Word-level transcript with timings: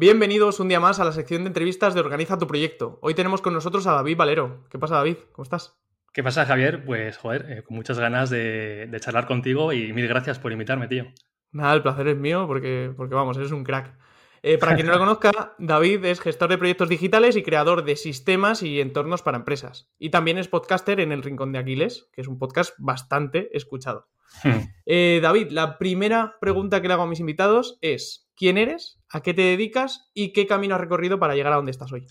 Bienvenidos 0.00 0.60
un 0.60 0.68
día 0.68 0.80
más 0.80 0.98
a 0.98 1.04
la 1.04 1.12
sección 1.12 1.42
de 1.42 1.48
entrevistas 1.48 1.92
de 1.92 2.00
Organiza 2.00 2.38
tu 2.38 2.46
proyecto. 2.46 2.98
Hoy 3.02 3.12
tenemos 3.12 3.42
con 3.42 3.52
nosotros 3.52 3.86
a 3.86 3.92
David 3.92 4.16
Valero. 4.16 4.64
¿Qué 4.70 4.78
pasa, 4.78 4.94
David? 4.94 5.18
¿Cómo 5.30 5.42
estás? 5.42 5.78
¿Qué 6.14 6.22
pasa, 6.22 6.46
Javier? 6.46 6.86
Pues, 6.86 7.18
joder, 7.18 7.44
eh, 7.50 7.62
con 7.62 7.76
muchas 7.76 7.98
ganas 7.98 8.30
de, 8.30 8.90
charlar 8.98 9.26
contigo 9.26 9.74
y 9.74 9.92
mil 9.92 10.08
gracias 10.08 10.38
por 10.38 10.52
invitarme, 10.52 10.88
tío. 10.88 11.04
Nada, 11.52 11.74
el 11.74 11.82
placer 11.82 12.08
es 12.08 12.16
mío 12.16 12.46
porque, 12.46 12.90
porque 12.96 13.14
vamos, 13.14 13.36
eres 13.36 13.52
un 13.52 13.62
crack. 13.62 13.94
Eh, 14.42 14.56
para 14.56 14.74
quien 14.74 14.86
no 14.86 14.94
lo 14.94 14.98
conozca, 15.00 15.54
David 15.58 16.02
es 16.06 16.18
gestor 16.22 16.48
de 16.48 16.56
proyectos 16.56 16.88
digitales 16.88 17.36
y 17.36 17.42
creador 17.42 17.84
de 17.84 17.96
sistemas 17.96 18.62
y 18.62 18.80
entornos 18.80 19.20
para 19.20 19.36
empresas. 19.36 19.92
Y 19.98 20.08
también 20.08 20.38
es 20.38 20.48
podcaster 20.48 20.98
en 21.00 21.12
El 21.12 21.22
Rincón 21.22 21.52
de 21.52 21.58
Aquiles, 21.58 22.08
que 22.14 22.22
es 22.22 22.26
un 22.26 22.38
podcast 22.38 22.72
bastante 22.78 23.54
escuchado. 23.54 24.08
Hmm. 24.44 24.60
Eh, 24.86 25.20
David, 25.22 25.48
la 25.50 25.76
primera 25.76 26.38
pregunta 26.40 26.80
que 26.80 26.88
le 26.88 26.94
hago 26.94 27.02
a 27.02 27.06
mis 27.06 27.20
invitados 27.20 27.78
es, 27.82 28.29
¿quién 28.40 28.56
eres? 28.56 28.98
¿A 29.10 29.20
qué 29.20 29.34
te 29.34 29.42
dedicas? 29.42 30.10
¿Y 30.14 30.32
qué 30.32 30.46
camino 30.46 30.74
has 30.74 30.80
recorrido 30.80 31.18
para 31.18 31.34
llegar 31.34 31.52
a 31.52 31.56
donde 31.56 31.72
estás 31.72 31.92
hoy? 31.92 32.06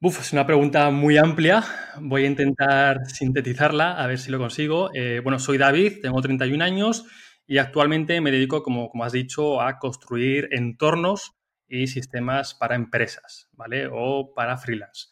Uf, 0.00 0.18
es 0.18 0.32
una 0.32 0.44
pregunta 0.44 0.90
muy 0.90 1.16
amplia. 1.16 1.62
Voy 2.00 2.24
a 2.24 2.26
intentar 2.26 3.06
sintetizarla, 3.06 3.92
a 3.92 4.06
ver 4.08 4.18
si 4.18 4.32
lo 4.32 4.38
consigo. 4.38 4.90
Eh, 4.92 5.20
bueno, 5.22 5.38
soy 5.38 5.58
David, 5.58 6.00
tengo 6.02 6.20
31 6.20 6.60
años 6.64 7.06
y 7.46 7.58
actualmente 7.58 8.20
me 8.20 8.32
dedico, 8.32 8.64
como, 8.64 8.90
como 8.90 9.04
has 9.04 9.12
dicho, 9.12 9.60
a 9.60 9.78
construir 9.78 10.48
entornos 10.50 11.36
y 11.68 11.86
sistemas 11.86 12.54
para 12.54 12.74
empresas, 12.74 13.48
¿vale? 13.52 13.88
O 13.92 14.34
para 14.34 14.56
freelance. 14.56 15.06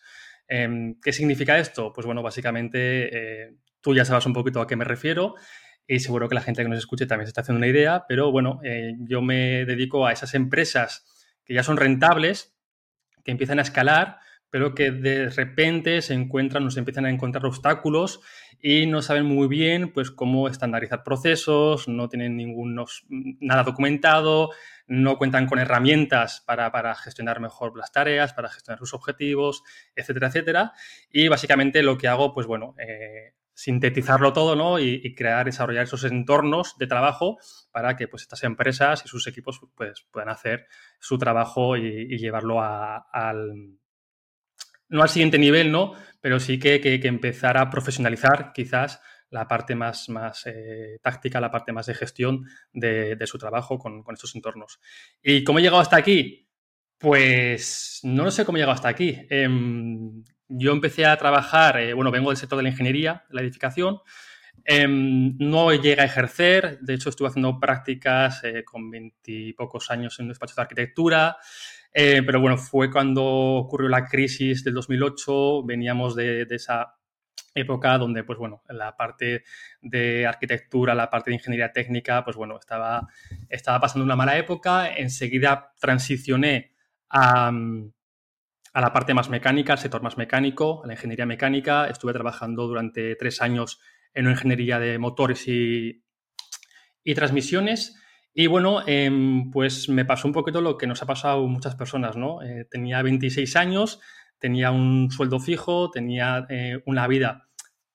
Em, 0.49 0.99
¿Qué 1.01 1.13
significa 1.13 1.57
esto? 1.57 1.93
Pues 1.93 2.05
bueno, 2.05 2.21
básicamente 2.21 3.45
eh, 3.45 3.55
tú 3.81 3.95
ya 3.95 4.05
sabes 4.05 4.27
un 4.27 4.33
poquito 4.33 4.61
a 4.61 4.67
qué 4.67 4.75
me 4.75 4.85
refiero 4.85 5.37
y 5.89 6.01
seguro 6.01 6.29
que 6.29 6.35
la 6.35 6.43
gente 6.43 6.63
que 6.63 6.69
nos 6.69 6.79
escuche 6.79 7.07
también 7.07 7.27
se 7.27 7.31
está 7.31 7.41
haciendo 7.41 7.59
una 7.59 7.67
idea, 7.67 8.05
pero 8.07 8.31
bueno, 8.31 8.61
eh, 8.63 8.95
yo 9.01 9.23
me 9.23 9.65
dedico 9.65 10.07
a 10.07 10.13
esas 10.13 10.35
empresas 10.35 11.07
que 11.45 11.55
ya 11.55 11.63
son 11.63 11.79
rentables, 11.79 12.55
que 13.25 13.31
empiezan 13.31 13.59
a 13.59 13.63
escalar, 13.63 14.19
pero 14.51 14.75
que 14.75 14.91
de 14.91 15.31
repente 15.31 16.03
se 16.03 16.13
encuentran, 16.13 16.63
nos 16.65 16.77
empiezan 16.77 17.07
a 17.07 17.11
encontrar 17.11 17.47
obstáculos 17.47 18.21
y 18.61 18.87
no 18.87 19.01
saben 19.01 19.25
muy 19.25 19.49
bien 19.49 19.93
pues 19.93 20.11
cómo 20.11 20.49
estandarizar 20.49 21.05
procesos, 21.05 21.89
no 21.89 22.09
tienen 22.11 22.37
ningún, 22.37 22.79
nada 23.41 23.63
documentado, 23.63 24.51
no 24.87 25.17
cuentan 25.17 25.47
con 25.47 25.59
herramientas 25.59 26.43
para, 26.47 26.71
para, 26.71 26.95
gestionar 26.97 27.41
mejor 27.41 27.77
las 27.79 27.93
tareas, 27.93 28.35
para 28.35 28.51
gestionar 28.51 28.79
sus 28.79 28.93
objetivos, 28.93 29.63
etcétera, 29.95 30.29
etcétera. 30.29 30.73
Y 31.11 31.29
básicamente 31.29 31.83
lo 31.83 31.97
que 31.97 32.09
hago, 32.09 32.33
pues 32.33 32.47
bueno, 32.47 32.75
eh, 32.79 33.33
sintetizarlo 33.59 34.33
todo 34.33 34.55
¿no? 34.55 34.79
y, 34.79 35.17
crear, 35.17 35.45
desarrollar 35.45 35.83
esos 35.83 36.05
entornos 36.05 36.79
de 36.79 36.87
trabajo 36.87 37.39
para 37.73 37.97
que 37.97 38.07
pues, 38.07 38.23
estas 38.23 38.45
empresas 38.45 39.03
y 39.05 39.09
sus 39.09 39.27
equipos 39.27 39.61
pues, 39.75 40.07
puedan 40.13 40.29
hacer 40.29 40.69
su 41.01 41.19
trabajo 41.19 41.77
y, 41.77 42.17
llevarlo 42.19 42.63
al 42.63 43.81
no 44.89 45.03
al 45.03 45.09
siguiente 45.09 45.39
nivel, 45.39 45.73
¿no? 45.73 45.93
Pero 46.21 46.39
sí 46.39 46.61
que, 46.61 46.81
que, 46.81 47.01
empezar 47.09 47.59
a 47.59 47.69
profesionalizar 47.69 48.53
quizás 48.53 49.03
la 49.31 49.49
parte 49.49 49.75
más, 49.75 50.09
más 50.09 50.47
eh, 50.47 51.01
táctica, 51.03 51.41
la 51.41 51.51
parte 51.51 51.73
más 51.73 51.87
de 51.87 51.95
gestión 51.95 52.45
de, 52.73 53.19
su 53.27 53.39
trabajo 53.39 53.77
con, 53.77 54.05
estos 54.13 54.37
entornos. 54.37 54.79
¿Y 55.21 55.43
cómo 55.43 55.59
he 55.59 55.63
llegado 55.63 55.83
hasta 55.83 55.97
aquí? 55.97 56.49
Pues 56.97 58.01
no 58.05 58.31
sé 58.31 58.45
cómo 58.45 58.57
he 58.57 58.61
llegado 58.61 58.77
hasta 58.77 58.89
aquí. 58.89 59.19
Em, 59.29 60.23
yo 60.49 60.73
empecé 60.73 61.07
a 61.07 61.17
trabajar, 61.17 61.79
eh, 61.79 61.93
bueno, 61.93 62.11
vengo 62.11 62.31
del 62.31 62.37
sector 62.37 62.57
de 62.57 62.63
la 62.63 62.71
ingeniería, 62.71 63.25
la 63.31 63.43
edificación. 63.43 64.01
Em, 64.65 65.37
no 65.39 65.73
llegué 65.73 66.01
a 66.01 66.05
ejercer, 66.05 66.79
de 66.81 66.95
hecho 66.95 67.11
estuve 67.11 67.29
haciendo 67.29 67.59
prácticas 67.59 68.43
eh, 68.45 68.65
con 68.65 68.91
veintipocos 68.91 69.91
años 69.91 70.19
en 70.19 70.25
un 70.25 70.29
despacho 70.31 70.55
de 70.57 70.63
arquitectura. 70.63 71.37
Eh, 71.93 72.23
pero 72.25 72.41
bueno, 72.41 72.59
fue 72.59 72.91
cuando 72.91 73.25
ocurrió 73.25 73.89
la 73.89 74.05
crisis 74.05 74.63
del 74.65 74.75
2008, 74.75 75.65
veníamos 75.65 76.15
de, 76.15 76.47
esa 76.51 76.95
época 77.55 77.97
donde, 77.99 78.25
pues 78.25 78.39
bueno, 78.39 78.63
la 78.69 78.97
parte 78.97 79.45
de 79.81 80.27
arquitectura, 80.27 80.95
la 80.95 81.11
parte 81.11 81.31
de 81.31 81.37
ingeniería 81.37 81.73
técnica, 81.73 82.25
pues 82.25 82.37
bueno, 82.37 82.59
estaba, 82.59 83.09
estaba 83.49 83.81
pasando 83.81 84.05
una 84.05 84.17
mala 84.17 84.37
época. 84.37 84.95
Enseguida 84.97 85.73
transicioné 85.81 86.75
a, 87.11 87.51
a, 88.79 88.81
la 88.81 88.93
parte 88.93 89.15
más 89.15 89.29
mecánica, 89.29 89.73
al 89.73 89.79
sector 89.79 90.03
más 90.03 90.17
mecánico, 90.17 90.83
a 90.85 90.87
la 90.87 90.95
ingeniería 90.95 91.27
mecánica. 91.27 91.87
Estuve 91.89 92.13
trabajando 92.13 92.67
durante 92.67 93.17
tres 93.17 93.43
años 93.43 93.81
en 94.15 94.27
una 94.27 94.35
ingeniería 94.35 94.79
de 94.79 94.99
motores 94.99 95.47
y, 95.49 96.05
y 97.05 97.15
transmisiones. 97.15 97.97
Y 98.35 98.47
bueno, 98.47 98.83
em, 98.87 99.51
pues 99.51 99.89
me 99.89 100.05
pasó 100.05 100.29
un 100.29 100.35
poquito 100.35 100.61
lo 100.61 100.79
que 100.79 100.87
nos 100.87 101.03
ha 101.03 101.07
pasado 101.07 101.47
muchas 101.47 101.75
personas, 101.75 102.17
¿no? 102.17 102.43
Eh, 102.43 102.67
tenía 102.71 103.03
26 103.03 103.57
años, 103.57 104.01
tenía 104.39 104.71
un 104.71 105.11
sueldo 105.11 105.41
fijo, 105.41 105.91
tenía 105.91 106.47
eh, 106.49 106.83
una 106.87 107.07
vida 107.09 107.49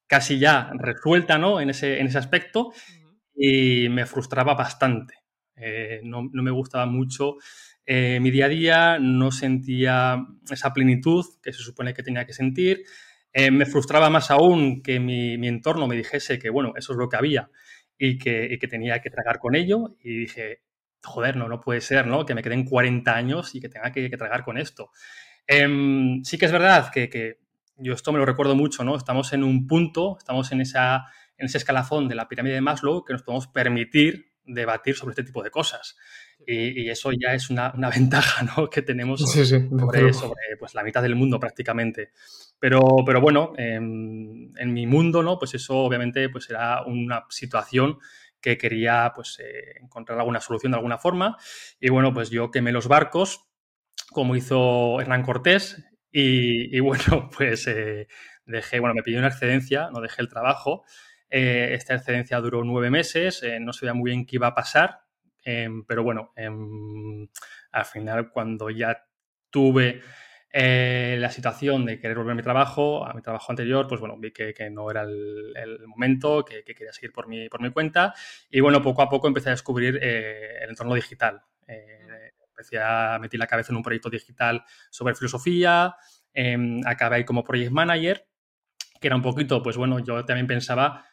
casi 0.07 0.39
ya 0.39 0.71
resuelta, 0.75 1.37
¿no? 1.37 1.61
En 1.61 1.69
ese, 1.69 1.99
en 1.99 2.07
ese 2.07 2.17
aspecto 2.17 2.73
y 3.35 3.89
me 3.89 4.05
frustraba 4.05 4.53
bastante. 4.53 5.15
Eh, 5.55 6.01
no, 6.03 6.23
me 6.31 6.51
gustaba 6.51 6.85
mucho 6.85 7.37
mi 7.85 8.31
día 8.31 8.45
a 8.45 8.49
día, 8.49 8.99
no 8.99 9.31
sentía 9.31 10.25
esa 10.49 10.73
plenitud 10.73 11.25
que 11.41 11.51
se 11.51 11.59
supone 11.59 11.93
que 11.93 12.03
tenía 12.03 12.25
que 12.25 12.33
sentir. 12.33 12.83
me 13.51 13.65
frustraba 13.65 14.09
más 14.09 14.31
aún 14.31 14.81
que 14.81 14.99
mi, 14.99 15.47
entorno 15.47 15.87
me 15.87 15.95
dijese 15.95 16.39
que, 16.39 16.49
bueno, 16.49 16.73
eso 16.75 16.93
es 16.93 16.97
lo 16.97 17.09
que 17.09 17.17
había 17.17 17.49
y 17.97 18.17
que, 18.17 18.59
tenía 18.69 18.99
que 18.99 19.09
tragar 19.09 19.39
con 19.39 19.55
ello. 19.55 19.95
Y 20.01 20.17
dije, 20.17 20.61
joder, 21.03 21.35
no, 21.35 21.47
no 21.47 21.59
puede 21.59 21.81
ser, 21.81 22.07
¿no? 22.07 22.25
Que 22.25 22.35
me 22.35 22.43
queden 22.43 22.65
40 22.65 23.15
años 23.15 23.55
y 23.55 23.61
que 23.61 23.69
tenga 23.69 23.91
que, 23.91 24.09
tragar 24.09 24.43
con 24.43 24.57
esto. 24.57 24.91
Em, 25.47 26.23
sí 26.23 26.37
que 26.37 26.45
es 26.45 26.51
verdad 26.51 26.89
que, 26.91 27.39
yo 27.77 27.93
esto 27.93 28.11
me 28.11 28.19
lo 28.19 28.25
recuerdo 28.25 28.55
mucho, 28.55 28.83
¿no? 28.83 28.95
Estamos 28.95 29.33
en 29.33 29.43
un 29.43 29.67
punto, 29.67 30.17
estamos 30.17 30.51
en, 30.51 30.61
en 30.61 31.45
ese 31.45 31.57
escalafón 31.57 32.07
de 32.07 32.15
la 32.15 32.27
pirámide 32.27 32.55
de 32.55 32.61
Maslow 32.61 33.03
que 33.03 33.13
nos 33.13 33.23
podemos 33.23 33.47
permitir 33.47 34.33
debatir 34.45 34.95
sobre 34.95 35.11
este 35.11 35.23
tipo 35.23 35.43
de 35.43 35.49
cosas. 35.49 35.97
Y, 36.45 36.89
eso 36.89 37.11
ya 37.11 37.33
es 37.33 37.49
una, 37.49 37.71
ventaja 37.95 38.43
¿no? 38.43 38.69
que 38.69 38.81
tenemos 38.81 39.21
sobre, 39.21 39.69
pues, 40.59 40.73
la 40.73 40.83
mitad 40.83 41.01
del 41.01 41.15
mundo 41.15 41.39
prácticamente. 41.39 42.11
Pero, 42.59 43.03
pero 43.05 43.19
bueno, 43.19 43.53
en, 43.57 44.73
mi 44.73 44.87
mundo, 44.87 45.21
¿no? 45.21 45.37
Pues 45.37 45.53
eso 45.53 45.79
obviamente 45.79 46.29
pues 46.29 46.49
era 46.49 46.83
una 46.83 47.25
situación 47.29 47.97
que 48.39 48.57
quería 48.57 49.11
pues, 49.15 49.39
eh, 49.39 49.79
encontrar 49.81 50.19
alguna 50.19 50.39
solución 50.39 50.71
de 50.71 50.77
alguna 50.77 50.97
forma. 50.97 51.37
Y 51.79 51.89
bueno, 51.89 52.13
pues 52.13 52.29
yo 52.29 52.51
quemé 52.51 52.71
los 52.71 52.87
barcos, 52.87 53.45
como 54.11 54.35
hizo 54.35 55.01
Hernán 55.01 55.23
Cortés, 55.23 55.83
y, 56.11 56.79
bueno, 56.79 57.29
pues 57.37 57.67
eh, 57.67 58.07
dejé, 58.45 58.79
bueno, 58.79 58.95
me 58.95 59.03
pidió 59.03 59.19
una 59.19 59.29
excedencia, 59.29 59.89
no 59.91 60.01
dejé 60.01 60.21
el 60.21 60.29
trabajo. 60.29 60.83
Eh, 61.29 61.73
esta 61.73 61.95
excedencia 61.95 62.39
duró 62.39 62.63
nueve 62.63 62.89
meses, 62.89 63.43
no 63.59 63.73
sabía 63.73 63.93
muy 63.93 64.11
bien 64.11 64.25
qué 64.25 64.35
iba 64.35 64.47
a 64.47 64.55
pasar, 64.55 65.02
em, 65.43 65.85
pero 65.85 66.03
bueno, 66.03 66.31
em, 66.35 67.27
al 67.71 67.85
final 67.85 68.29
cuando 68.31 68.69
ya 68.69 69.05
tuve 69.49 70.01
eh, 70.55 71.17
la 71.19 71.31
situación 71.31 71.83
de 71.83 71.99
querer 71.99 72.15
volver 72.15 72.33
a 72.33 72.35
mi 72.35 72.43
trabajo, 72.43 73.03
a 73.03 73.13
mi 73.15 73.23
trabajo 73.23 73.51
anterior, 73.51 73.87
pues 73.87 73.99
bueno, 73.99 74.15
vi 74.19 74.31
que, 74.31 74.53
no 74.69 74.91
era 74.91 75.01
el, 75.01 75.79
momento, 75.87 76.45
que, 76.45 76.63
quería 76.63 76.93
seguir 76.93 77.11
por 77.11 77.27
mi, 77.27 77.49
por 77.49 77.59
mi 77.59 77.71
cuenta 77.71 78.13
y 78.51 78.59
bueno, 78.59 78.79
poco 78.79 79.01
a 79.01 79.09
poco 79.09 79.27
empecé 79.27 79.49
a 79.49 79.53
descubrir 79.53 79.97
eh, 79.99 80.59
el 80.61 80.69
entorno 80.69 80.93
digital. 80.93 81.41
Eh, 81.67 82.33
empecé 82.49 82.79
a 82.79 83.17
meter 83.19 83.39
la 83.39 83.47
cabeza 83.47 83.71
en 83.71 83.77
un 83.77 83.83
proyecto 83.83 84.11
digital 84.11 84.63
sobre 84.91 85.15
filosofía, 85.15 85.95
em, 86.33 86.81
acabé 86.85 87.15
ahí 87.15 87.25
como 87.25 87.43
project 87.43 87.71
manager, 87.71 88.27
que 89.01 89.07
era 89.07 89.15
un 89.15 89.23
poquito, 89.23 89.63
pues 89.63 89.75
bueno, 89.75 89.97
yo 89.99 90.23
también 90.23 90.45
pensaba 90.45 91.03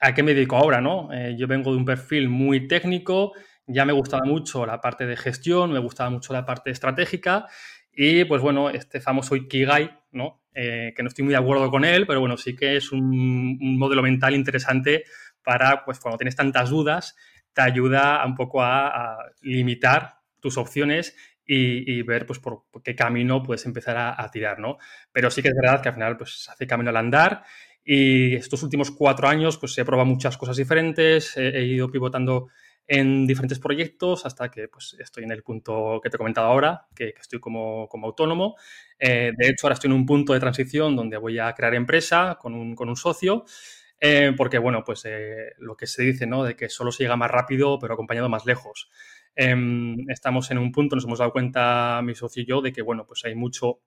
a 0.00 0.14
qué 0.14 0.22
me 0.22 0.32
dedico 0.32 0.56
ahora, 0.56 0.80
¿no? 0.80 1.10
yo 1.36 1.46
vengo 1.46 1.72
de 1.72 1.76
un 1.76 1.84
perfil 1.84 2.28
muy 2.28 2.68
técnico, 2.68 3.34
ya 3.68 3.84
me 3.84 3.92
gustaba 3.92 4.24
mucho 4.24 4.66
la 4.66 4.80
parte 4.80 5.06
de 5.06 5.16
gestión, 5.16 5.72
me 5.72 5.78
gustaba 5.78 6.10
mucho 6.10 6.32
la 6.32 6.44
parte 6.44 6.70
estratégica 6.70 7.46
y 7.92 8.24
pues 8.24 8.40
bueno, 8.40 8.70
este 8.70 9.00
famoso 9.00 9.36
Ikigai, 9.36 9.90
¿no? 10.12 10.42
Eh, 10.54 10.92
que 10.96 11.02
no 11.02 11.08
estoy 11.08 11.24
muy 11.24 11.32
de 11.32 11.38
acuerdo 11.38 11.70
con 11.70 11.84
él, 11.84 12.06
pero 12.06 12.20
bueno, 12.20 12.36
sí 12.36 12.56
que 12.56 12.76
es 12.76 12.90
un, 12.90 13.78
modelo 13.78 14.02
mental 14.02 14.34
interesante 14.34 15.04
para, 15.42 15.84
pues 15.84 16.00
cuando 16.00 16.18
tienes 16.18 16.34
tantas 16.34 16.70
dudas, 16.70 17.14
te 17.52 17.62
ayuda 17.62 18.24
un 18.24 18.34
poco 18.34 18.62
a, 18.62 19.18
limitar 19.42 20.16
tus 20.40 20.56
opciones 20.56 21.16
y, 21.44 22.02
ver 22.02 22.26
pues 22.26 22.38
por, 22.38 22.64
qué 22.82 22.94
camino 22.94 23.42
puedes 23.42 23.66
empezar 23.66 23.96
a, 23.96 24.30
tirar, 24.30 24.58
¿no? 24.58 24.78
Pero 25.12 25.30
sí 25.30 25.42
que 25.42 25.48
es 25.48 25.54
verdad 25.54 25.82
que 25.82 25.88
al 25.88 25.94
final 25.94 26.16
pues 26.16 26.48
hace 26.48 26.66
camino 26.66 26.90
al 26.90 26.96
andar 26.96 27.42
y 27.84 28.34
estos 28.36 28.62
últimos 28.62 28.90
cuatro 28.90 29.28
años 29.28 29.58
pues 29.58 29.76
he 29.78 29.84
probado 29.84 30.06
muchas 30.06 30.36
cosas 30.36 30.56
diferentes, 30.56 31.36
he 31.36 31.64
ido 31.64 31.90
pivotando 31.90 32.48
en 32.88 33.26
diferentes 33.26 33.58
proyectos 33.58 34.24
hasta 34.24 34.50
que 34.50 34.66
pues, 34.66 34.96
estoy 34.98 35.24
en 35.24 35.30
el 35.30 35.42
punto 35.42 36.00
que 36.02 36.08
te 36.08 36.16
he 36.16 36.18
comentado 36.18 36.46
ahora, 36.46 36.86
que, 36.96 37.14
estoy 37.20 37.38
como, 37.38 37.86
como 37.86 38.06
autónomo. 38.06 38.56
Eh, 38.98 39.32
de 39.36 39.48
hecho, 39.48 39.66
ahora 39.66 39.74
estoy 39.74 39.90
en 39.90 39.96
un 39.96 40.06
punto 40.06 40.32
de 40.32 40.40
transición 40.40 40.96
donde 40.96 41.18
voy 41.18 41.38
a 41.38 41.52
crear 41.52 41.74
empresa 41.74 42.38
con 42.40 42.54
un, 42.54 42.74
con 42.74 42.88
un 42.88 42.96
socio, 42.96 43.44
eh, 44.00 44.32
porque, 44.34 44.56
bueno, 44.56 44.84
pues 44.84 45.04
eh, 45.04 45.52
lo 45.58 45.76
que 45.76 45.86
se 45.86 46.02
dice, 46.02 46.26
¿no? 46.26 46.44
De 46.44 46.56
que 46.56 46.70
solo 46.70 46.90
se 46.90 47.02
llega 47.02 47.16
más 47.16 47.30
rápido, 47.30 47.78
pero 47.78 47.92
acompañado 47.92 48.30
más 48.30 48.46
lejos. 48.46 48.90
em, 49.36 50.08
estamos 50.10 50.50
en 50.50 50.58
un 50.58 50.72
punto, 50.72 50.96
nos 50.96 51.04
hemos 51.04 51.18
dado 51.20 51.30
cuenta 51.32 52.00
mi 52.02 52.14
socio 52.14 52.42
y 52.42 52.46
yo, 52.46 52.60
de 52.62 52.72
que, 52.72 52.82
bueno, 52.82 53.06
pues 53.06 53.24
hay 53.24 53.34
mucho, 53.34 53.80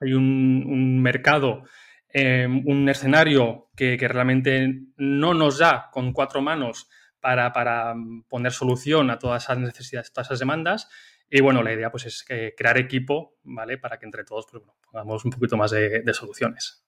hay 0.00 0.14
un, 0.14 1.00
mercado, 1.02 1.64
em, 2.08 2.66
un 2.66 2.88
escenario 2.88 3.70
que, 3.76 3.96
realmente 4.08 4.86
no 4.96 5.34
nos 5.34 5.58
da 5.58 5.88
con 5.92 6.12
cuatro 6.12 6.40
manos 6.42 6.88
para, 7.22 7.52
para, 7.52 7.94
poner 8.28 8.52
solución 8.52 9.10
a 9.10 9.18
todas 9.18 9.44
esas 9.44 9.58
necesidades, 9.58 10.12
todas 10.12 10.28
esas 10.28 10.40
demandas. 10.40 10.90
Y 11.30 11.40
bueno, 11.40 11.62
la 11.62 11.72
idea 11.72 11.90
pues 11.90 12.04
es 12.04 12.26
crear 12.26 12.76
equipo, 12.76 13.38
¿vale? 13.42 13.78
Para 13.78 13.98
que 13.98 14.04
entre 14.04 14.24
todos 14.24 14.46
pues, 14.50 14.62
bueno, 14.62 14.78
pongamos 14.84 15.24
un 15.24 15.30
poquito 15.30 15.56
más 15.56 15.70
de, 15.70 16.02
soluciones. 16.12 16.84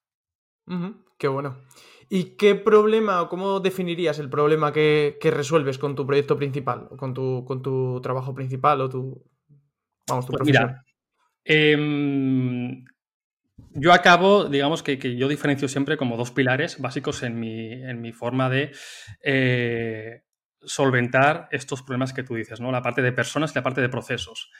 qué 1.17 1.29
bueno. 1.29 1.63
¿Y 2.11 2.37
qué 2.37 2.55
problema 2.55 3.23
o 3.23 3.29
cómo 3.31 3.61
definirías 3.61 4.19
el 4.19 4.29
problema 4.29 4.73
que, 4.73 5.17
resuelves 5.23 5.79
con 5.79 5.95
tu 5.95 6.07
proyecto 6.07 6.37
principal 6.37 6.89
o 6.91 6.97
con 6.97 7.15
tu, 7.15 7.45
con 7.47 7.63
tu 7.63 8.01
trabajo 8.03 8.35
principal 8.35 8.83
o 8.83 8.89
tu, 8.91 9.25
vamos, 10.07 10.27
tu 10.27 10.33
pues 10.33 10.43
profesión? 10.43 10.77
Em, 11.45 12.85
yo 13.75 13.93
acabo, 13.93 14.47
digamos 14.47 14.83
que, 14.83 14.99
yo 15.17 15.29
diferencio 15.29 15.69
siempre 15.69 15.97
como 15.97 16.17
dos 16.17 16.31
pilares 16.31 16.81
básicos 16.81 17.23
en 17.23 17.39
mi, 17.39 17.73
en 17.73 18.01
mi 18.01 18.13
forma 18.13 18.51
de 18.51 18.73
eh, 19.23 20.24
solventar 20.67 21.49
estos 21.51 21.83
problemas 21.83 22.13
que 22.13 22.23
tú 22.23 22.35
dices, 22.35 22.61
¿no? 22.61 22.73
La 22.73 22.83
parte 22.83 23.03
de 23.03 23.13
personas 23.13 23.53
y 23.53 23.55
la 23.55 23.63
parte 23.63 23.81
de 23.81 23.89
procesos 23.89 24.51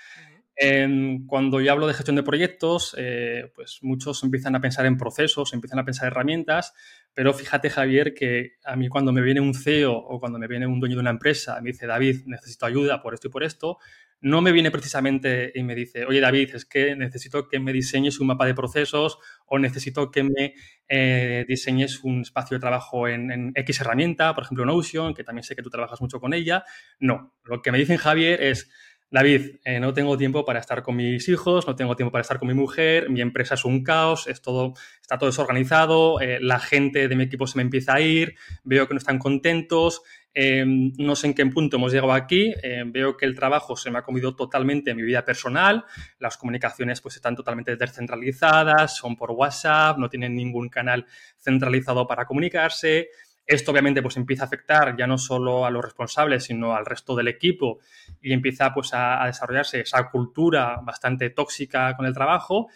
cuando 1.27 1.61
yo 1.61 1.73
hablo 1.73 1.87
de 1.87 1.95
gestión 1.95 2.17
de 2.17 2.23
proyectos, 2.23 2.95
eh, 2.97 3.51
pues 3.55 3.81
muchos 3.83 4.23
empiezan 4.23 4.55
a 4.55 4.61
pensar 4.61 4.87
en 4.87 4.97
procesos, 4.97 5.53
empiezan 5.53 5.81
a 5.81 5.85
pensar 5.85 6.07
en 6.07 6.13
herramientas, 6.13 6.75
pero 7.13 7.33
fíjate, 7.33 7.71
Javier, 7.71 8.15
que 8.15 8.53
a 8.65 8.77
mí 8.77 8.89
cuando 8.89 9.13
me 9.13 9.21
viene 9.21 9.41
un 9.41 9.55
CEO 9.55 9.93
o 9.93 10.21
cuando 10.21 10.39
me 10.39 10.47
viene 10.47 10.67
un 10.67 10.79
dueño 10.79 10.95
de 10.95 11.01
una 11.01 11.11
empresa, 11.11 11.61
me 11.61 11.73
dice, 11.73 11.87
David, 11.87 12.23
necesito 12.27 12.67
ayuda 12.67 13.03
por 13.03 13.15
esto 13.15 13.29
y 13.29 13.31
por 13.31 13.43
esto, 13.43 13.79
no 14.21 14.41
me 14.41 14.53
viene 14.53 14.71
precisamente 14.71 15.53
y 15.55 15.63
me 15.63 15.75
dice, 15.75 16.07
oye, 16.07 16.21
David, 16.21 16.55
es 16.55 16.65
que 16.65 16.97
necesito 16.97 17.47
que 17.47 17.61
me 17.61 17.73
diseñes 17.73 18.21
un 18.21 18.29
mapa 18.29 18.47
de 18.47 18.55
procesos 18.55 19.19
o 19.47 19.59
necesito 19.59 20.11
que 20.11 20.23
me 20.23 20.55
eh, 20.89 21.45
diseñes 21.47 22.03
un 22.05 22.23
espacio 22.23 22.57
de 22.57 22.61
trabajo 22.61 23.07
en, 23.07 23.53
X 23.55 23.81
herramienta, 23.81 24.35
por 24.35 24.45
ejemplo, 24.45 24.65
Notion, 24.65 25.15
que 25.15 25.25
también 25.25 25.45
sé 25.45 25.55
que 25.55 25.63
tú 25.63 25.71
trabajas 25.71 26.01
mucho 26.01 26.21
con 26.21 26.33
ella. 26.33 26.65
No, 26.99 27.35
lo 27.45 27.61
que 27.61 27.71
me 27.71 27.79
dicen, 27.79 27.99
Javier, 27.99 28.43
es 28.43 28.71
David, 29.11 29.61
eh, 29.65 29.79
no 29.79 29.93
tengo 29.93 30.17
tiempo 30.17 30.45
para 30.45 30.59
estar 30.59 30.83
con 30.83 30.97
mis 30.97 31.29
hijos, 31.29 31.67
no 31.69 31.77
tengo 31.77 31.95
tiempo 31.95 32.11
para 32.11 32.23
estar 32.23 32.39
con 32.39 32.49
mi 32.49 32.55
mujer, 32.55 33.11
mi 33.11 33.21
empresa 33.21 33.55
es 33.55 33.65
un 33.65 33.85
caos, 33.85 34.27
es 34.27 34.43
todo, 34.43 34.75
está 35.01 35.19
todo 35.19 35.31
desorganizado, 35.31 36.21
eh, 36.21 36.39
la 36.41 36.59
gente 36.59 37.07
de 37.07 37.15
mi 37.15 37.25
equipo 37.25 37.47
se 37.47 37.59
me 37.59 37.63
empieza 37.63 37.95
a 37.95 38.01
ir, 38.01 38.35
veo 38.65 38.89
que 38.89 38.95
no 38.95 38.99
están 38.99 39.21
contentos, 39.21 40.03
em, 40.35 40.93
no 40.99 41.17
sé 41.17 41.29
en 41.29 41.35
qué 41.35 41.47
punto 41.47 41.77
hemos 41.77 41.93
llegado 41.93 42.13
aquí, 42.13 42.53
em, 42.63 42.91
veo 42.93 43.17
que 43.17 43.25
el 43.25 43.35
trabajo 43.35 43.77
se 43.77 43.91
me 43.91 43.99
ha 43.99 44.03
comido 44.03 44.35
totalmente 44.37 44.91
en 44.91 44.97
mi 44.97 45.03
vida 45.03 45.25
personal, 45.25 45.85
las 46.19 46.37
comunicaciones 46.37 47.01
pues 47.01 47.17
están 47.17 47.37
totalmente 47.37 47.77
descentralizadas, 47.77 48.97
son 48.97 49.17
por 49.17 49.31
WhatsApp, 49.31 49.99
no 49.99 50.09
tienen 50.09 50.35
ningún 50.35 50.69
canal 50.69 51.07
centralizado 51.39 52.07
para 52.07 52.27
comunicarse, 52.27 53.09
esto 53.47 53.73
obviamente 53.73 54.01
pues 54.01 54.17
empieza 54.17 54.45
a 54.45 54.47
afectar 54.47 54.97
ya 54.97 55.07
no 55.07 55.19
solo 55.19 55.67
a 55.67 55.71
los 55.71 55.85
responsables, 55.85 56.45
sino 56.45 56.75
al 56.75 56.87
resto 56.87 57.15
del 57.15 57.29
equipo 57.29 57.81
y 58.23 58.33
empieza 58.33 58.73
pues 58.73 58.91
a, 58.95 59.25
desarrollarse 59.27 59.81
esa 59.81 60.11
cultura 60.11 60.81
bastante 60.83 61.31
tóxica 61.31 61.95
con 61.97 62.07
el 62.07 62.15
trabajo. 62.15 62.69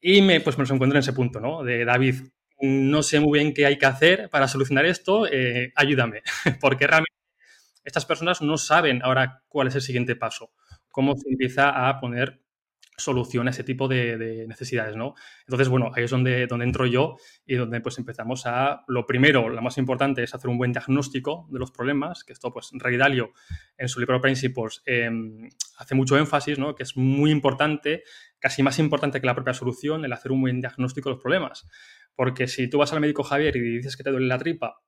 Y 0.00 0.22
me, 0.22 0.40
pues 0.40 0.56
me 0.56 0.62
los 0.62 0.70
encuentro 0.70 0.96
en 0.96 1.00
ese 1.00 1.12
punto, 1.12 1.40
¿no? 1.40 1.62
De 1.62 1.84
David, 1.84 2.22
no 2.60 3.02
sé 3.02 3.20
muy 3.20 3.38
bien 3.38 3.54
qué 3.54 3.66
hay 3.66 3.78
que 3.78 3.86
hacer 3.86 4.30
para 4.30 4.48
solucionar 4.48 4.86
esto, 4.86 5.26
eh, 5.26 5.72
ayúdame, 5.76 6.22
porque 6.60 6.86
realmente 6.86 7.16
estas 7.84 8.04
personas 8.04 8.42
no 8.42 8.58
saben 8.58 9.00
ahora 9.02 9.42
cuál 9.48 9.68
es 9.68 9.74
el 9.74 9.82
siguiente 9.82 10.16
paso, 10.16 10.52
cómo 10.90 11.14
se 11.16 11.28
empieza 11.30 11.88
a 11.88 12.00
poner 12.00 12.40
solución 12.98 13.46
a 13.46 13.50
ese 13.50 13.64
tipo 13.64 13.88
de, 13.88 14.44
necesidades, 14.48 14.96
¿no? 14.96 15.14
Entonces, 15.40 15.68
bueno, 15.68 15.90
ahí 15.94 16.04
es 16.04 16.10
donde, 16.10 16.46
donde 16.46 16.64
entro 16.64 16.84
yo 16.84 17.16
y 17.46 17.54
donde 17.54 17.80
pues 17.80 17.96
empezamos 17.98 18.44
a, 18.46 18.84
lo 18.88 19.06
primero, 19.06 19.48
lo 19.48 19.62
más 19.62 19.78
importante 19.78 20.22
es 20.22 20.34
hacer 20.34 20.50
un 20.50 20.58
buen 20.58 20.72
diagnóstico 20.72 21.46
de 21.50 21.60
los 21.60 21.70
problemas, 21.70 22.24
que 22.24 22.32
esto 22.32 22.52
pues 22.52 22.70
Ray 22.72 22.96
Dalio 22.96 23.32
en 23.76 23.88
su 23.88 24.00
libro 24.00 24.20
Principles 24.20 24.82
em, 24.84 25.48
hace 25.78 25.94
mucho 25.94 26.18
énfasis, 26.18 26.58
¿no? 26.58 26.74
Que 26.74 26.82
es 26.82 26.96
muy 26.96 27.30
importante, 27.30 28.02
casi 28.40 28.62
más 28.62 28.78
importante 28.78 29.20
que 29.20 29.26
la 29.26 29.34
propia 29.34 29.54
solución, 29.54 30.04
el 30.04 30.12
hacer 30.12 30.32
un 30.32 30.40
buen 30.40 30.60
diagnóstico 30.60 31.08
de 31.08 31.14
los 31.14 31.22
problemas. 31.22 31.68
Porque 32.18 32.48
si 32.48 32.66
tú 32.66 32.78
vas 32.78 32.92
al 32.92 32.98
médico 32.98 33.22
Javier 33.22 33.54
y 33.54 33.76
dices 33.76 33.96
que 33.96 34.02
te 34.02 34.10
duele 34.10 34.26
la 34.26 34.38
tripa 34.38 34.82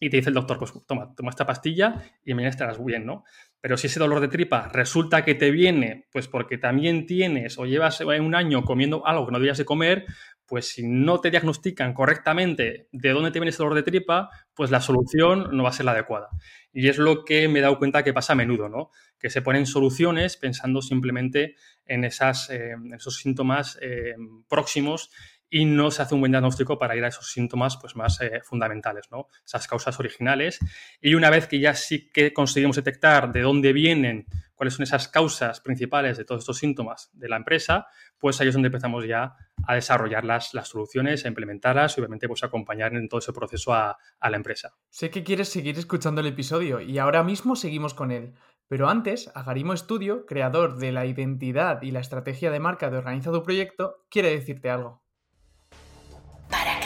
y 0.00 0.08
te 0.08 0.16
dice 0.16 0.30
el 0.30 0.34
doctor, 0.34 0.58
pues 0.58 0.72
toma, 0.86 1.14
toma 1.14 1.28
esta 1.28 1.44
pastilla 1.44 2.02
y 2.24 2.32
mañana 2.32 2.48
estarás 2.48 2.82
bien, 2.82 3.04
¿no? 3.04 3.24
Pero 3.60 3.76
si 3.76 3.88
ese 3.88 4.00
dolor 4.00 4.20
de 4.20 4.28
tripa 4.28 4.70
resulta 4.72 5.26
que 5.26 5.34
te 5.34 5.50
viene, 5.50 6.06
pues 6.10 6.26
porque 6.26 6.56
también 6.56 7.04
tienes 7.04 7.58
o 7.58 7.66
llevas 7.66 8.00
un 8.00 8.34
año 8.34 8.62
comiendo 8.62 9.06
algo 9.06 9.26
que 9.26 9.32
no 9.32 9.40
debías 9.40 9.58
de 9.58 9.66
comer, 9.66 10.06
pues 10.46 10.68
si 10.68 10.86
no 10.86 11.20
te 11.20 11.30
diagnostican 11.30 11.92
correctamente 11.92 12.88
de 12.92 13.10
dónde 13.10 13.30
te 13.30 13.40
viene 13.40 13.50
ese 13.50 13.58
dolor 13.58 13.74
de 13.74 13.82
tripa, 13.82 14.30
pues 14.54 14.70
la 14.70 14.80
solución 14.80 15.54
no 15.54 15.64
va 15.64 15.68
a 15.68 15.72
ser 15.72 15.84
la 15.84 15.92
adecuada. 15.92 16.30
Y 16.72 16.88
es 16.88 16.96
lo 16.96 17.26
que 17.26 17.46
me 17.48 17.58
he 17.58 17.62
dado 17.62 17.78
cuenta 17.78 18.02
que 18.02 18.14
pasa 18.14 18.32
a 18.32 18.36
menudo, 18.36 18.70
¿no? 18.70 18.88
Que 19.18 19.28
se 19.28 19.42
ponen 19.42 19.66
soluciones 19.66 20.38
pensando 20.38 20.80
simplemente 20.80 21.56
en, 21.84 22.04
esas, 22.04 22.48
eh, 22.48 22.74
esos 22.94 23.18
síntomas 23.18 23.78
eh, 23.82 24.14
próximos 24.48 25.10
y 25.54 25.66
no 25.66 25.92
se 25.92 26.02
hace 26.02 26.16
un 26.16 26.20
buen 26.20 26.32
diagnóstico 26.32 26.80
para 26.80 26.96
ir 26.96 27.04
a 27.04 27.08
esos 27.08 27.30
síntomas 27.30 27.76
pues, 27.76 27.94
más 27.94 28.20
eh, 28.20 28.40
fundamentales, 28.42 29.08
¿no? 29.12 29.28
esas 29.46 29.68
causas 29.68 30.00
originales. 30.00 30.58
Y 31.00 31.14
una 31.14 31.30
vez 31.30 31.46
que 31.46 31.60
ya 31.60 31.74
sí 31.74 32.10
que 32.12 32.32
conseguimos 32.32 32.74
detectar 32.74 33.30
de 33.30 33.42
dónde 33.42 33.72
vienen, 33.72 34.26
cuáles 34.56 34.74
son 34.74 34.82
esas 34.82 35.06
causas 35.06 35.60
principales 35.60 36.18
de 36.18 36.24
todos 36.24 36.40
estos 36.40 36.58
síntomas 36.58 37.08
de 37.12 37.28
la 37.28 37.36
empresa, 37.36 37.86
pues 38.18 38.40
ahí 38.40 38.48
es 38.48 38.54
donde 38.54 38.66
empezamos 38.66 39.06
ya 39.06 39.36
a 39.64 39.74
desarrollar 39.76 40.24
las, 40.24 40.54
las 40.54 40.66
soluciones, 40.66 41.24
a 41.24 41.28
implementarlas 41.28 41.96
y 41.96 42.00
obviamente 42.00 42.26
pues 42.26 42.42
acompañar 42.42 42.92
en 42.96 43.08
todo 43.08 43.20
ese 43.20 43.32
proceso 43.32 43.72
a, 43.72 43.96
a 44.18 44.30
la 44.30 44.36
empresa. 44.36 44.74
Sé 44.90 45.10
que 45.10 45.22
quieres 45.22 45.50
seguir 45.50 45.78
escuchando 45.78 46.20
el 46.20 46.26
episodio 46.26 46.80
y 46.80 46.98
ahora 46.98 47.22
mismo 47.22 47.54
seguimos 47.54 47.94
con 47.94 48.10
él. 48.10 48.34
Pero 48.66 48.88
antes, 48.88 49.30
Agarimo 49.36 49.76
Studio, 49.76 50.26
creador 50.26 50.78
de 50.78 50.90
la 50.90 51.06
identidad 51.06 51.80
y 51.82 51.92
la 51.92 52.00
estrategia 52.00 52.50
de 52.50 52.58
marca 52.58 52.90
de 52.90 52.96
Organiza 52.96 53.30
tu 53.30 53.44
Proyecto, 53.44 54.04
quiere 54.10 54.30
decirte 54.30 54.68
algo 54.68 55.03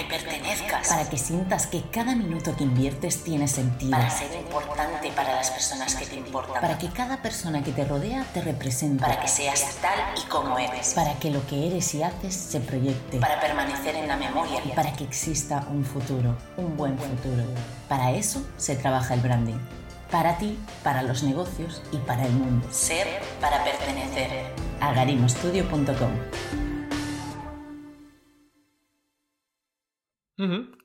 pertenezcas. 0.09 0.89
Para 0.89 1.09
que 1.09 1.19
sientas 1.19 1.67
que 1.67 1.83
cada 1.91 2.15
minuto 2.15 2.57
que 2.57 2.65
inviertes 2.65 3.23
tiene 3.23 3.47
sentido. 3.47 3.93
Para 3.93 4.11
ser 4.11 4.35
importante 4.35 5.13
para 5.13 5.35
las 5.35 5.51
personas 5.51 5.95
que 5.95 6.07
te 6.07 6.17
importan. 6.17 6.61
Para 6.61 6.79
que 6.79 6.89
cada 6.89 7.23
persona 7.23 7.63
que 7.63 7.73
te 7.73 7.85
rodea 7.85 8.25
te 8.33 8.41
represente. 8.41 9.01
Para 9.01 9.21
que 9.21 9.29
seas 9.29 9.77
tal 9.81 9.99
y 10.17 10.29
como 10.29 10.59
eres. 10.59 10.95
Para 10.95 11.15
que 11.15 11.31
lo 11.31 11.47
que 11.47 11.69
eres 11.69 11.95
y 11.95 12.03
haces 12.03 12.35
se 12.35 12.61
proyecte. 12.61 13.19
Para 13.19 13.41
permanecer 13.41 13.95
en 13.95 14.09
la 14.09 14.17
memoria. 14.17 14.61
Y 14.65 14.71
para 14.71 14.93
que 14.93 15.05
exista 15.05 15.67
un 15.71 15.85
futuro, 15.85 16.37
un 16.57 16.77
buen 16.77 16.99
futuro. 16.99 17.45
Para 17.89 18.13
eso 18.13 18.43
se 18.57 18.77
trabaja 18.77 19.15
el 19.15 19.21
branding. 19.21 19.59
Para 20.11 20.39
ti, 20.39 20.59
para 20.83 21.03
los 21.03 21.23
negocios 21.23 21.83
y 21.93 21.99
para 21.99 22.25
el 22.25 22.33
mundo. 22.33 22.67
Ser 22.71 23.07
para 23.41 23.63
pertenecer. 23.63 24.55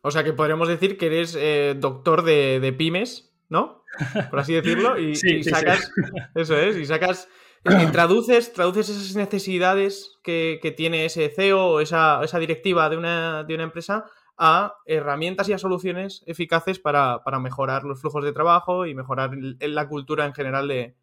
O 0.01 0.12
sea 0.12 0.24
que 0.24 0.33
podríamos 0.33 0.67
decir 0.67 0.98
que 0.98 1.07
eres 1.07 1.38
eh, 1.39 1.75
doctor 1.77 2.24
de, 2.24 2.74
pymes, 2.77 3.33
¿no? 3.50 3.83
Por 4.29 4.39
así 4.39 4.53
decirlo. 4.53 4.98
Y, 5.00 5.15
sacas. 5.43 5.91
Eso 6.36 6.57
es, 6.57 6.77
y 6.77 6.86
sacas. 6.86 7.27
Y 7.65 7.86
traduces, 7.91 8.53
traduces 8.53 8.89
esas 8.89 9.15
necesidades 9.15 10.19
que, 10.24 10.74
tiene 10.75 11.05
ese 11.05 11.29
CEO 11.29 11.67
o 11.67 11.79
esa, 11.81 12.22
directiva 12.39 12.89
de 12.89 12.98
una, 12.98 13.45
empresa 13.48 14.05
a 14.38 14.74
herramientas 14.88 15.48
y 15.48 15.53
a 15.53 15.60
soluciones 15.60 16.24
eficaces 16.25 16.79
para, 16.79 17.22
mejorar 17.39 17.83
los 17.83 18.01
flujos 18.01 18.24
de 18.24 18.33
trabajo 18.33 18.88
y 18.88 18.95
mejorar 18.95 19.31
la 19.36 19.88
cultura 19.88 20.25
en 20.25 20.33
general 20.33 20.67
de, 20.67 20.95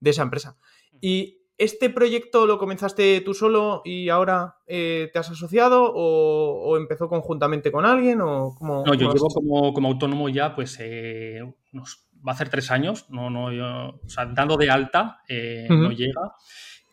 de 0.00 0.10
esa 0.10 0.22
empresa. 0.22 0.56
Y 1.00 1.43
¿Este 1.56 1.88
proyecto 1.88 2.46
lo 2.46 2.58
comenzaste 2.58 3.20
tú 3.20 3.32
solo 3.32 3.82
y 3.84 4.08
ahora 4.08 4.56
eh, 4.66 5.08
te 5.12 5.20
has 5.20 5.30
asociado 5.30 5.92
o, 5.94 6.76
empezó 6.76 7.08
conjuntamente 7.08 7.70
con 7.70 7.86
alguien? 7.86 8.20
O 8.22 8.56
no, 8.60 8.94
yo 8.94 9.12
llevo 9.12 9.72
como, 9.72 9.88
autónomo 9.88 10.28
ya, 10.28 10.56
pues 10.56 10.76
eh, 10.80 11.40
va 11.72 12.32
a 12.32 12.34
hacer 12.34 12.48
tres 12.48 12.72
años, 12.72 13.06
no, 13.08 13.30
no, 13.30 13.46
o 13.46 14.08
sea, 14.08 14.26
dando 14.26 14.56
de 14.56 14.68
alta, 14.68 15.20
eh, 15.28 15.68
no 15.70 15.92
llega. 15.92 16.32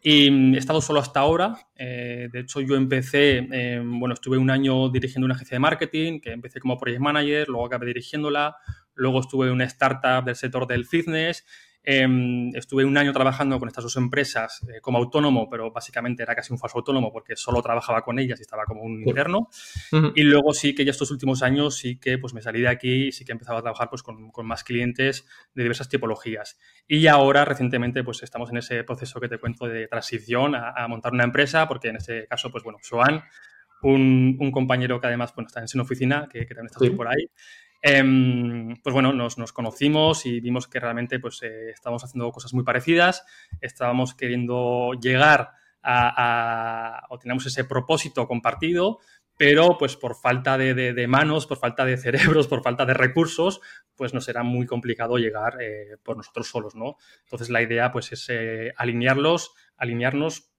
Y 0.03 0.30
mm, 0.30 0.53
he 0.56 0.58
estado 0.60 0.80
solo 0.80 1.00
hasta 1.00 1.22
ahora. 1.22 1.58
de 1.75 2.39
hecho, 2.39 2.62
yo 2.62 2.75
empecé, 2.75 3.41
bueno, 3.84 4.13
estuve 4.13 4.38
un 4.38 4.51
año 4.51 4.89
dirigiendo 4.89 5.25
una 5.25 5.34
agencia 5.34 5.56
de 5.56 5.60
marketing, 5.60 6.20
que 6.20 6.34
empecé 6.34 6.60
como 6.60 6.77
project 6.77 7.01
manager, 7.01 7.50
luego 7.50 7.65
acabé 7.65 7.88
dirigiéndola, 7.88 8.56
luego 8.94 9.22
estuve 9.22 9.48
en 9.48 9.53
una 9.53 9.65
startup 9.65 10.24
del 10.24 10.36
sector 10.36 10.68
del 10.68 10.86
fitness 10.86 11.46
Em, 11.84 12.56
estuve 12.56 12.86
un 12.86 12.96
año 12.96 13.12
trabajando 13.12 13.58
con 13.58 13.68
estas 13.68 13.84
dos 13.84 13.98
empresas 13.98 14.62
eh, 14.70 14.82
como 14.82 15.00
autónomo, 15.00 15.50
pero 15.50 15.72
básicamente 15.72 16.22
era 16.22 16.36
casi 16.36 16.54
un 16.54 16.60
falso 16.60 16.78
autónomo 16.78 17.12
porque 17.12 17.36
solo 17.36 17.60
trabajaba 17.62 18.04
con 18.04 18.20
ellas 18.20 18.40
y 18.40 18.44
estaba 18.44 18.66
como 18.66 18.84
un 18.84 19.02
interno. 19.02 19.50
Y 20.16 20.22
luego 20.24 20.54
sí 20.54 20.76
que 20.76 20.86
ya 20.86 20.92
estos 20.92 21.10
últimos 21.10 21.42
años 21.42 21.78
sí 21.78 21.98
que 21.98 22.20
pues 22.20 22.34
me 22.34 22.42
salí 22.42 22.62
de 22.62 22.68
aquí 22.68 23.08
y 23.08 23.12
sí 23.12 23.26
que 23.26 23.32
he 23.32 23.34
empezado 23.34 23.58
a 23.58 23.62
trabajar 23.62 23.90
pues 23.90 24.04
con, 24.04 24.32
con 24.32 24.46
más 24.46 24.64
clientes 24.64 25.26
de 25.56 25.64
diversas 25.64 25.90
tipologías. 25.90 26.60
Y 26.88 27.08
ahora 27.08 27.46
recientemente 27.46 28.04
pues 28.04 28.22
estamos 28.22 28.52
en 28.52 28.58
ese 28.58 28.84
proceso 28.84 29.20
que 29.20 29.28
te 29.28 29.40
cuento 29.40 29.66
de 29.66 29.88
transición 29.88 30.54
a, 30.56 30.88
montar 30.88 31.14
una 31.14 31.24
empresa 31.24 31.68
porque 31.68 31.88
en 31.88 31.96
este 31.96 32.28
caso 32.28 32.52
pues 32.52 32.64
bueno, 32.64 32.78
Joan, 32.88 33.24
un, 33.82 34.38
un 34.40 34.52
compañero 34.52 35.00
que 35.00 35.08
además 35.08 35.34
bueno, 35.36 35.48
está 35.48 35.62
en 35.62 35.68
su 35.68 35.80
oficina, 35.80 36.28
que, 36.32 36.46
que 36.46 36.54
también 36.54 36.72
está 36.72 36.96
por 36.96 37.08
ahí, 37.08 37.28
Em, 37.82 38.76
pues 38.84 38.94
bueno, 38.94 39.12
nos, 39.12 39.54
conocimos 39.54 40.26
y 40.26 40.40
vimos 40.40 40.68
que 40.68 40.80
realmente 40.80 41.20
pues, 41.20 41.42
eh, 41.42 41.72
estábamos 41.72 42.04
haciendo 42.04 42.32
cosas 42.32 42.54
muy 42.54 42.64
parecidas, 42.64 43.26
estábamos 43.60 44.14
queriendo 44.14 44.92
llegar 45.02 45.52
a, 45.84 47.08
o 47.10 47.18
teníamos 47.18 47.46
ese 47.48 47.64
propósito 47.64 48.28
compartido, 48.28 49.00
pero 49.36 49.78
pues 49.80 49.96
por 49.96 50.16
falta 50.16 50.56
de, 50.58 51.08
manos, 51.08 51.48
por 51.48 51.58
falta 51.58 51.84
de 51.84 51.98
cerebros, 52.38 52.48
por 52.48 52.62
falta 52.62 52.86
de 52.86 52.94
recursos, 52.94 53.62
pues 53.96 54.14
nos 54.14 54.28
era 54.30 54.44
muy 54.44 54.68
complicado 54.68 55.18
llegar 55.18 55.58
eh, 55.60 55.98
por 56.04 56.18
nosotros 56.18 56.48
solos, 56.48 56.76
¿no? 56.76 56.98
Entonces 57.24 57.50
la 57.50 57.64
idea 57.64 57.92
pues 57.92 58.12
es 58.12 58.28
eh, 58.30 58.72
alinearlos, 58.78 59.54
alinearnos 59.78 60.50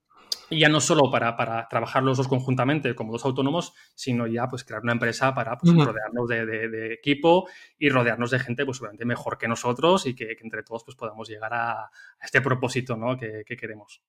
ya 0.51 0.69
no 0.69 0.81
solo 0.81 1.11
para, 1.11 1.37
trabajar 1.69 2.03
los 2.03 2.17
dos 2.17 2.29
conjuntamente 2.29 2.95
como 2.95 3.12
dos 3.12 3.25
autónomos, 3.25 3.75
sino 3.95 4.27
ya 4.27 4.49
pues 4.49 4.65
crear 4.65 4.83
una 4.83 4.93
empresa 4.93 5.35
para 5.35 5.57
pues, 5.57 5.75
rodearnos 5.75 6.29
de, 6.29 6.95
equipo 6.95 7.49
y 7.79 7.89
rodearnos 7.89 8.31
de 8.31 8.39
gente 8.39 8.65
pues 8.65 8.81
obviamente 8.81 9.05
mejor 9.05 9.39
que 9.39 9.49
nosotros 9.49 10.07
y 10.07 10.15
que, 10.15 10.37
entre 10.41 10.62
todos 10.62 10.85
pues 10.85 10.97
podamos 10.97 11.29
llegar 11.29 11.53
a, 11.55 11.91
este 12.21 12.41
propósito 12.41 12.97
¿no? 12.97 13.17
que, 13.17 13.45
queremos. 13.45 14.03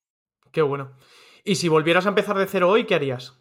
Qué 0.52 0.62
bueno. 0.62 0.94
Y 1.44 1.56
si 1.56 1.68
volvieras 1.68 2.06
a 2.06 2.10
empezar 2.10 2.38
de 2.38 2.48
cero 2.48 2.70
hoy, 2.70 2.86
¿qué 2.86 2.96
harías? 2.96 3.40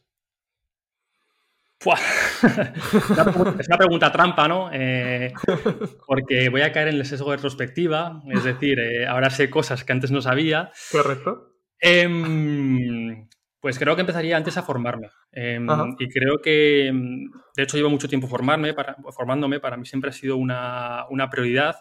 es 3.59 3.69
una 3.69 3.77
pregunta 3.77 4.12
trampa, 4.12 4.47
¿no? 4.47 4.71
Eh, 4.73 5.33
porque 6.07 6.49
voy 6.49 6.62
a 6.62 6.73
caer 6.73 6.89
en 6.89 6.95
el 6.95 7.05
sesgo 7.05 7.31
de 7.31 7.37
retrospectiva, 7.37 8.23
es 8.31 8.45
decir, 8.45 8.79
eh, 8.79 9.07
ahora 9.07 9.31
sé 9.31 9.51
cosas 9.51 9.83
que 9.85 9.93
antes 9.93 10.11
no 10.11 10.23
sabía. 10.23 10.71
Correcto. 10.93 11.51
Em, 11.85 13.27
pues 13.61 13.77
creo 13.77 13.97
que 13.97 14.03
empezaría 14.03 14.37
antes 14.37 14.57
a 14.57 14.62
formarme. 14.62 15.11
Em, 15.33 15.67
y 15.99 16.09
creo 16.09 16.41
que, 16.41 16.87
em, 16.87 17.29
de 17.57 17.62
hecho, 17.65 17.77
llevo 17.77 17.91
mucho 17.91 18.09
tiempo 18.09 18.29
formarme, 18.29 18.73
para, 18.73 18.97
formándome. 19.11 19.59
Para 19.59 19.77
mí 19.77 19.85
siempre 19.85 20.11
ha 20.11 20.12
sido 20.12 20.37
una, 20.37 21.29
prioridad, 21.31 21.77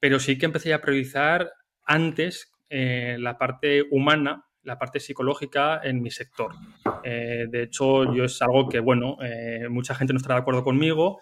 pero 0.00 0.18
sí 0.18 0.38
que 0.38 0.46
empecé 0.46 0.72
a 0.72 0.80
priorizar 0.80 1.52
antes 1.84 2.52
eh, 2.70 3.16
la 3.20 3.36
parte 3.36 3.84
humana, 3.90 4.46
la 4.62 4.78
parte 4.78 4.98
psicológica 4.98 5.78
en 5.84 6.00
mi 6.00 6.10
sector. 6.10 6.54
Eh, 7.02 7.44
de 7.50 7.64
hecho, 7.64 8.14
yo 8.14 8.24
es 8.24 8.40
algo 8.40 8.66
que, 8.68 8.80
bueno, 8.80 9.18
eh, 9.22 9.68
mucha 9.68 9.94
gente 9.94 10.14
no 10.14 10.16
estará 10.16 10.36
de 10.36 10.40
acuerdo 10.40 10.64
conmigo, 10.64 11.20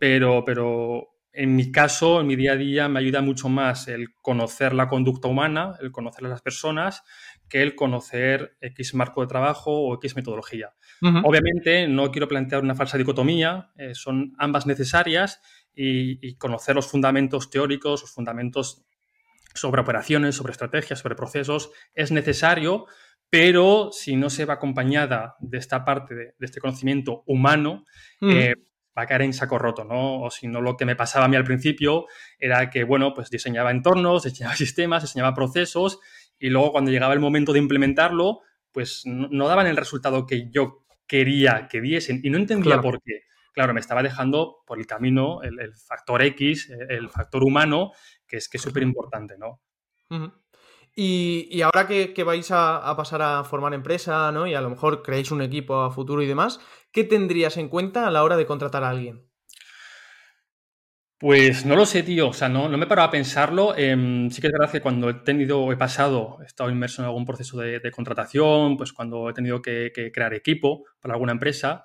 pero, 0.00 0.44
pero 0.44 1.08
en 1.32 1.54
mi 1.54 1.70
caso, 1.70 2.20
en 2.20 2.26
mi 2.26 2.36
día 2.36 2.52
a 2.52 2.56
día, 2.56 2.88
me 2.88 2.98
ayuda 2.98 3.22
mucho 3.22 3.48
más 3.48 3.88
el 3.88 4.14
conocer 4.20 4.72
la 4.74 4.88
conducta 4.88 5.28
humana, 5.28 5.76
el 5.80 5.92
conocer 5.92 6.24
a 6.24 6.28
las 6.28 6.42
personas, 6.42 7.04
que 7.48 7.62
el 7.62 7.74
conocer 7.74 8.56
X 8.60 8.94
marco 8.94 9.20
de 9.20 9.28
trabajo 9.28 9.72
o 9.72 9.94
X 9.94 10.16
metodología. 10.16 10.74
Obviamente, 11.02 11.88
no 11.88 12.10
quiero 12.10 12.28
plantear 12.28 12.62
una 12.62 12.74
falsa 12.74 12.98
dicotomía, 12.98 13.70
eh, 13.76 13.94
son 13.94 14.34
ambas 14.38 14.66
necesarias 14.66 15.40
y, 15.74 16.34
conocer 16.36 16.74
los 16.74 16.86
fundamentos 16.86 17.48
teóricos, 17.48 18.02
los 18.02 18.10
fundamentos 18.10 18.84
sobre 19.54 19.80
operaciones, 19.80 20.36
sobre 20.36 20.52
estrategias, 20.52 20.98
sobre 20.98 21.14
procesos, 21.14 21.70
es 21.94 22.12
necesario, 22.12 22.86
pero 23.30 23.90
si 23.92 24.16
no 24.16 24.30
se 24.30 24.44
va 24.44 24.54
acompañada 24.54 25.36
de 25.40 25.58
esta 25.58 25.84
parte, 25.84 26.14
de, 26.14 26.34
este 26.40 26.60
conocimiento 26.60 27.22
humano, 27.26 27.84
eh, 28.20 28.54
va 28.96 29.02
a 29.02 29.06
caer 29.06 29.22
en 29.22 29.32
saco 29.32 29.58
roto, 29.58 29.84
¿no? 29.84 30.22
O 30.22 30.30
si 30.30 30.48
no, 30.48 30.60
lo 30.60 30.76
que 30.76 30.84
me 30.84 30.96
pasaba 30.96 31.26
a 31.26 31.28
mí 31.28 31.36
al 31.36 31.44
principio 31.44 32.06
era 32.38 32.70
que, 32.70 32.84
bueno, 32.84 33.14
pues 33.14 33.30
diseñaba 33.30 33.70
entornos, 33.70 34.22
diseñaba 34.24 34.56
sistemas, 34.56 35.02
diseñaba 35.02 35.34
procesos 35.34 36.00
y 36.38 36.48
luego 36.48 36.72
cuando 36.72 36.90
llegaba 36.90 37.14
el 37.14 37.20
momento 37.20 37.52
de 37.52 37.58
implementarlo, 37.58 38.40
pues 38.72 39.02
no, 39.04 39.48
daban 39.48 39.66
el 39.66 39.76
resultado 39.76 40.26
que 40.26 40.50
yo 40.50 40.86
quería 41.06 41.66
que 41.68 41.80
diesen 41.80 42.20
y 42.22 42.30
no 42.30 42.38
entendía 42.38 42.80
por 42.80 43.02
qué. 43.02 43.22
Claro, 43.52 43.74
me 43.74 43.80
estaba 43.80 44.02
dejando 44.02 44.62
por 44.64 44.78
el 44.78 44.86
camino 44.86 45.42
el, 45.42 45.74
factor 45.74 46.22
X, 46.22 46.70
el 46.88 47.10
factor 47.10 47.42
humano, 47.42 47.92
que 48.26 48.36
es 48.36 48.48
que 48.48 48.58
es 48.58 48.62
súper 48.62 48.84
importante, 48.84 49.36
¿no? 49.36 49.60
y, 50.94 51.62
ahora 51.62 51.86
que, 51.86 52.24
vais 52.24 52.50
a, 52.52 52.94
pasar 52.96 53.22
a 53.22 53.44
formar 53.44 53.74
empresa, 53.74 54.30
¿no? 54.32 54.46
Y 54.46 54.54
a 54.54 54.60
lo 54.60 54.70
mejor 54.70 55.02
creáis 55.02 55.30
un 55.30 55.42
equipo 55.42 55.80
a 55.80 55.90
futuro 55.90 56.22
y 56.22 56.26
demás, 56.26 56.60
¿qué 56.92 57.04
tendrías 57.04 57.56
en 57.56 57.68
cuenta 57.68 58.06
a 58.06 58.10
la 58.10 58.22
hora 58.22 58.36
de 58.36 58.46
contratar 58.46 58.84
a 58.84 58.90
alguien? 58.90 59.30
Pues 61.20 61.66
no 61.66 61.76
lo 61.76 61.84
sé, 61.84 62.02
tío. 62.02 62.28
O 62.28 62.32
sea, 62.32 62.48
no, 62.48 62.70
no 62.70 62.78
me 62.78 62.86
he 62.86 62.88
parado 62.88 63.08
a 63.08 63.10
pensarlo. 63.10 63.76
Em, 63.76 64.30
sí 64.30 64.40
que 64.40 64.46
es 64.46 64.52
verdad 64.54 64.72
que 64.72 64.80
cuando 64.80 65.10
he 65.10 65.14
tenido, 65.14 65.70
he 65.70 65.76
pasado, 65.76 66.38
he 66.40 66.46
estado 66.46 66.70
inmerso 66.70 67.02
en 67.02 67.06
algún 67.06 67.26
proceso 67.26 67.58
de, 67.58 67.90
contratación, 67.90 68.78
pues 68.78 68.94
cuando 68.94 69.28
he 69.28 69.34
tenido 69.34 69.60
que, 69.60 69.92
crear 70.14 70.32
equipo 70.32 70.84
para 70.98 71.12
alguna 71.12 71.32
empresa, 71.32 71.84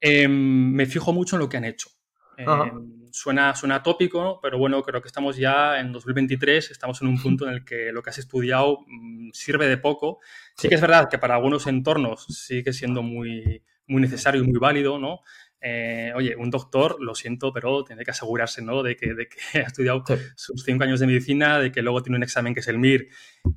em, 0.00 0.72
me 0.72 0.86
fijo 0.86 1.12
mucho 1.12 1.36
en 1.36 1.40
lo 1.40 1.48
que 1.50 1.58
han 1.58 1.66
hecho. 1.66 1.90
Em, 2.38 3.10
suena, 3.12 3.54
suena 3.54 3.82
tópico, 3.82 4.40
pero 4.40 4.56
bueno, 4.56 4.82
creo 4.82 5.02
que 5.02 5.08
estamos 5.08 5.36
ya 5.36 5.78
en 5.78 5.92
2023, 5.92 6.70
estamos 6.70 7.02
en 7.02 7.08
un 7.08 7.20
punto 7.20 7.46
en 7.46 7.52
el 7.52 7.64
que 7.66 7.92
lo 7.92 8.02
que 8.02 8.08
has 8.08 8.18
estudiado 8.18 8.78
mm, 8.86 9.30
sirve 9.34 9.68
de 9.68 9.76
poco. 9.76 10.20
Sí 10.56 10.70
que 10.70 10.76
es 10.76 10.80
verdad 10.80 11.10
que 11.10 11.18
para 11.18 11.34
algunos 11.34 11.66
entornos 11.66 12.24
sigue 12.24 12.72
siendo 12.72 13.02
muy, 13.02 13.62
muy 13.90 14.00
necesario 14.00 14.42
y 14.42 14.46
muy 14.46 14.58
válido, 14.58 14.98
¿no? 14.98 15.20
Eh, 15.62 16.10
oye, 16.16 16.34
un 16.36 16.48
doctor, 16.48 16.96
lo 17.00 17.14
siento, 17.14 17.52
pero 17.52 17.84
tiene 17.84 18.02
que 18.02 18.12
asegurarse 18.12 18.62
¿no? 18.62 18.82
de, 18.82 18.96
que, 18.96 19.12
de 19.12 19.28
que 19.28 19.38
ha 19.60 19.66
estudiado 19.66 20.02
sus 20.34 20.64
cinco 20.64 20.84
años 20.84 21.00
de 21.00 21.06
medicina, 21.06 21.58
de 21.58 21.70
que 21.70 21.82
luego 21.82 22.02
tiene 22.02 22.16
un 22.16 22.22
examen 22.22 22.54
que 22.54 22.60
es 22.60 22.68
el 22.68 22.78
MIR, 22.78 23.08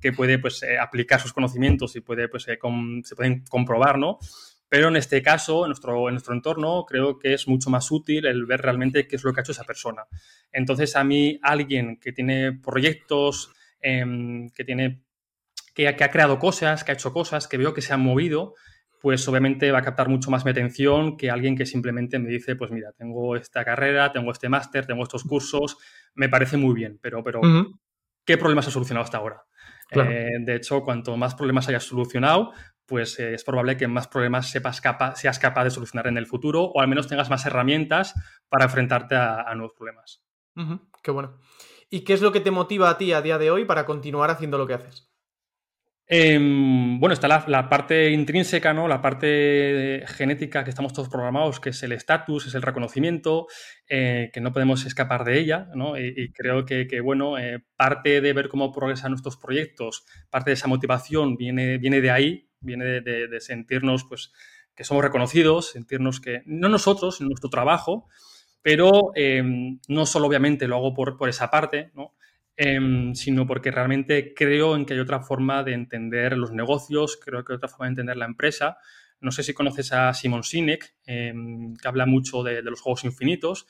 que 0.02 0.12
puede 0.12 0.38
pues, 0.38 0.64
eh, 0.64 0.78
aplicar 0.78 1.22
sus 1.22 1.32
conocimientos 1.32 1.96
y 1.96 2.02
puede, 2.02 2.28
pues, 2.28 2.48
eh, 2.50 2.60
se 3.04 3.16
pueden 3.16 3.46
comprobar, 3.46 3.98
¿no? 3.98 4.20
Pero 4.68 4.88
en 4.88 4.96
este 4.96 5.22
caso, 5.22 5.66
en 5.66 5.70
nuestro, 5.70 6.10
en 6.10 6.16
nuestro 6.16 6.34
entorno, 6.34 6.84
creo 6.86 7.20
que 7.20 7.36
es 7.36 7.48
mucho 7.48 7.70
más 7.70 7.90
útil 7.92 8.26
el 8.26 8.46
ver 8.46 8.62
realmente 8.62 9.08
qué 9.08 9.16
es 9.18 9.24
lo 9.24 9.32
que 9.32 9.40
ha 9.40 9.44
hecho 9.44 9.52
esa 9.52 9.66
persona. 9.66 10.04
Entonces, 10.52 10.96
a 10.96 11.04
mí, 11.04 11.40
alguien 11.44 11.98
que 11.98 12.12
tiene 12.12 12.54
proyectos, 12.54 13.54
em, 13.80 14.50
que, 14.50 14.64
tiene, 14.64 15.04
que, 15.76 15.96
que 15.96 16.04
ha 16.04 16.10
creado 16.10 16.40
cosas, 16.40 16.84
que 16.84 16.92
ha 16.92 16.96
hecho 16.96 17.14
cosas, 17.14 17.48
que 17.48 17.58
veo 17.58 17.74
que 17.76 17.84
se 17.84 17.94
han 17.94 18.02
movido, 18.02 18.56
pues 19.04 19.28
obviamente 19.28 19.70
va 19.70 19.80
a 19.80 19.82
captar 19.82 20.08
mucho 20.08 20.32
más 20.32 20.46
mi 20.46 20.52
atención 20.52 21.18
que 21.18 21.30
alguien 21.30 21.58
que 21.58 21.66
simplemente 21.66 22.20
me 22.20 22.30
dice, 22.30 22.56
pues 22.56 22.72
mira, 22.72 22.94
tengo 22.94 23.36
esta 23.36 23.66
carrera, 23.66 24.14
tengo 24.14 24.32
este 24.32 24.48
máster, 24.48 24.86
tengo 24.86 25.04
estos 25.04 25.26
cursos, 25.26 25.78
me 26.14 26.30
parece 26.30 26.56
muy 26.56 26.74
bien, 26.74 27.00
pero, 27.02 27.22
pero 27.22 27.42
¿qué 28.24 28.38
problemas 28.38 28.66
has 28.66 28.72
solucionado 28.72 29.04
hasta 29.04 29.18
ahora? 29.18 29.44
Eh, 29.92 30.30
de 30.40 30.56
hecho, 30.56 30.84
cuanto 30.84 31.18
más 31.18 31.36
problemas 31.36 31.68
hayas 31.68 31.84
solucionado, 31.84 32.54
pues 32.86 33.20
eh, 33.20 33.34
es 33.34 33.44
probable 33.44 33.76
que 33.76 33.90
más 33.90 34.08
problemas 34.08 34.50
sepas 34.50 34.82
seas 35.16 35.38
capaz 35.38 35.64
de 35.66 35.72
solucionar 35.72 36.08
en 36.08 36.18
el 36.18 36.26
futuro 36.26 36.64
o 36.64 36.80
al 36.80 36.88
menos 36.88 37.10
tengas 37.10 37.30
más 37.30 37.46
herramientas 37.46 38.14
para 38.48 38.64
enfrentarte 38.64 39.18
a, 39.18 39.54
nuevos 39.54 39.74
problemas. 39.76 40.24
Qué 41.04 41.12
bueno. 41.12 41.42
¿Y 41.90 42.06
qué 42.06 42.14
es 42.14 42.22
lo 42.22 42.32
que 42.32 42.40
te 42.40 42.52
motiva 42.52 42.90
a 42.90 42.98
ti 42.98 43.12
a 43.12 43.22
día 43.22 43.38
de 43.38 43.52
hoy 43.52 43.66
para 43.66 43.86
continuar 43.86 44.30
haciendo 44.30 44.58
lo 44.58 44.66
que 44.66 44.76
haces? 44.76 45.13
Em, 46.06 47.00
bueno, 47.00 47.14
está 47.14 47.28
la, 47.30 47.70
parte 47.70 48.12
intrínseca, 48.12 48.74
¿no? 48.74 48.90
La 48.90 49.02
parte 49.02 50.04
genética 50.08 50.64
que 50.64 50.70
estamos 50.70 50.92
todos 50.92 51.08
programados, 51.08 51.62
que 51.62 51.70
es 51.70 51.82
el 51.84 51.94
estatus, 51.94 52.46
es 52.46 52.56
el 52.56 52.62
reconocimiento, 52.62 53.48
eh, 53.88 54.30
que 54.34 54.42
no 54.42 54.52
podemos 54.52 54.86
escapar 54.86 55.24
de 55.24 55.40
ella, 55.40 55.70
¿no? 55.76 55.98
Y, 55.98 56.32
creo 56.34 56.66
que, 56.66 57.02
bueno, 57.02 57.38
eh, 57.38 57.64
parte 57.78 58.20
de 58.20 58.34
ver 58.34 58.50
cómo 58.50 58.72
progresan 58.74 59.12
nuestros 59.12 59.38
proyectos, 59.38 60.06
parte 60.30 60.50
de 60.50 60.56
esa 60.56 60.68
motivación 60.68 61.38
viene, 61.38 61.78
viene 61.78 62.02
de 62.02 62.12
ahí, 62.12 62.50
viene 62.60 63.02
de, 63.02 63.40
sentirnos, 63.40 64.04
pues, 64.04 64.34
que 64.76 64.84
somos 64.84 65.04
reconocidos, 65.04 65.72
sentirnos 65.72 66.20
que, 66.20 66.42
no 66.46 66.68
nosotros, 66.68 67.22
nuestro 67.22 67.50
trabajo, 67.50 68.10
pero 68.62 69.12
em, 69.16 69.80
no 69.88 70.06
solo 70.06 70.28
obviamente 70.28 70.68
lo 70.68 70.76
hago 70.78 70.94
por, 70.94 71.18
por 71.18 71.30
esa 71.30 71.50
parte, 71.50 71.92
¿no? 71.96 72.13
Em, 72.56 73.16
sino 73.16 73.48
porque 73.48 73.72
realmente 73.72 74.36
creo 74.36 74.76
en 74.76 74.86
que 74.86 74.94
hay 74.94 75.00
otra 75.00 75.22
forma 75.22 75.64
de 75.64 75.74
entender 75.74 76.38
los 76.38 76.52
negocios, 76.52 77.18
creo 77.18 77.44
que 77.44 77.54
hay 77.54 77.58
otra 77.58 77.70
forma 77.70 77.88
de 77.88 77.92
entender 77.92 78.18
la 78.18 78.26
empresa. 78.26 78.78
No 79.20 79.32
sé 79.32 79.42
si 79.42 79.54
conoces 79.54 79.92
a 79.92 80.14
Simon 80.14 80.44
Sinek, 80.44 80.96
em, 81.06 81.76
que 81.76 81.88
habla 81.88 82.06
mucho 82.06 82.44
de, 82.44 82.62
los 82.62 82.82
juegos 82.82 83.06
infinitos. 83.06 83.66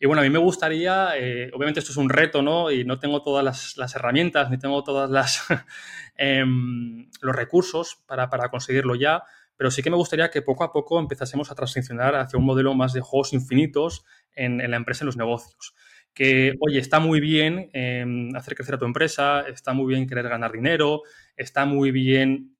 Y 0.00 0.06
bueno, 0.06 0.22
a 0.22 0.24
mí 0.24 0.30
me 0.30 0.38
gustaría, 0.38 1.10
eh, 1.16 1.50
obviamente 1.54 1.80
esto 1.80 1.92
es 1.92 1.98
un 1.98 2.08
reto, 2.08 2.42
¿no? 2.42 2.70
Y 2.70 2.84
no 2.84 2.98
tengo 2.98 3.22
todas 3.22 3.76
las, 3.76 3.94
herramientas, 3.94 4.50
ni 4.50 4.58
tengo 4.58 4.82
todos 4.82 5.10
em, 6.16 7.10
los 7.20 7.36
recursos 7.36 8.02
para, 8.06 8.28
conseguirlo 8.50 8.94
ya, 8.94 9.24
pero 9.56 9.70
sí 9.70 9.82
que 9.82 9.90
me 9.90 9.96
gustaría 9.96 10.30
que 10.30 10.42
poco 10.42 10.64
a 10.64 10.72
poco 10.72 10.98
empezásemos 10.98 11.50
a 11.50 11.54
transicionar 11.54 12.16
hacia 12.16 12.38
un 12.38 12.46
modelo 12.46 12.74
más 12.74 12.92
de 12.94 13.00
juegos 13.00 13.32
infinitos 13.32 14.04
en, 14.34 14.60
en 14.60 14.70
la 14.70 14.76
empresa, 14.78 15.04
en 15.04 15.06
los 15.06 15.16
negocios 15.16 15.74
que, 16.14 16.54
oye, 16.60 16.78
está 16.78 17.00
muy 17.00 17.20
bien 17.20 17.70
em, 17.72 18.34
hacer 18.36 18.54
crecer 18.54 18.74
a 18.74 18.78
tu 18.78 18.84
empresa, 18.84 19.42
está 19.48 19.72
muy 19.72 19.94
bien 19.94 20.06
querer 20.06 20.28
ganar 20.28 20.52
dinero, 20.52 21.02
está 21.36 21.64
muy 21.64 21.90
bien 21.90 22.56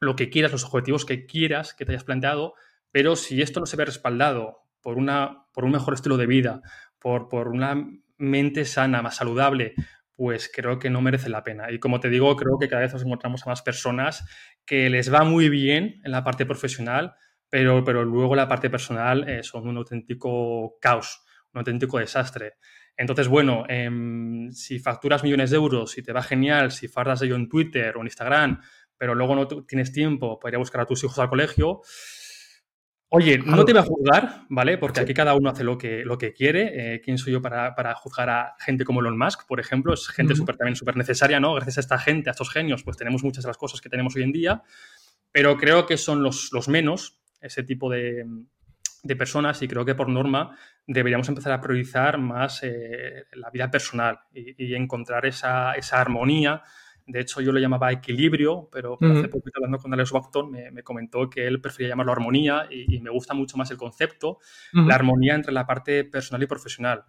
lo 0.00 0.16
que 0.16 0.30
quieras, 0.30 0.52
los 0.52 0.64
objetivos 0.64 1.04
que 1.04 1.26
quieras, 1.26 1.74
que 1.74 1.84
te 1.84 1.92
hayas 1.92 2.04
planteado, 2.04 2.54
pero 2.90 3.16
si 3.16 3.40
esto 3.42 3.60
no 3.60 3.66
se 3.66 3.76
ve 3.76 3.84
respaldado 3.84 4.62
por, 4.80 4.98
una, 4.98 5.46
por 5.52 5.64
un 5.64 5.72
mejor 5.72 5.94
estilo 5.94 6.16
de 6.16 6.26
vida, 6.26 6.60
por, 6.98 7.28
por 7.28 7.48
una 7.48 7.88
mente 8.18 8.64
sana, 8.64 9.02
más 9.02 9.16
saludable, 9.16 9.74
pues 10.14 10.50
creo 10.52 10.78
que 10.78 10.90
no 10.90 11.00
merece 11.00 11.28
la 11.28 11.42
pena. 11.42 11.70
Y 11.70 11.78
como 11.78 12.00
te 12.00 12.08
digo, 12.08 12.34
creo 12.36 12.58
que 12.58 12.68
cada 12.68 12.82
vez 12.82 12.92
nos 12.92 13.02
encontramos 13.02 13.46
a 13.46 13.50
más 13.50 13.62
personas 13.62 14.24
que 14.64 14.90
les 14.90 15.12
va 15.12 15.24
muy 15.24 15.48
bien 15.48 16.00
en 16.04 16.12
la 16.12 16.22
parte 16.22 16.46
profesional, 16.46 17.14
pero, 17.48 17.82
pero 17.84 18.04
luego 18.04 18.36
la 18.36 18.48
parte 18.48 18.70
personal 18.70 19.28
eh, 19.28 19.42
son 19.42 19.66
un 19.66 19.76
auténtico 19.78 20.78
caos, 20.80 21.24
un 21.52 21.58
auténtico 21.58 21.98
desastre. 21.98 22.54
Entonces, 22.96 23.28
bueno, 23.28 23.64
em, 23.68 24.50
si 24.52 24.78
facturas 24.78 25.22
millones 25.22 25.50
de 25.50 25.56
euros, 25.56 25.90
si 25.90 26.02
te 26.02 26.12
va 26.12 26.22
genial, 26.22 26.72
si 26.72 26.88
fardas 26.88 27.20
de 27.20 27.26
ello 27.26 27.36
en 27.36 27.48
Twitter 27.48 27.96
o 27.96 28.00
en 28.00 28.06
Instagram, 28.06 28.60
pero 28.96 29.14
luego 29.14 29.34
no 29.34 29.46
tienes 29.64 29.92
tiempo 29.92 30.38
para 30.38 30.52
ir 30.52 30.54
a 30.56 30.58
buscar 30.58 30.82
a 30.82 30.86
tus 30.86 31.02
hijos 31.02 31.18
al 31.18 31.28
colegio, 31.28 31.82
Oye, 33.14 33.36
no 33.36 33.62
te 33.66 33.74
voy 33.74 33.82
a 33.82 33.84
juzgar, 33.84 34.46
¿vale? 34.48 34.78
Porque 34.78 35.00
aquí 35.00 35.12
cada 35.12 35.34
uno 35.34 35.50
hace 35.50 35.64
lo 35.64 35.76
que, 35.76 36.02
lo 36.02 36.16
que 36.16 36.32
quiere. 36.32 36.94
Eh, 36.94 37.00
¿Quién 37.02 37.18
soy 37.18 37.34
yo 37.34 37.42
para, 37.42 37.94
juzgar 37.94 38.30
a 38.30 38.56
gente 38.58 38.86
como 38.86 39.00
Elon 39.00 39.18
Musk, 39.18 39.46
por 39.46 39.60
ejemplo? 39.60 39.92
Es 39.92 40.08
gente 40.08 40.32
también 40.34 40.76
súper 40.76 40.96
necesaria, 40.96 41.38
¿no? 41.38 41.52
Gracias 41.52 41.76
a 41.76 41.80
esta 41.82 41.98
gente, 41.98 42.30
a 42.30 42.32
estos 42.32 42.48
genios, 42.48 42.82
pues 42.82 42.96
tenemos 42.96 43.22
muchas 43.22 43.44
de 43.44 43.48
las 43.48 43.58
cosas 43.58 43.82
que 43.82 43.90
tenemos 43.90 44.16
hoy 44.16 44.22
en 44.22 44.32
día. 44.32 44.62
Pero 45.30 45.58
creo 45.58 45.84
que 45.84 45.98
son 45.98 46.22
los, 46.22 46.54
los 46.54 46.68
menos, 46.68 47.20
ese 47.42 47.62
tipo 47.62 47.90
de, 47.90 48.24
personas, 49.16 49.60
y 49.62 49.68
creo 49.68 49.84
que 49.84 49.94
por 49.94 50.08
norma 50.08 50.56
deberíamos 50.86 51.28
empezar 51.28 51.52
a 51.52 51.60
priorizar 51.60 52.18
más 52.18 52.62
eh, 52.62 53.24
la 53.32 53.50
vida 53.50 53.70
personal 53.70 54.20
y, 54.32 54.74
encontrar 54.74 55.26
esa, 55.26 55.72
esa 55.72 56.00
armonía. 56.00 56.62
De 57.04 57.20
hecho, 57.20 57.40
yo 57.40 57.50
lo 57.50 57.58
llamaba 57.58 57.90
equilibrio, 57.90 58.68
pero 58.70 58.96
hace 59.00 59.28
poco 59.28 59.50
hablando 59.56 59.78
con 59.78 59.92
Alex 59.92 60.12
Wacton 60.12 60.50
me, 60.50 60.82
comentó 60.84 61.28
que 61.28 61.46
él 61.46 61.60
prefería 61.60 61.88
llamarlo 61.88 62.12
armonía 62.12 62.68
y, 62.70 63.00
me 63.00 63.10
gusta 63.10 63.34
mucho 63.34 63.56
más 63.56 63.70
el 63.72 63.76
concepto, 63.76 64.38
la 64.72 64.94
armonía 64.94 65.34
entre 65.34 65.52
la 65.52 65.66
parte 65.66 66.04
personal 66.04 66.42
y 66.44 66.46
profesional. 66.46 67.04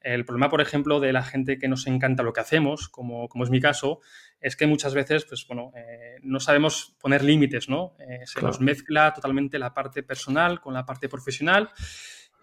El 0.00 0.24
problema, 0.24 0.48
por 0.48 0.60
ejemplo, 0.60 1.00
de 1.00 1.12
la 1.12 1.22
gente 1.22 1.58
que 1.58 1.68
nos 1.68 1.86
encanta 1.86 2.22
lo 2.22 2.32
que 2.32 2.40
hacemos, 2.40 2.88
como, 2.88 3.28
como 3.28 3.44
es 3.44 3.50
mi 3.50 3.60
caso, 3.60 4.00
es 4.40 4.56
que 4.56 4.66
muchas 4.66 4.94
veces, 4.94 5.24
pues 5.24 5.46
bueno, 5.46 5.72
eh, 5.74 6.18
no 6.22 6.38
sabemos 6.38 6.96
poner 7.00 7.24
límites, 7.24 7.68
¿no? 7.68 7.96
Eh, 7.98 8.20
se 8.24 8.40
nos 8.40 8.60
mezcla 8.60 9.12
totalmente 9.12 9.58
la 9.58 9.74
parte 9.74 10.02
personal 10.02 10.60
con 10.60 10.74
la 10.74 10.86
parte 10.86 11.08
profesional. 11.08 11.70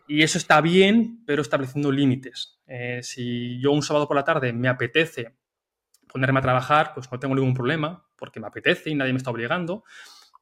Y 0.08 0.22
eso 0.22 0.38
está 0.38 0.62
bien, 0.62 1.24
pero 1.26 1.42
estableciendo 1.42 1.92
límites. 1.92 2.60
Eh, 2.68 3.00
si 3.02 3.60
yo 3.60 3.72
un 3.72 3.82
sábado 3.82 4.08
por 4.08 4.18
la 4.18 4.24
tarde 4.24 4.54
me 4.54 4.68
apetece 4.68 5.36
ponerme 6.08 6.40
a 6.40 6.44
trabajar, 6.44 6.92
pues 6.94 7.12
no 7.12 7.20
tengo 7.20 7.36
ningún 7.36 7.54
problema, 7.54 8.06
porque 8.16 8.40
me 8.40 8.48
apetece 8.48 8.90
y 8.90 8.96
nadie 8.96 9.14
me 9.14 9.18
está 9.18 9.32
obligando, 9.32 9.84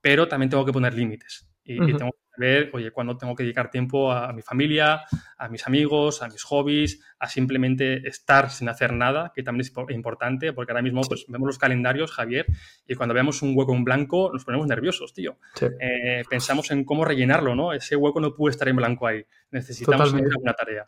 pero 0.01 0.27
también 0.27 0.49
tengo 0.49 0.65
que 0.65 0.73
poner 0.73 0.93
límites. 0.93 1.47
Y, 1.63 1.77
tengo 1.95 2.11
saber, 2.35 2.69
oye, 2.73 2.91
cuándo 2.91 3.17
tengo 3.17 3.35
que 3.35 3.43
dedicar 3.43 3.69
tiempo 3.69 4.11
a, 4.11 4.33
mi 4.33 4.41
familia, 4.41 5.03
a 5.37 5.49
mis 5.49 5.65
amigos, 5.67 6.21
a 6.21 6.27
mis 6.27 6.43
hobbies, 6.43 7.01
a 7.19 7.27
simplemente 7.27 8.07
estar 8.07 8.49
sin 8.49 8.69
hacer 8.69 8.93
nada, 8.93 9.31
que 9.35 9.43
también 9.43 9.61
es 9.67 9.73
importante, 9.95 10.53
porque 10.53 10.71
ahora 10.71 10.81
mismo 10.81 11.01
pues, 11.01 11.25
vemos 11.27 11.47
los 11.47 11.57
calendarios, 11.57 12.11
Javier, 12.11 12.45
y 12.87 12.95
cuando 12.95 13.13
vemos 13.13 13.41
un 13.41 13.53
hueco 13.55 13.73
en 13.73 13.83
blanco 13.83 14.31
nos 14.33 14.45
ponemos 14.45 14.67
nerviosos, 14.67 15.13
tío. 15.13 15.37
Eh, 15.79 16.23
pensamos 16.29 16.71
en 16.71 16.83
cómo 16.83 17.05
rellenarlo, 17.05 17.55
¿no? 17.55 17.73
Ese 17.73 17.95
hueco 17.95 18.19
no 18.19 18.33
puede 18.33 18.51
estar 18.51 18.67
en 18.67 18.75
blanco 18.75 19.07
ahí. 19.07 19.25
Necesitamos 19.51 20.13
una 20.13 20.53
tarea. 20.53 20.85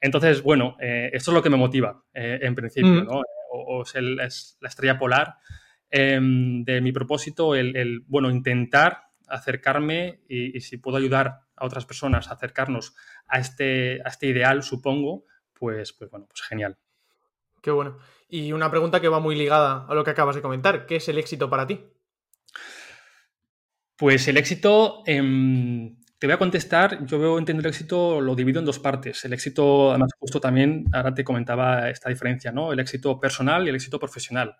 Entonces, 0.00 0.42
bueno, 0.42 0.76
eh, 0.80 1.10
esto 1.12 1.30
es 1.30 1.34
lo 1.34 1.42
que 1.42 1.50
me 1.50 1.56
motiva, 1.56 2.02
eh, 2.14 2.38
en 2.42 2.54
principio, 2.54 3.02
mm. 3.02 3.04
¿no? 3.04 3.22
o, 3.50 3.82
es, 3.82 4.56
la 4.60 4.68
estrella 4.68 4.98
polar 4.98 5.36
em, 5.90 6.64
de 6.64 6.80
mi 6.80 6.92
propósito, 6.92 7.54
el, 7.54 8.04
bueno, 8.06 8.30
intentar 8.30 9.07
acercarme 9.30 10.20
y, 10.28 10.60
si 10.60 10.78
puedo 10.78 10.96
ayudar 10.96 11.40
a 11.56 11.66
otras 11.66 11.84
personas 11.86 12.28
a 12.28 12.34
acercarnos 12.34 12.94
a 13.26 13.38
este, 13.38 14.00
a 14.04 14.08
este 14.08 14.26
ideal, 14.26 14.62
supongo, 14.62 15.24
pues, 15.52 15.92
pues 15.92 16.10
bueno, 16.10 16.26
pues 16.28 16.42
genial. 16.42 16.76
Qué 17.62 17.70
bueno. 17.70 17.98
Y 18.28 18.52
una 18.52 18.70
pregunta 18.70 19.00
que 19.00 19.08
va 19.08 19.20
muy 19.20 19.34
ligada 19.34 19.86
a 19.88 19.94
lo 19.94 20.04
que 20.04 20.10
acabas 20.10 20.36
de 20.36 20.42
comentar. 20.42 20.86
¿Qué 20.86 20.96
es 20.96 21.08
el 21.08 21.18
éxito 21.18 21.50
para 21.50 21.66
ti? 21.66 21.84
Pues 23.96 24.28
el 24.28 24.36
éxito, 24.36 25.02
em, 25.06 25.96
te 26.18 26.26
voy 26.26 26.34
a 26.34 26.38
contestar, 26.38 27.04
yo 27.04 27.18
veo 27.18 27.38
entender 27.38 27.66
el 27.66 27.70
éxito, 27.70 28.20
lo 28.20 28.34
divido 28.34 28.60
en 28.60 28.64
dos 28.64 28.78
partes. 28.78 29.24
El 29.24 29.32
éxito, 29.32 29.90
además, 29.90 30.10
justo 30.18 30.40
también, 30.40 30.84
ahora 30.92 31.14
te 31.14 31.24
comentaba 31.24 31.90
esta 31.90 32.08
diferencia, 32.08 32.52
¿no? 32.52 32.72
El 32.72 32.80
éxito 32.80 33.18
personal 33.18 33.66
y 33.66 33.70
el 33.70 33.74
éxito 33.74 33.98
profesional. 33.98 34.56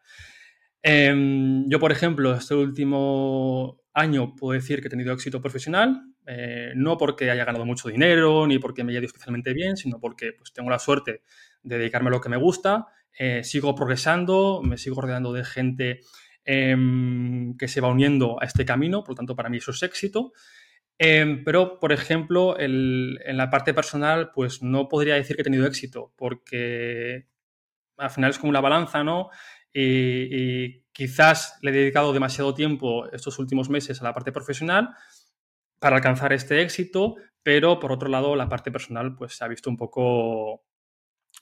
Em, 0.91 1.69
yo, 1.69 1.79
por 1.79 1.93
ejemplo, 1.93 2.35
este 2.35 2.55
último 2.55 3.79
año 3.93 4.35
puedo 4.35 4.59
decir 4.59 4.81
que 4.81 4.87
he 4.87 4.91
tenido 4.91 5.13
éxito 5.13 5.39
profesional, 5.43 6.01
eh, 6.27 6.73
no 6.77 6.97
porque 6.97 7.31
haya 7.31 7.45
ganado 7.45 7.67
mucho 7.67 7.91
dinero 7.91 8.47
ni 8.47 8.59
porque 8.59 8.85
me 8.85 8.93
haya 8.93 9.01
ido 9.01 9.07
especialmente 9.07 9.53
bien, 9.53 9.77
sino 9.77 10.01
porque 10.01 10.33
pues, 10.33 10.51
tengo 10.55 10.71
la 10.71 10.79
suerte 10.79 11.21
de 11.63 11.77
dedicarme 11.77 12.09
a 12.09 12.13
lo 12.13 12.23
que 12.23 12.31
me 12.31 12.39
gusta, 12.39 12.87
eh, 13.19 13.45
sigo 13.45 13.75
progresando, 13.75 14.63
me 14.65 14.79
sigo 14.79 15.03
rodeando 15.03 15.35
de 15.35 15.45
gente 15.45 16.01
em, 16.47 17.55
que 17.59 17.69
se 17.69 17.83
va 17.83 17.89
uniendo 17.89 18.41
a 18.41 18.47
este 18.47 18.65
camino, 18.65 19.03
por 19.05 19.11
lo 19.11 19.17
tanto, 19.17 19.37
para 19.37 19.51
mí 19.51 19.59
eso 19.59 19.73
es 19.73 19.83
éxito. 19.83 20.33
Em, 20.99 21.45
pero, 21.45 21.79
por 21.81 21.93
ejemplo, 21.93 22.59
en 22.59 23.37
la 23.37 23.51
parte 23.51 23.75
personal, 23.75 24.31
pues 24.35 24.63
no 24.63 24.89
podría 24.89 25.17
decir 25.17 25.37
que 25.37 25.43
he 25.43 25.45
tenido 25.45 25.67
éxito, 25.67 26.15
porque 26.17 27.27
al 27.99 28.11
final 28.11 28.31
es 28.31 28.39
como 28.39 28.51
una 28.51 28.61
balanza, 28.61 29.05
¿no? 29.05 29.29
Y, 29.73 30.85
quizás 30.93 31.59
le 31.63 31.71
he 31.71 31.75
dedicado 31.75 32.13
demasiado 32.13 32.55
tiempo 32.55 33.09
estos 33.13 33.39
últimos 33.39 33.71
meses 33.71 34.01
a 34.01 34.05
la 34.05 34.13
parte 34.13 34.33
profesional 34.33 34.91
para 35.79 35.95
alcanzar 35.95 36.33
este 36.33 36.61
éxito, 36.61 37.15
pero 37.45 37.79
por 37.79 37.93
otro 37.93 38.09
lado, 38.09 38.35
la 38.35 38.49
parte 38.49 38.73
personal, 38.73 39.15
pues 39.15 39.37
se 39.37 39.45
ha 39.45 39.49
visto 39.49 39.71
un 39.71 39.77
poco 39.77 40.65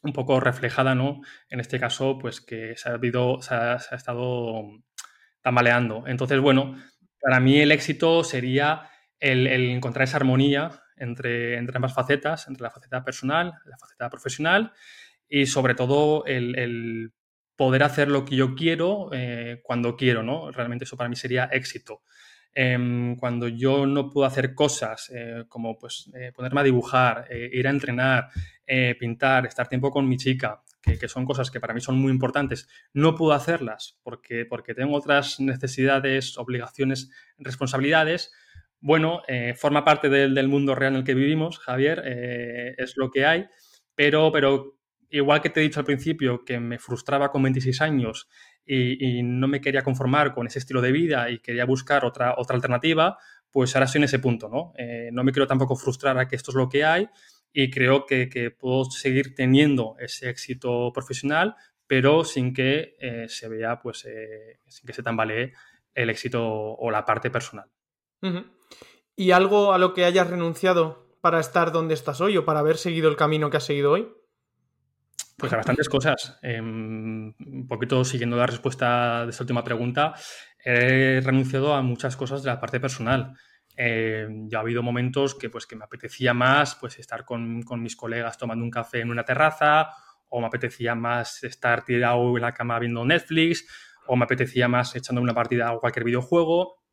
un 0.02 0.12
poco 0.12 0.40
reflejada, 0.40 0.94
¿no? 0.94 1.22
En 1.48 1.60
este 1.60 1.80
caso, 1.80 2.18
pues 2.18 2.42
que 2.42 2.76
se 2.76 2.90
ha, 2.90 2.92
habido, 2.92 3.40
se 3.40 3.54
ha 3.54 3.76
estado 3.92 4.62
tambaleando. 5.40 6.04
Entonces, 6.06 6.38
bueno, 6.38 6.76
para 7.20 7.40
mí 7.40 7.58
el 7.60 7.72
éxito 7.72 8.24
sería 8.24 8.90
el, 9.20 9.46
encontrar 9.46 10.04
esa 10.04 10.18
armonía 10.18 10.82
entre, 10.96 11.56
entre, 11.56 11.76
ambas 11.76 11.94
facetas, 11.94 12.48
entre 12.48 12.62
la 12.62 12.70
faceta 12.70 13.04
personal, 13.04 13.54
la 13.64 13.78
faceta 13.78 14.10
profesional 14.10 14.72
y 15.28 15.46
sobre 15.46 15.74
todo 15.74 16.24
el, 16.26 17.12
poder 17.56 17.82
hacer 17.82 18.08
lo 18.08 18.24
que 18.24 18.36
yo 18.36 18.54
quiero 18.54 19.08
eh, 19.12 19.60
cuando 19.62 19.96
quiero, 19.96 20.22
¿no? 20.22 20.50
Realmente 20.52 20.84
eso 20.84 20.96
para 20.96 21.08
mí 21.08 21.16
sería 21.16 21.44
éxito. 21.46 22.02
Em, 22.54 23.16
cuando 23.16 23.48
yo 23.48 23.86
no 23.86 24.08
puedo 24.08 24.26
hacer 24.26 24.54
cosas 24.54 25.10
eh, 25.14 25.44
como 25.48 25.76
pues 25.76 26.10
eh, 26.14 26.32
ponerme 26.34 26.60
a 26.60 26.64
dibujar, 26.64 27.28
ir 27.30 27.66
a 27.66 27.70
entrenar, 27.70 28.28
pintar, 28.98 29.46
estar 29.46 29.68
tiempo 29.68 29.90
con 29.90 30.08
mi 30.08 30.16
chica, 30.16 30.62
que, 30.82 30.98
que, 30.98 31.08
son 31.08 31.24
cosas 31.24 31.50
que 31.50 31.60
para 31.60 31.74
mí 31.74 31.80
son 31.80 31.98
muy 31.98 32.10
importantes, 32.10 32.68
no 32.92 33.14
puedo 33.14 33.32
hacerlas 33.32 33.98
porque, 34.02 34.44
porque 34.44 34.74
tengo 34.74 34.96
otras 34.96 35.38
necesidades, 35.38 36.36
obligaciones, 36.38 37.10
responsabilidades, 37.38 38.32
bueno, 38.80 39.22
forma 39.56 39.84
parte 39.84 40.08
del, 40.08 40.48
mundo 40.48 40.74
real 40.74 40.94
en 40.94 40.98
el 40.98 41.04
que 41.04 41.14
vivimos, 41.14 41.58
Javier, 41.58 42.02
es 42.76 42.94
lo 42.96 43.10
que 43.10 43.24
hay, 43.24 43.46
pero, 43.94 44.32
pero 44.32 44.76
igual 45.10 45.40
que 45.40 45.50
te 45.50 45.60
he 45.60 45.62
dicho 45.62 45.80
al 45.80 45.86
principio 45.86 46.44
que 46.44 46.60
me 46.60 46.78
frustraba 46.78 47.30
con 47.30 47.42
26 47.42 47.80
años 47.80 48.28
y, 48.64 49.22
no 49.22 49.48
me 49.48 49.60
quería 49.60 49.82
conformar 49.82 50.34
con 50.34 50.46
ese 50.46 50.58
estilo 50.58 50.80
de 50.80 50.92
vida 50.92 51.30
y 51.30 51.38
quería 51.38 51.64
buscar 51.64 52.04
otra, 52.04 52.34
otra 52.36 52.56
alternativa, 52.56 53.18
pues 53.50 53.74
ahora 53.74 53.86
estoy 53.86 54.00
en 54.00 54.04
ese 54.04 54.18
punto, 54.18 54.48
¿no? 54.48 54.72
Eh, 54.76 55.10
no 55.12 55.22
me 55.22 55.32
quiero 55.32 55.46
tampoco 55.46 55.76
frustrar 55.76 56.18
a 56.18 56.26
que 56.26 56.36
esto 56.36 56.50
es 56.50 56.56
lo 56.56 56.68
que 56.68 56.84
hay 56.84 57.08
y 57.52 57.70
creo 57.70 58.04
que, 58.04 58.50
puedo 58.58 58.84
seguir 58.86 59.34
teniendo 59.34 59.96
ese 59.98 60.28
éxito 60.28 60.92
profesional, 60.92 61.54
pero 61.86 62.24
sin 62.24 62.52
que 62.52 62.96
se 63.28 63.48
vea, 63.48 63.80
pues, 63.80 64.06
sin 64.66 64.86
que 64.86 64.92
se 64.92 65.02
tambalee 65.02 65.52
el 65.94 66.10
éxito 66.10 66.44
o 66.44 66.90
la 66.90 67.04
parte 67.04 67.30
personal. 67.30 67.70
¿Y 69.16 69.30
algo 69.30 69.72
a 69.72 69.78
lo 69.78 69.94
que 69.94 70.04
hayas 70.04 70.28
renunciado 70.28 71.06
para 71.22 71.40
estar 71.40 71.72
donde 71.72 71.94
estás 71.94 72.20
hoy 72.20 72.36
o 72.36 72.44
para 72.44 72.60
haber 72.60 72.76
seguido 72.76 73.08
el 73.08 73.16
camino 73.16 73.48
que 73.48 73.56
has 73.56 73.64
seguido 73.64 73.92
hoy? 73.92 74.12
Pues 75.36 75.52
a 75.52 75.56
bastantes 75.56 75.88
cosas. 75.88 76.38
Em, 76.42 77.34
un 77.38 77.66
poquito 77.68 78.04
siguiendo 78.04 78.36
la 78.36 78.46
respuesta 78.46 79.24
de 79.24 79.30
esta 79.30 79.42
última 79.42 79.62
pregunta, 79.62 80.14
he 80.64 81.20
renunciado 81.22 81.74
a 81.74 81.82
muchas 81.82 82.16
cosas 82.16 82.42
de 82.42 82.50
la 82.50 82.58
parte 82.58 82.80
personal. 82.80 83.34
Em, 83.76 84.48
ya 84.48 84.58
ha 84.58 84.60
habido 84.62 84.82
momentos 84.82 85.34
que, 85.34 85.50
pues, 85.50 85.66
que 85.66 85.76
me 85.76 85.84
apetecía 85.84 86.32
más 86.32 86.76
pues, 86.76 86.98
estar 86.98 87.26
con, 87.26 87.62
con, 87.62 87.82
mis 87.82 87.96
colegas 87.96 88.38
tomando 88.38 88.64
un 88.64 88.70
café 88.70 89.00
en 89.00 89.10
una 89.10 89.24
terraza, 89.24 89.90
o 90.28 90.40
me 90.40 90.46
apetecía 90.46 90.94
más 90.94 91.44
estar 91.44 91.84
tirado 91.84 92.36
en 92.36 92.42
la 92.42 92.54
cama 92.54 92.78
viendo 92.78 93.04
Netflix, 93.04 93.66
o 94.06 94.16
me 94.16 94.24
apetecía 94.24 94.68
más 94.68 94.96
echando 94.96 95.20
una 95.20 95.34
partida 95.34 95.68
a 95.68 95.78
cualquier 95.78 96.04
videojuego 96.04 96.86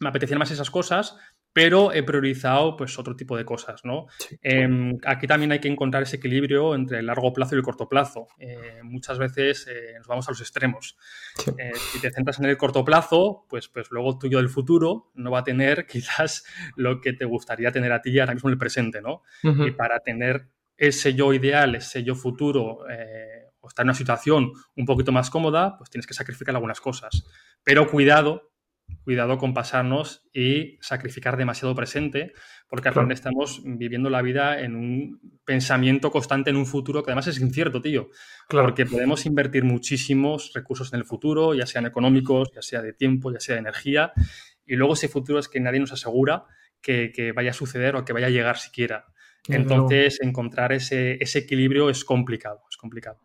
me 0.00 0.08
apetecían 0.08 0.38
más 0.38 0.50
esas 0.50 0.70
cosas, 0.70 1.16
pero 1.52 1.92
he 1.92 2.02
priorizado 2.02 2.76
pues 2.76 2.98
otro 2.98 3.16
tipo 3.16 3.36
de 3.36 3.44
cosas, 3.44 3.84
¿no? 3.84 4.06
Em, 4.40 4.98
aquí 5.04 5.26
también 5.26 5.50
hay 5.50 5.58
que 5.58 5.68
encontrar 5.68 6.04
ese 6.04 6.16
equilibrio 6.16 6.74
entre 6.74 7.00
el 7.00 7.06
largo 7.06 7.32
plazo 7.32 7.54
y 7.54 7.58
el 7.58 7.64
corto 7.64 7.88
plazo. 7.88 8.28
Eh, 8.38 8.80
muchas 8.84 9.18
veces 9.18 9.66
eh, 9.68 9.94
nos 9.98 10.06
vamos 10.06 10.28
a 10.28 10.30
los 10.30 10.40
extremos. 10.40 10.96
Eh, 11.58 11.72
si 11.74 12.00
te 12.00 12.10
centras 12.12 12.38
en 12.38 12.46
el 12.46 12.56
corto 12.56 12.84
plazo, 12.84 13.46
pues, 13.48 13.68
pues 13.68 13.90
luego 13.90 14.18
tuyo 14.18 14.38
del 14.38 14.48
futuro 14.48 15.10
no 15.14 15.32
va 15.32 15.40
a 15.40 15.44
tener 15.44 15.86
quizás 15.88 16.44
lo 16.76 17.00
que 17.00 17.12
te 17.12 17.24
gustaría 17.24 17.72
tener 17.72 17.92
a 17.92 18.00
ti 18.00 18.18
ahora 18.20 18.34
mismo 18.34 18.48
en 18.48 18.52
el 18.52 18.58
presente, 18.58 19.00
¿no? 19.00 19.22
Y 19.42 19.72
para 19.72 20.00
tener 20.00 20.48
ese 20.76 21.14
yo 21.14 21.32
ideal, 21.32 21.74
ese 21.74 22.04
yo 22.04 22.14
futuro, 22.14 22.84
o 23.60 23.68
estar 23.68 23.84
en 23.84 23.88
una 23.88 23.94
situación 23.94 24.52
un 24.76 24.86
poquito 24.86 25.12
más 25.12 25.30
cómoda, 25.30 25.76
pues 25.76 25.90
tienes 25.90 26.06
que 26.06 26.14
sacrificar 26.14 26.54
algunas 26.54 26.80
cosas. 26.80 27.24
Pero 27.62 27.90
cuidado 27.90 28.49
cuidado 29.02 29.38
con 29.38 29.54
pasarnos 29.54 30.28
y 30.32 30.78
sacrificar 30.80 31.36
demasiado 31.36 31.74
presente, 31.74 32.32
porque 32.68 32.88
al 32.88 32.94
final 32.94 33.12
estamos 33.12 33.62
viviendo 33.64 34.10
la 34.10 34.22
vida 34.22 34.60
en 34.60 34.76
un 34.76 35.40
pensamiento 35.44 36.10
constante 36.10 36.50
en 36.50 36.56
un 36.56 36.66
futuro 36.66 37.02
que 37.02 37.10
además 37.10 37.26
es 37.26 37.40
incierto, 37.40 37.80
tío. 37.80 38.10
Claro. 38.48 38.68
Porque 38.68 38.86
podemos 38.86 39.26
invertir 39.26 39.64
muchísimos 39.64 40.52
recursos 40.54 40.92
en 40.92 41.00
el 41.00 41.04
futuro, 41.04 41.54
ya 41.54 41.66
sean 41.66 41.86
económicos, 41.86 42.50
ya 42.54 42.62
sea 42.62 42.82
de 42.82 42.92
tiempo, 42.92 43.32
ya 43.32 43.40
sea 43.40 43.56
de 43.56 43.60
energía, 43.60 44.12
y 44.66 44.76
luego 44.76 44.94
ese 44.94 45.08
futuro 45.08 45.38
es 45.38 45.48
que 45.48 45.60
nadie 45.60 45.80
nos 45.80 45.92
asegura 45.92 46.44
que, 46.80 47.32
vaya 47.34 47.50
a 47.50 47.54
suceder 47.54 47.96
o 47.96 48.04
que 48.04 48.12
vaya 48.12 48.26
a 48.26 48.30
llegar 48.30 48.58
siquiera. 48.58 49.06
Entonces, 49.48 50.20
encontrar 50.22 50.72
ese, 50.72 51.18
equilibrio 51.20 51.90
es 51.90 52.04
complicado, 52.04 52.62
es 52.70 52.76
complicado. 52.76 53.20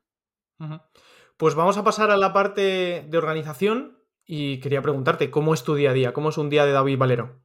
Pues 1.38 1.54
vamos 1.56 1.78
a 1.78 1.84
pasar 1.84 2.12
a 2.12 2.18
la 2.18 2.34
parte 2.34 3.06
de 3.08 3.18
organización 3.18 3.95
y 4.26 4.60
quería 4.60 4.82
preguntarte, 4.82 5.30
¿cómo 5.30 5.54
es 5.54 5.64
tu 5.64 5.76
día 5.76 5.92
a 5.92 5.94
día? 5.94 6.14
¿Cómo 6.14 6.30
es 6.30 6.38
un 6.38 6.50
día 6.50 6.66
de 6.66 6.72
David 6.72 6.98
Valero? 6.98 7.42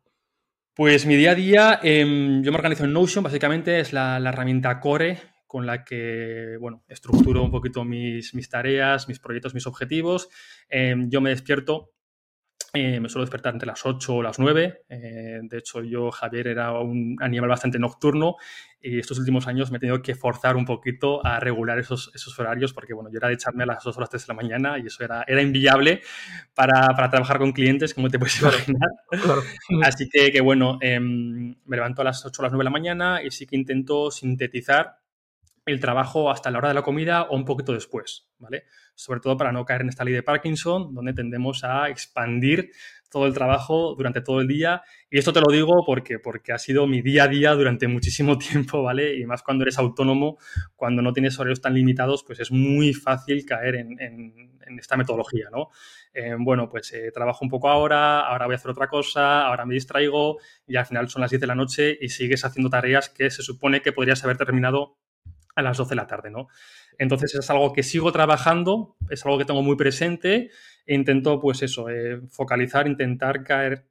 Pues 0.74 1.04
mi 1.04 1.16
día 1.16 1.32
a 1.32 1.34
día, 1.34 1.80
em, 1.82 2.42
yo 2.42 2.52
me 2.52 2.56
organizo 2.56 2.84
en 2.84 2.92
Notion, 2.92 3.22
básicamente 3.22 3.80
es 3.80 3.92
la, 3.92 4.16
herramienta 4.16 4.80
core 4.80 5.18
con 5.46 5.66
la 5.66 5.84
que, 5.84 6.56
bueno, 6.60 6.84
estructuro 6.88 7.42
un 7.42 7.50
poquito 7.50 7.84
mis, 7.84 8.34
mis 8.34 8.48
tareas, 8.48 9.08
mis 9.08 9.18
proyectos, 9.18 9.52
mis 9.52 9.66
objetivos. 9.66 10.28
Em, 10.68 11.10
yo 11.10 11.20
me 11.20 11.30
despierto 11.30 11.90
eh, 12.72 13.00
me 13.00 13.08
suelo 13.08 13.24
despertar 13.24 13.52
entre 13.52 13.66
las 13.66 13.84
8 13.84 14.14
o 14.14 14.22
las 14.22 14.38
9. 14.38 14.84
Eh, 14.88 15.40
de 15.42 15.58
hecho, 15.58 15.82
yo, 15.82 16.10
Javier, 16.10 16.46
era 16.48 16.72
un 16.72 17.16
animal 17.20 17.48
bastante 17.48 17.78
nocturno 17.78 18.36
y 18.80 18.98
estos 18.98 19.18
últimos 19.18 19.46
años 19.46 19.70
me 19.70 19.76
he 19.76 19.80
tenido 19.80 20.00
que 20.00 20.14
forzar 20.14 20.56
un 20.56 20.64
poquito 20.64 21.24
a 21.26 21.40
regular 21.40 21.78
esos, 21.78 22.12
esos 22.14 22.38
horarios 22.38 22.72
porque, 22.72 22.94
bueno, 22.94 23.10
yo 23.10 23.18
era 23.18 23.28
de 23.28 23.34
echarme 23.34 23.64
a 23.64 23.66
las 23.66 23.82
2 23.82 23.96
o 23.96 24.00
las 24.00 24.08
3 24.08 24.26
de 24.26 24.32
la 24.32 24.36
mañana 24.36 24.78
y 24.78 24.86
eso 24.86 25.02
era, 25.02 25.24
era 25.26 25.42
inviable 25.42 26.00
para, 26.54 26.88
para 26.88 27.10
trabajar 27.10 27.38
con 27.38 27.52
clientes, 27.52 27.92
como 27.92 28.08
te 28.08 28.18
puedes 28.18 28.40
imaginar. 28.40 28.88
Así 29.82 30.08
que, 30.08 30.30
que 30.30 30.40
bueno, 30.40 30.78
em, 30.80 31.56
me 31.66 31.76
levanto 31.76 32.02
a 32.02 32.04
las 32.04 32.24
8 32.24 32.40
o 32.40 32.42
las 32.44 32.52
9 32.52 32.60
de 32.60 32.64
la 32.64 32.70
mañana 32.70 33.22
y 33.22 33.30
sí 33.32 33.46
que 33.46 33.56
intento 33.56 34.10
sintetizar 34.10 34.99
el 35.70 35.80
trabajo 35.80 36.30
hasta 36.30 36.50
la 36.50 36.58
hora 36.58 36.68
de 36.68 36.74
la 36.74 36.82
comida 36.82 37.22
o 37.22 37.36
un 37.36 37.44
poquito 37.44 37.72
después, 37.72 38.28
¿vale? 38.38 38.64
Sobre 38.94 39.20
todo 39.20 39.36
para 39.36 39.52
no 39.52 39.64
caer 39.64 39.82
en 39.82 39.88
esta 39.88 40.04
ley 40.04 40.14
de 40.14 40.22
Parkinson, 40.22 40.94
donde 40.94 41.12
tendemos 41.12 41.64
a 41.64 41.88
expandir 41.88 42.70
todo 43.10 43.26
el 43.26 43.34
trabajo 43.34 43.94
durante 43.96 44.20
todo 44.20 44.40
el 44.40 44.46
día. 44.46 44.82
Y 45.10 45.18
esto 45.18 45.32
te 45.32 45.40
lo 45.40 45.52
digo 45.52 45.82
porque, 45.84 46.18
porque 46.18 46.52
ha 46.52 46.58
sido 46.58 46.86
mi 46.86 47.02
día 47.02 47.24
a 47.24 47.28
día 47.28 47.52
durante 47.52 47.88
muchísimo 47.88 48.38
tiempo, 48.38 48.82
¿vale? 48.82 49.16
Y 49.18 49.26
más 49.26 49.42
cuando 49.42 49.64
eres 49.64 49.78
autónomo, 49.78 50.38
cuando 50.76 51.02
no 51.02 51.12
tienes 51.12 51.38
horarios 51.38 51.60
tan 51.60 51.74
limitados, 51.74 52.24
pues 52.24 52.40
es 52.40 52.50
muy 52.50 52.94
fácil 52.94 53.44
caer 53.44 53.74
en, 53.76 54.50
esta 54.78 54.96
metodología, 54.96 55.48
¿no? 55.50 55.70
Eh, 56.14 56.36
bueno, 56.38 56.68
pues 56.68 56.92
eh, 56.92 57.10
trabajo 57.12 57.44
un 57.44 57.50
poco 57.50 57.68
ahora, 57.68 58.20
ahora 58.20 58.46
voy 58.46 58.54
a 58.54 58.56
hacer 58.56 58.70
otra 58.70 58.86
cosa, 58.86 59.44
ahora 59.46 59.66
me 59.66 59.74
distraigo 59.74 60.38
y 60.64 60.76
al 60.76 60.86
final 60.86 61.08
son 61.08 61.22
las 61.22 61.30
10 61.30 61.40
de 61.40 61.46
la 61.48 61.56
noche 61.56 61.98
y 62.00 62.08
sigues 62.08 62.44
haciendo 62.44 62.70
tareas 62.70 63.10
que 63.10 63.30
se 63.30 63.42
supone 63.42 63.82
que 63.82 63.92
podrías 63.92 64.22
haber 64.22 64.36
terminado 64.36 64.96
a 65.54 65.62
las 65.62 65.76
12 65.76 65.90
de 65.90 65.96
la 65.96 66.06
tarde, 66.06 66.30
¿no? 66.30 66.48
Entonces 66.98 67.34
es 67.34 67.50
algo 67.50 67.72
que 67.72 67.82
sigo 67.82 68.12
trabajando, 68.12 68.96
es 69.08 69.24
algo 69.24 69.38
que 69.38 69.44
tengo 69.44 69.62
muy 69.62 69.76
presente 69.76 70.50
e 70.86 70.94
intento, 70.94 71.40
pues 71.40 71.62
eso, 71.62 71.88
eh, 71.88 72.20
focalizar, 72.30 72.86
intentar 72.86 73.42
caer 73.42 73.86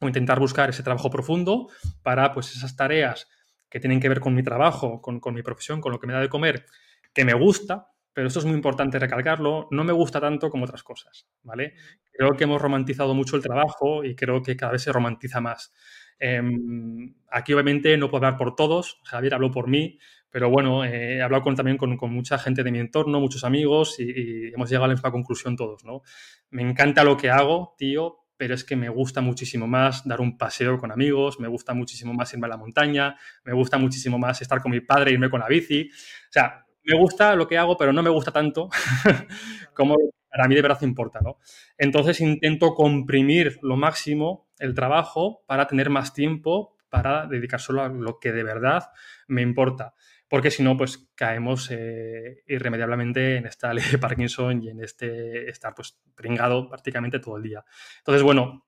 o 0.00 0.06
intentar 0.06 0.38
buscar 0.38 0.70
ese 0.70 0.82
trabajo 0.82 1.10
profundo 1.10 1.68
para, 2.02 2.32
pues, 2.32 2.54
esas 2.56 2.76
tareas 2.76 3.28
que 3.68 3.80
tienen 3.80 4.00
que 4.00 4.08
ver 4.08 4.20
con 4.20 4.34
mi 4.34 4.42
trabajo, 4.42 5.00
con, 5.00 5.34
mi 5.34 5.42
profesión, 5.42 5.80
con 5.80 5.90
lo 5.90 5.98
que 5.98 6.06
me 6.06 6.12
da 6.12 6.20
de 6.20 6.28
comer, 6.28 6.66
que 7.12 7.24
me 7.24 7.34
gusta, 7.34 7.88
pero 8.12 8.28
esto 8.28 8.38
es 8.38 8.44
muy 8.44 8.54
importante 8.54 9.00
recalcarlo, 9.00 9.66
no 9.72 9.82
me 9.82 9.92
gusta 9.92 10.20
tanto 10.20 10.48
como 10.48 10.64
otras 10.64 10.84
cosas, 10.84 11.26
¿vale? 11.42 11.74
Creo 12.12 12.36
que 12.36 12.44
hemos 12.44 12.62
romantizado 12.62 13.14
mucho 13.14 13.34
el 13.34 13.42
trabajo 13.42 14.04
y 14.04 14.14
creo 14.14 14.42
que 14.42 14.56
cada 14.56 14.72
vez 14.72 14.82
se 14.82 14.92
romantiza 14.92 15.40
más. 15.40 15.72
Em, 16.20 17.16
aquí 17.28 17.52
obviamente 17.52 17.96
no 17.96 18.08
puedo 18.08 18.24
hablar 18.24 18.38
por 18.38 18.54
todos, 18.54 19.00
Javier 19.02 19.34
habló 19.34 19.50
por 19.50 19.66
mí, 19.66 19.98
pero 20.34 20.50
bueno, 20.50 20.84
eh, 20.84 21.18
he 21.18 21.22
hablado 21.22 21.44
con, 21.44 21.54
también 21.54 21.76
con, 21.76 21.96
mucha 22.12 22.38
gente 22.38 22.64
de 22.64 22.72
mi 22.72 22.80
entorno, 22.80 23.20
muchos 23.20 23.44
amigos, 23.44 24.00
y, 24.00 24.48
hemos 24.52 24.68
llegado 24.68 24.86
a 24.86 24.88
la 24.88 24.94
misma 24.94 25.12
conclusión 25.12 25.54
todos, 25.54 25.84
¿no? 25.84 26.02
Me 26.50 26.62
encanta 26.62 27.04
lo 27.04 27.16
que 27.16 27.30
hago, 27.30 27.76
tío, 27.78 28.24
pero 28.36 28.52
es 28.52 28.64
que 28.64 28.74
me 28.74 28.88
gusta 28.88 29.20
muchísimo 29.20 29.68
más 29.68 30.02
dar 30.04 30.20
un 30.20 30.36
paseo 30.36 30.76
con 30.76 30.90
amigos, 30.90 31.38
me 31.38 31.46
gusta 31.46 31.72
muchísimo 31.72 32.14
más 32.14 32.32
irme 32.32 32.48
a 32.48 32.50
la 32.50 32.56
montaña, 32.56 33.16
me 33.44 33.52
gusta 33.52 33.78
muchísimo 33.78 34.18
más 34.18 34.42
estar 34.42 34.60
con 34.60 34.72
mi 34.72 34.80
padre, 34.80 35.12
irme 35.12 35.30
con 35.30 35.38
la 35.38 35.46
bici. 35.46 35.88
O 35.92 36.32
sea, 36.32 36.66
me 36.82 36.98
gusta 36.98 37.36
lo 37.36 37.46
que 37.46 37.56
hago, 37.56 37.76
pero 37.76 37.92
no 37.92 38.02
me 38.02 38.10
gusta 38.10 38.32
tanto 38.32 38.70
como 39.72 39.94
para 40.28 40.48
mí 40.48 40.56
de 40.56 40.62
verdad 40.62 40.82
importa, 40.82 41.20
¿no? 41.22 41.38
Entonces 41.78 42.20
intento 42.20 42.74
comprimir 42.74 43.60
lo 43.62 43.76
máximo 43.76 44.48
el 44.58 44.74
trabajo 44.74 45.44
para 45.46 45.68
tener 45.68 45.90
más 45.90 46.12
tiempo 46.12 46.76
para 46.88 47.28
dedicar 47.28 47.60
solo 47.60 47.82
a 47.82 47.88
lo 47.88 48.18
que 48.18 48.32
de 48.32 48.42
verdad 48.42 48.90
me 49.28 49.42
importa 49.42 49.94
porque 50.28 50.50
si 50.50 50.62
no, 50.62 50.76
pues 50.76 51.08
caemos 51.14 51.70
eh, 51.70 52.42
irremediablemente 52.46 53.36
en 53.36 53.46
esta 53.46 53.72
ley 53.74 53.84
de 53.90 53.98
Parkinson 53.98 54.62
y 54.62 54.70
en 54.70 54.82
este 54.82 55.48
estar 55.48 55.74
pues 55.74 55.98
pringado 56.14 56.68
prácticamente 56.68 57.18
todo 57.18 57.36
el 57.36 57.42
día. 57.42 57.64
Entonces, 57.98 58.22
bueno, 58.22 58.66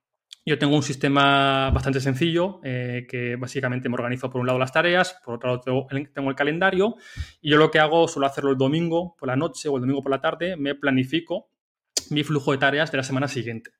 yo 0.49 0.59
tengo 0.59 0.77
un 0.77 0.83
sistema 0.85 1.71
bastante 1.71 2.01
sencillo 2.01 2.61
eh, 2.63 3.05
que 3.09 3.35
básicamente 3.35 3.89
me 3.89 3.97
organizo 3.97 4.31
por 4.31 4.41
un 4.41 4.47
lado 4.47 4.61
las 4.61 4.73
tareas, 4.73 5.21
por 5.25 5.35
otro 5.35 5.49
lado 5.49 5.87
tengo 6.15 6.31
el, 6.31 6.37
calendario 6.37 6.95
y 7.41 7.51
yo 7.51 7.57
lo 7.57 7.73
que 7.73 7.81
hago 7.81 8.07
suelo 8.07 8.29
hacerlo 8.29 8.53
el 8.53 8.57
domingo 8.57 9.17
por 9.19 9.27
la 9.27 9.35
noche 9.35 9.69
o 9.69 9.77
el 9.77 9.81
domingo 9.81 10.03
por 10.03 10.13
la 10.13 10.21
tarde, 10.21 10.57
me 10.57 10.77
planifico 10.77 11.51
mi 12.11 12.23
flujo 12.23 12.53
de 12.53 12.59
tareas 12.59 12.93
de 12.93 12.99
la 12.99 13.03
semana 13.03 13.27
siguiente. 13.27 13.73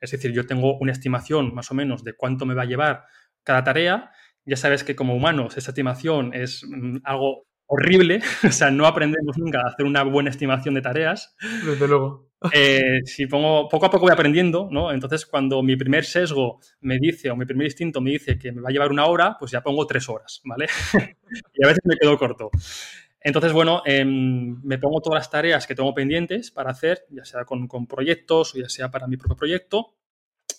Es 0.00 0.10
decir, 0.10 0.32
yo 0.32 0.44
tengo 0.44 0.76
una 0.78 0.90
estimación 0.90 1.54
más 1.54 1.70
o 1.70 1.74
menos 1.74 2.02
de 2.02 2.14
cuánto 2.14 2.46
me 2.46 2.54
va 2.54 2.62
a 2.62 2.66
llevar 2.66 3.04
cada 3.44 3.62
tarea 3.62 4.10
ya 4.48 4.56
sabes 4.56 4.82
que 4.82 4.96
como 4.96 5.14
humanos 5.14 5.56
esa 5.56 5.70
estimación 5.70 6.32
es 6.34 6.64
mm, 6.66 6.98
algo 7.04 7.46
horrible, 7.66 8.20
o 8.48 8.52
sea, 8.52 8.70
no 8.70 8.86
aprendemos 8.86 9.36
nunca 9.38 9.60
a 9.60 9.68
hacer 9.68 9.86
una 9.86 10.02
buena 10.02 10.30
estimación 10.30 10.74
de 10.74 10.82
tareas. 10.82 11.36
Desde 11.64 11.86
luego. 11.86 12.26
Eh, 12.52 13.00
si 13.04 13.26
pongo, 13.26 13.68
poco 13.68 13.86
a 13.86 13.90
poco 13.90 14.04
voy 14.04 14.12
aprendiendo, 14.12 14.68
¿no? 14.70 14.92
Entonces, 14.92 15.26
cuando 15.26 15.62
mi 15.62 15.76
primer 15.76 16.04
sesgo 16.04 16.60
me 16.80 16.98
dice, 16.98 17.30
o 17.30 17.36
mi 17.36 17.44
primer 17.44 17.66
instinto 17.66 18.00
me 18.00 18.10
dice 18.10 18.38
que 18.38 18.52
me 18.52 18.62
va 18.62 18.68
a 18.70 18.72
llevar 18.72 18.90
una 18.90 19.06
hora, 19.06 19.36
pues 19.38 19.50
ya 19.50 19.60
pongo 19.60 19.86
tres 19.86 20.08
horas, 20.08 20.40
¿vale? 20.44 20.66
y 21.54 21.64
a 21.64 21.68
veces 21.68 21.82
me 21.84 21.96
quedo 21.96 22.16
corto. 22.16 22.50
Entonces, 23.20 23.52
bueno, 23.52 23.82
em, 23.84 24.62
me 24.62 24.78
pongo 24.78 25.00
todas 25.00 25.18
las 25.18 25.30
tareas 25.30 25.66
que 25.66 25.74
tengo 25.74 25.92
pendientes 25.92 26.52
para 26.52 26.70
hacer, 26.70 27.04
ya 27.10 27.24
sea 27.24 27.44
con, 27.44 27.66
con 27.66 27.86
proyectos 27.86 28.54
o 28.54 28.58
ya 28.58 28.68
sea 28.68 28.90
para 28.90 29.08
mi 29.08 29.16
propio 29.16 29.36
proyecto. 29.36 29.96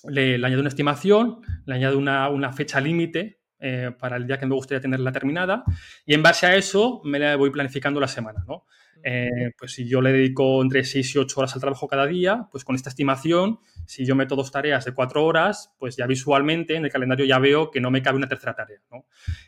Le, 0.03 0.35
añado 0.35 0.59
una 0.59 0.69
estimación, 0.69 1.39
le 1.65 1.75
añado 1.75 1.97
una, 1.97 2.29
una 2.29 2.51
fecha 2.51 2.81
límite 2.81 3.38
eh, 3.59 3.91
para 3.97 4.15
el 4.17 4.25
día 4.25 4.37
que 4.37 4.45
me 4.45 4.55
gustaría 4.55 4.81
tenerla 4.81 5.11
terminada 5.11 5.63
y 6.05 6.13
en 6.13 6.23
base 6.23 6.45
a 6.45 6.55
eso 6.55 7.01
me 7.03 7.19
la 7.19 7.35
voy 7.35 7.49
planificando 7.49 7.99
la 7.99 8.07
semana, 8.07 8.43
¿no? 8.47 8.65
Eh, 9.03 9.51
pues 9.57 9.73
si 9.73 9.87
yo 9.87 10.01
le 10.01 10.11
dedico 10.11 10.61
entre 10.61 10.83
6 10.83 11.15
y 11.15 11.19
8 11.19 11.39
horas 11.39 11.53
al 11.55 11.61
trabajo 11.61 11.87
cada 11.87 12.05
día, 12.05 12.47
pues 12.51 12.63
con 12.63 12.75
esta 12.75 12.89
estimación, 12.89 13.59
si 13.85 14.05
yo 14.05 14.15
meto 14.15 14.35
dos 14.35 14.51
tareas 14.51 14.85
de 14.85 14.93
4 14.93 15.23
horas, 15.23 15.73
pues 15.77 15.95
ya 15.95 16.05
visualmente 16.05 16.75
en 16.75 16.85
el 16.85 16.91
calendario 16.91 17.25
ya 17.25 17.39
veo 17.39 17.71
que 17.71 17.79
no 17.79 17.91
me 17.91 18.01
cabe 18.01 18.17
una 18.17 18.27
tercera 18.27 18.55
tarea, 18.55 18.79
¿no? 18.91 19.05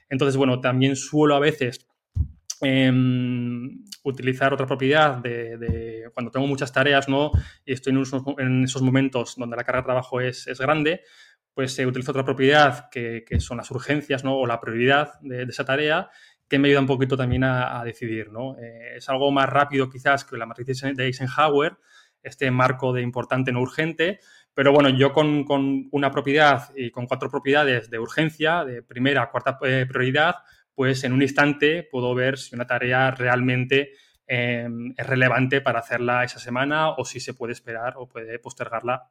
Entonces, 0.09 0.37
bueno, 0.37 0.61
también 0.61 0.95
suelo 0.95 1.35
a 1.35 1.39
veces 1.39 1.87
em, 2.61 3.83
utilizar 4.03 4.53
otra 4.53 4.65
propiedad 4.65 5.17
de, 5.17 6.09
cuando 6.13 6.31
tengo 6.31 6.47
muchas 6.47 6.71
tareas, 6.71 7.09
¿no? 7.09 7.31
Y 7.65 7.73
estoy 7.73 7.93
en, 8.37 8.63
esos 8.63 8.81
momentos 8.81 9.35
donde 9.35 9.57
la 9.57 9.63
carga 9.63 9.81
de 9.81 9.85
trabajo 9.85 10.21
es, 10.21 10.47
es 10.47 10.59
grande, 10.59 11.01
pues 11.53 11.73
se 11.73 11.85
utiliza 11.85 12.11
otra 12.11 12.25
propiedad 12.25 12.89
que, 12.89 13.23
son 13.39 13.57
las 13.57 13.71
urgencias 13.71 14.23
¿no? 14.23 14.37
o 14.37 14.45
la 14.45 14.59
prioridad 14.59 15.19
de, 15.21 15.43
esa 15.43 15.65
tarea 15.65 16.09
que 16.47 16.59
me 16.59 16.67
ayuda 16.67 16.81
un 16.81 16.87
poquito 16.87 17.15
también 17.15 17.43
a, 17.43 17.81
decidir. 17.83 18.31
¿no? 18.31 18.57
Eh, 18.57 18.97
es 18.97 19.09
algo 19.09 19.31
más 19.31 19.49
rápido 19.49 19.89
quizás 19.89 20.25
que 20.25 20.37
la 20.37 20.45
matriz 20.45 20.81
de 20.81 21.05
Eisenhower, 21.05 21.77
este 22.23 22.51
marco 22.51 22.93
de 22.93 23.01
importante 23.01 23.51
no 23.51 23.61
urgente, 23.61 24.19
pero 24.53 24.73
bueno, 24.73 24.89
yo 24.89 25.13
con, 25.13 25.45
una 25.91 26.11
propiedad 26.11 26.69
y 26.75 26.91
con 26.91 27.07
cuatro 27.07 27.29
propiedades 27.29 27.89
de 27.89 27.99
urgencia, 27.99 28.65
de 28.65 28.83
primera 28.83 29.29
cuarta 29.31 29.57
eh, 29.63 29.85
prioridad, 29.87 30.35
pues 30.73 31.03
en 31.03 31.13
un 31.13 31.21
instante 31.21 31.87
puedo 31.89 32.13
ver 32.13 32.37
si 32.37 32.55
una 32.55 32.67
tarea 32.67 33.11
realmente 33.11 33.91
em, 34.27 34.93
es 34.97 35.07
relevante 35.07 35.61
para 35.61 35.79
hacerla 35.79 36.23
esa 36.23 36.39
semana 36.39 36.91
o 36.91 37.05
si 37.05 37.19
se 37.19 37.33
puede 37.33 37.53
esperar 37.53 37.93
o 37.97 38.07
puede 38.07 38.39
postergarla 38.39 39.09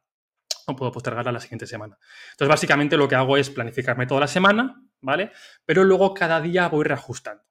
no 0.71 0.75
puedo 0.75 0.91
postergarla 0.91 1.31
la 1.31 1.39
siguiente 1.39 1.67
semana. 1.67 1.97
Entonces, 2.31 2.49
básicamente 2.49 2.97
lo 2.97 3.07
que 3.07 3.15
hago 3.15 3.37
es 3.37 3.49
planificarme 3.49 4.07
toda 4.07 4.21
la 4.21 4.27
semana, 4.27 4.83
¿vale? 5.01 5.31
Pero 5.65 5.83
luego 5.83 6.13
cada 6.13 6.41
día 6.41 6.67
voy 6.69 6.85
reajustando, 6.85 7.43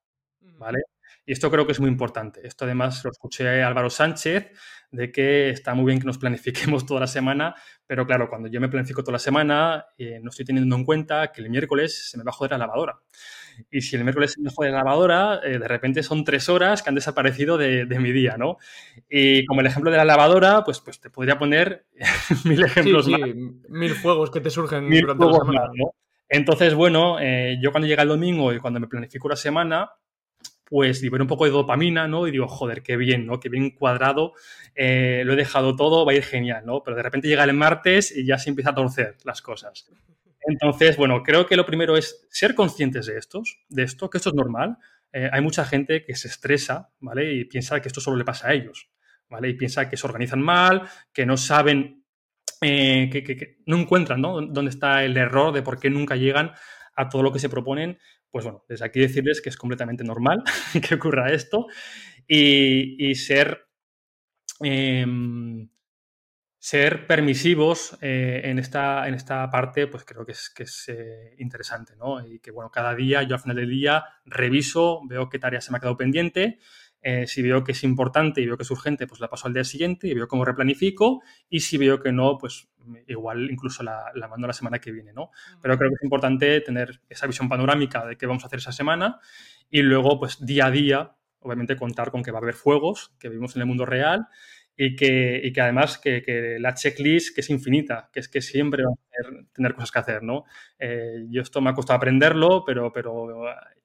¿vale? 0.59 0.81
Y 1.31 1.33
esto 1.33 1.49
creo 1.49 1.65
que 1.65 1.71
es 1.71 1.79
muy 1.79 1.89
importante. 1.89 2.45
Esto 2.45 2.65
además 2.65 3.05
lo 3.05 3.13
escuché 3.13 3.63
a 3.63 3.69
Álvaro 3.69 3.89
Sánchez, 3.89 4.51
de 4.91 5.13
que 5.13 5.51
está 5.51 5.75
muy 5.75 5.85
bien 5.85 6.01
que 6.01 6.05
nos 6.05 6.19
planifiquemos 6.19 6.85
toda 6.87 6.99
la 6.99 7.07
semana, 7.07 7.55
pero 7.87 8.05
claro, 8.05 8.29
cuando 8.29 8.49
yo 8.49 8.61
me 8.61 8.69
planifico 8.69 9.05
toda 9.05 9.13
la 9.13 9.21
semana, 9.21 9.87
eh, 9.97 10.19
no 10.21 10.31
estoy 10.31 10.45
teniendo 10.45 10.75
en 10.75 10.85
cuenta 10.85 11.31
que 11.31 11.41
el 11.41 11.49
miércoles 11.49 12.11
se 12.11 12.19
me 12.19 12.25
va 12.25 12.31
a 12.31 12.33
joder 12.33 12.51
la 12.51 12.59
lavadora. 12.59 12.99
Y 13.71 13.81
si 13.81 13.95
el 13.95 14.03
miércoles 14.03 14.33
se 14.33 14.41
me 14.41 14.51
jode 14.51 14.73
la 14.73 14.79
lavadora, 14.79 15.39
eh, 15.45 15.61
de 15.61 15.69
repente 15.69 16.03
son 16.03 16.25
tres 16.25 16.49
horas 16.49 16.83
que 16.83 16.89
han 16.89 16.97
desaparecido 16.97 17.57
de, 17.57 17.87
mi 18.01 18.11
día, 18.11 18.37
¿no? 18.37 18.57
Y 19.09 19.47
como 19.47 19.61
el 19.61 19.69
ejemplo 19.69 19.93
de 19.93 19.99
la 19.99 20.05
lavadora, 20.05 20.65
pues, 20.65 20.81
pues 20.81 20.99
te 20.99 21.11
podría 21.11 21.39
poner 21.39 21.87
mil 22.45 22.65
ejemplos 22.65 23.07
más. 23.07 23.21
Mil 23.69 23.97
juegos 24.03 24.33
que 24.33 24.41
te 24.41 24.51
surgen 24.51 24.91
durante 24.91 25.27
la 25.27 25.33
semana. 25.33 25.71
¿no? 25.77 25.95
Entonces, 26.29 26.75
bueno, 26.75 27.19
eh, 27.21 27.57
yo 27.63 27.71
cuando 27.71 27.87
llega 27.87 28.03
el 28.03 28.09
domingo 28.09 28.53
y 28.53 28.59
cuando 28.59 28.81
me 28.81 28.89
planifico 28.89 29.29
la 29.29 29.37
semana, 29.37 29.91
pues 30.71 31.03
libero 31.03 31.25
un 31.25 31.29
poco 31.29 31.45
de 31.45 31.51
dopamina, 31.51 32.07
¿no? 32.07 32.29
Y 32.29 32.31
digo, 32.31 32.47
joder, 32.47 32.83
qué 32.83 32.97
bien, 32.97 33.27
¿no? 33.27 33.41
Qué 33.41 33.49
bien 33.49 33.71
cuadrado, 33.71 34.35
eh, 34.77 35.23
lo 35.27 35.33
he 35.33 35.37
dejado 35.37 35.75
todo, 35.75 36.07
va 36.07 36.13
a 36.13 36.15
ir 36.15 36.23
genial, 36.23 36.65
¿no? 36.65 36.85
Pero 36.85 36.97
de 36.97 37.03
repente 37.03 37.27
llega 37.27 37.43
el 37.43 37.53
martes 37.55 38.17
y 38.17 38.25
ya 38.25 38.39
se 38.39 38.51
empieza 38.51 38.71
a 38.71 38.75
torcer 38.77 39.17
las 39.25 39.43
cosas. 39.43 39.91
Entonces, 40.47 40.97
bueno, 40.97 41.25
creo 41.25 41.45
que 41.45 41.57
lo 41.57 41.67
primero 41.67 41.97
es 41.97 42.25
ser 42.31 42.55
conscientes 42.55 43.07
de 43.07 43.19
estos, 43.19 43.59
de 43.69 43.83
esto, 43.83 44.09
que 44.09 44.19
esto 44.19 44.31
es 44.31 44.37
normal. 44.37 44.79
Eh, 45.13 45.29
hay 45.31 45.41
mucha 45.43 45.65
gente 45.65 46.05
que 46.05 46.15
se 46.15 46.29
estresa, 46.29 46.91
¿vale? 47.01 47.35
Y 47.35 47.45
piensa 47.47 47.83
que 47.83 47.89
esto 47.89 48.01
solo 48.01 48.17
le 48.17 48.25
pasa 48.25 48.49
a 48.49 48.55
ellos, 48.55 48.91
¿vale? 49.29 49.49
Y 49.49 49.55
piensa 49.55 49.91
que 49.91 49.97
se 49.97 50.07
organizan 50.07 50.41
mal, 50.41 50.89
que 51.13 51.27
no 51.27 51.37
saben, 51.37 52.05
eh, 52.61 53.11
que, 53.11 53.25
que, 53.25 53.59
no 53.67 53.77
encuentran, 53.77 54.21
¿no? 54.21 54.41
Dónde 54.41 54.71
está 54.71 55.03
el 55.03 55.17
error 55.17 55.53
de 55.53 55.63
por 55.63 55.81
qué 55.81 55.91
nunca 55.91 56.15
llegan 56.15 56.53
a 56.95 57.09
todo 57.09 57.25
lo 57.25 57.33
que 57.33 57.41
se 57.41 57.49
proponen 57.49 57.99
pues 58.31 58.45
bueno, 58.45 58.65
desde 58.69 58.85
aquí 58.85 59.01
decirles 59.01 59.41
que 59.41 59.49
es 59.49 59.57
completamente 59.57 60.05
normal 60.05 60.43
que 60.89 60.95
ocurra 60.95 61.33
esto 61.33 61.67
y, 62.27 63.15
ser, 63.17 63.67
em, 64.61 65.69
ser 66.59 67.07
permisivos 67.07 67.99
eh, 68.01 68.43
en, 68.45 68.59
esta, 68.59 69.09
en 69.09 69.15
esta 69.15 69.51
parte, 69.51 69.89
pues 69.89 70.05
creo 70.05 70.25
que 70.25 70.33
es, 70.33 70.51
que 70.51 70.63
es 70.63 70.89
eh, 70.89 71.35
interesante, 71.39 71.97
¿no? 71.97 72.25
Y 72.25 72.39
que 72.39 72.53
bueno, 72.53 72.71
cada 72.71 72.95
día 72.95 73.23
yo 73.25 73.35
al 73.35 73.41
final 73.41 73.57
del 73.57 73.71
día 73.71 74.05
reviso, 74.25 75.01
veo 75.09 75.29
qué 75.29 75.39
tarea 75.41 75.61
se 75.61 75.73
me 75.73 75.79
ha 75.79 75.81
quedado 75.81 75.97
pendiente 75.97 76.61
eh, 77.03 77.27
si 77.27 77.43
veo 77.43 77.65
que 77.65 77.73
es 77.73 77.83
importante 77.85 78.41
y 78.41 78.47
veo 78.47 78.57
que 78.57 78.63
es 78.63 78.71
urgente, 78.71 79.07
pues 79.07 79.21
la 79.21 79.29
paso 79.29 79.47
al 79.47 79.55
día 79.55 79.65
siguiente 79.65 80.09
y 80.09 80.15
veo 80.15 80.29
cómo 80.29 80.45
replanifico. 80.45 81.23
Y 81.49 81.61
si 81.61 81.79
veo 81.79 82.01
que 82.01 82.13
no, 82.13 82.37
pues 82.39 82.69
igual 83.07 83.51
incluso 83.51 83.83
la, 83.83 84.11
la 84.15 84.29
mando 84.29 84.47
la 84.47 84.53
semana 84.53 84.79
que 84.79 84.93
viene, 84.93 85.13
¿no? 85.13 85.31
Pero 85.61 85.77
creo 85.79 85.91
que 85.91 85.95
es 85.95 86.03
importante 86.03 86.61
tener 86.61 87.01
esa 87.09 87.27
visión 87.27 87.49
panorámica 87.49 88.05
de 88.07 88.17
qué 88.17 88.27
vamos 88.27 88.45
a 88.45 88.47
hacer 88.47 88.59
esa 88.59 88.73
semana 88.73 89.19
y 89.71 89.83
luego, 89.83 90.19
pues 90.19 90.45
día 90.45 90.67
a 90.67 90.71
día, 90.71 91.17
obviamente 91.41 91.77
contar 91.77 92.11
con 92.11 92.23
que 92.23 92.31
va 92.31 92.39
a 92.39 92.43
haber 92.43 92.55
fuegos, 92.55 93.15
que 93.19 93.29
vivimos 93.29 93.55
en 93.57 93.63
el 93.63 93.67
mundo 93.67 93.87
real 93.87 94.27
y 94.83 94.97
que, 94.97 95.39
y 95.45 95.53
que 95.53 95.61
además 95.61 95.99
que, 95.99 96.23
que, 96.23 96.57
la 96.59 96.73
checklist 96.73 97.35
que 97.35 97.43
es 97.43 97.51
infinita, 97.51 98.09
que 98.11 98.21
es 98.21 98.31
que 98.31 98.41
siempre 98.41 98.83
va 98.83 98.93
a 98.93 98.97
tener, 99.11 99.47
tener 99.53 99.75
cosas 99.75 99.93
que 99.93 99.99
hacer, 99.99 100.23
¿no? 100.23 100.45
Eh, 100.79 101.27
yo 101.29 101.43
esto 101.43 101.61
me 101.61 101.69
ha 101.69 101.75
costado 101.75 101.99
aprenderlo, 101.99 102.65
pero, 102.65 102.91
pero 102.91 103.45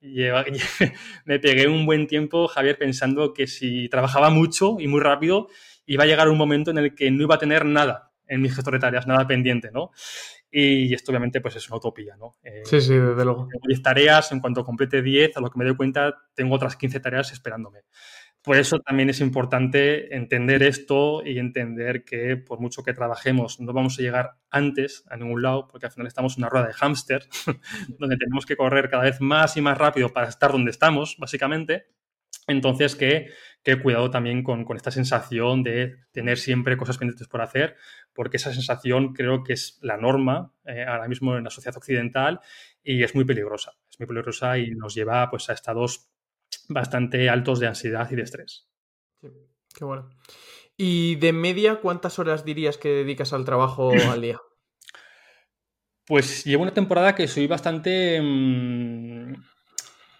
me 1.26 1.38
pegué 1.38 1.68
un 1.68 1.84
buen 1.84 2.06
tiempo, 2.06 2.48
Javier, 2.48 2.78
pensando 2.78 3.34
que 3.34 3.46
si 3.46 3.90
trabajaba 3.90 4.30
mucho 4.30 4.76
y 4.80 4.88
muy 4.88 5.00
rápido, 5.00 5.48
iba 5.84 6.04
a 6.04 6.06
llegar 6.06 6.30
un 6.30 6.38
momento 6.38 6.70
en 6.70 6.78
el 6.78 6.94
que 6.94 7.10
no 7.10 7.24
iba 7.24 7.34
a 7.34 7.40
tener 7.40 7.66
nada 7.66 8.14
en 8.26 8.40
mi 8.40 8.48
gestor 8.48 8.72
de 8.72 8.80
tareas, 8.80 9.06
nada 9.06 9.26
pendiente, 9.26 9.70
¿no? 9.70 9.90
Y 10.50 10.94
esto 10.94 11.12
obviamente 11.12 11.42
pues 11.42 11.56
es 11.56 11.68
una 11.68 11.76
utopía, 11.76 12.16
¿no? 12.16 12.36
Eh, 12.42 12.62
sí, 12.64 12.80
sí, 12.80 12.94
desde 12.94 13.22
luego. 13.22 13.48
Tengo 13.52 13.66
10 13.66 13.82
tareas, 13.82 14.32
en 14.32 14.40
cuanto 14.40 14.64
complete 14.64 15.02
10, 15.02 15.36
a 15.36 15.40
lo 15.40 15.50
que 15.50 15.58
me 15.58 15.66
doy 15.66 15.76
cuenta, 15.76 16.16
tengo 16.34 16.54
otras 16.54 16.76
15 16.76 17.00
tareas 17.00 17.32
esperándome. 17.32 17.80
Por 18.46 18.58
eso 18.58 18.78
también 18.78 19.10
es 19.10 19.18
importante 19.18 20.14
entender 20.14 20.62
esto 20.62 21.20
y 21.26 21.40
entender 21.40 22.04
que 22.04 22.36
por 22.36 22.60
mucho 22.60 22.84
que 22.84 22.92
trabajemos 22.92 23.58
no 23.58 23.72
vamos 23.72 23.98
a 23.98 24.02
llegar 24.02 24.36
antes 24.50 25.02
a 25.10 25.16
ningún 25.16 25.42
lado, 25.42 25.66
porque 25.66 25.86
al 25.86 25.90
final 25.90 26.06
estamos 26.06 26.36
en 26.36 26.44
una 26.44 26.50
rueda 26.50 26.68
de 26.68 26.72
hámster, 26.74 27.26
donde 27.98 28.16
tenemos 28.16 28.46
que 28.46 28.56
correr 28.56 28.88
cada 28.88 29.02
vez 29.02 29.20
más 29.20 29.56
y 29.56 29.62
más 29.62 29.76
rápido 29.76 30.12
para 30.12 30.28
estar 30.28 30.52
donde 30.52 30.70
estamos, 30.70 31.16
básicamente. 31.18 31.88
Entonces, 32.46 32.94
que, 32.94 33.32
que 33.64 33.82
cuidado 33.82 34.12
también 34.12 34.44
con, 34.44 34.64
con, 34.64 34.76
esta 34.76 34.92
sensación 34.92 35.64
de 35.64 35.96
tener 36.12 36.38
siempre 36.38 36.76
cosas 36.76 36.98
pendientes 36.98 37.26
por 37.26 37.40
hacer, 37.40 37.74
porque 38.12 38.36
esa 38.36 38.54
sensación 38.54 39.12
creo 39.12 39.42
que 39.42 39.54
es 39.54 39.80
la 39.82 39.96
norma 39.96 40.52
eh, 40.66 40.84
ahora 40.86 41.08
mismo 41.08 41.36
en 41.36 41.42
la 41.42 41.50
sociedad 41.50 41.76
occidental 41.76 42.38
y 42.84 43.02
es 43.02 43.12
muy 43.16 43.24
peligrosa. 43.24 43.72
Es 43.90 43.98
muy 43.98 44.06
peligrosa 44.06 44.56
y 44.56 44.70
nos 44.70 44.94
lleva 44.94 45.28
pues, 45.30 45.50
a 45.50 45.52
estados 45.52 46.12
bastante 46.68 47.28
altos 47.28 47.60
de 47.60 47.66
ansiedad 47.66 48.08
y 48.10 48.16
de 48.16 48.22
estrés. 48.22 48.68
Sí, 49.20 49.28
qué 49.74 49.84
bueno. 49.84 50.10
¿Y 50.76 51.16
de 51.16 51.32
media 51.32 51.80
cuántas 51.80 52.18
horas 52.18 52.44
dirías 52.44 52.76
que 52.76 52.88
dedicas 52.88 53.32
al 53.32 53.44
trabajo 53.44 53.90
al 54.10 54.20
día? 54.20 54.40
Pues 56.06 56.44
llevo 56.44 56.62
una 56.62 56.74
temporada 56.74 57.14
que 57.14 57.28
soy 57.28 57.46
bastante... 57.46 58.20
Mmm, 58.20 59.34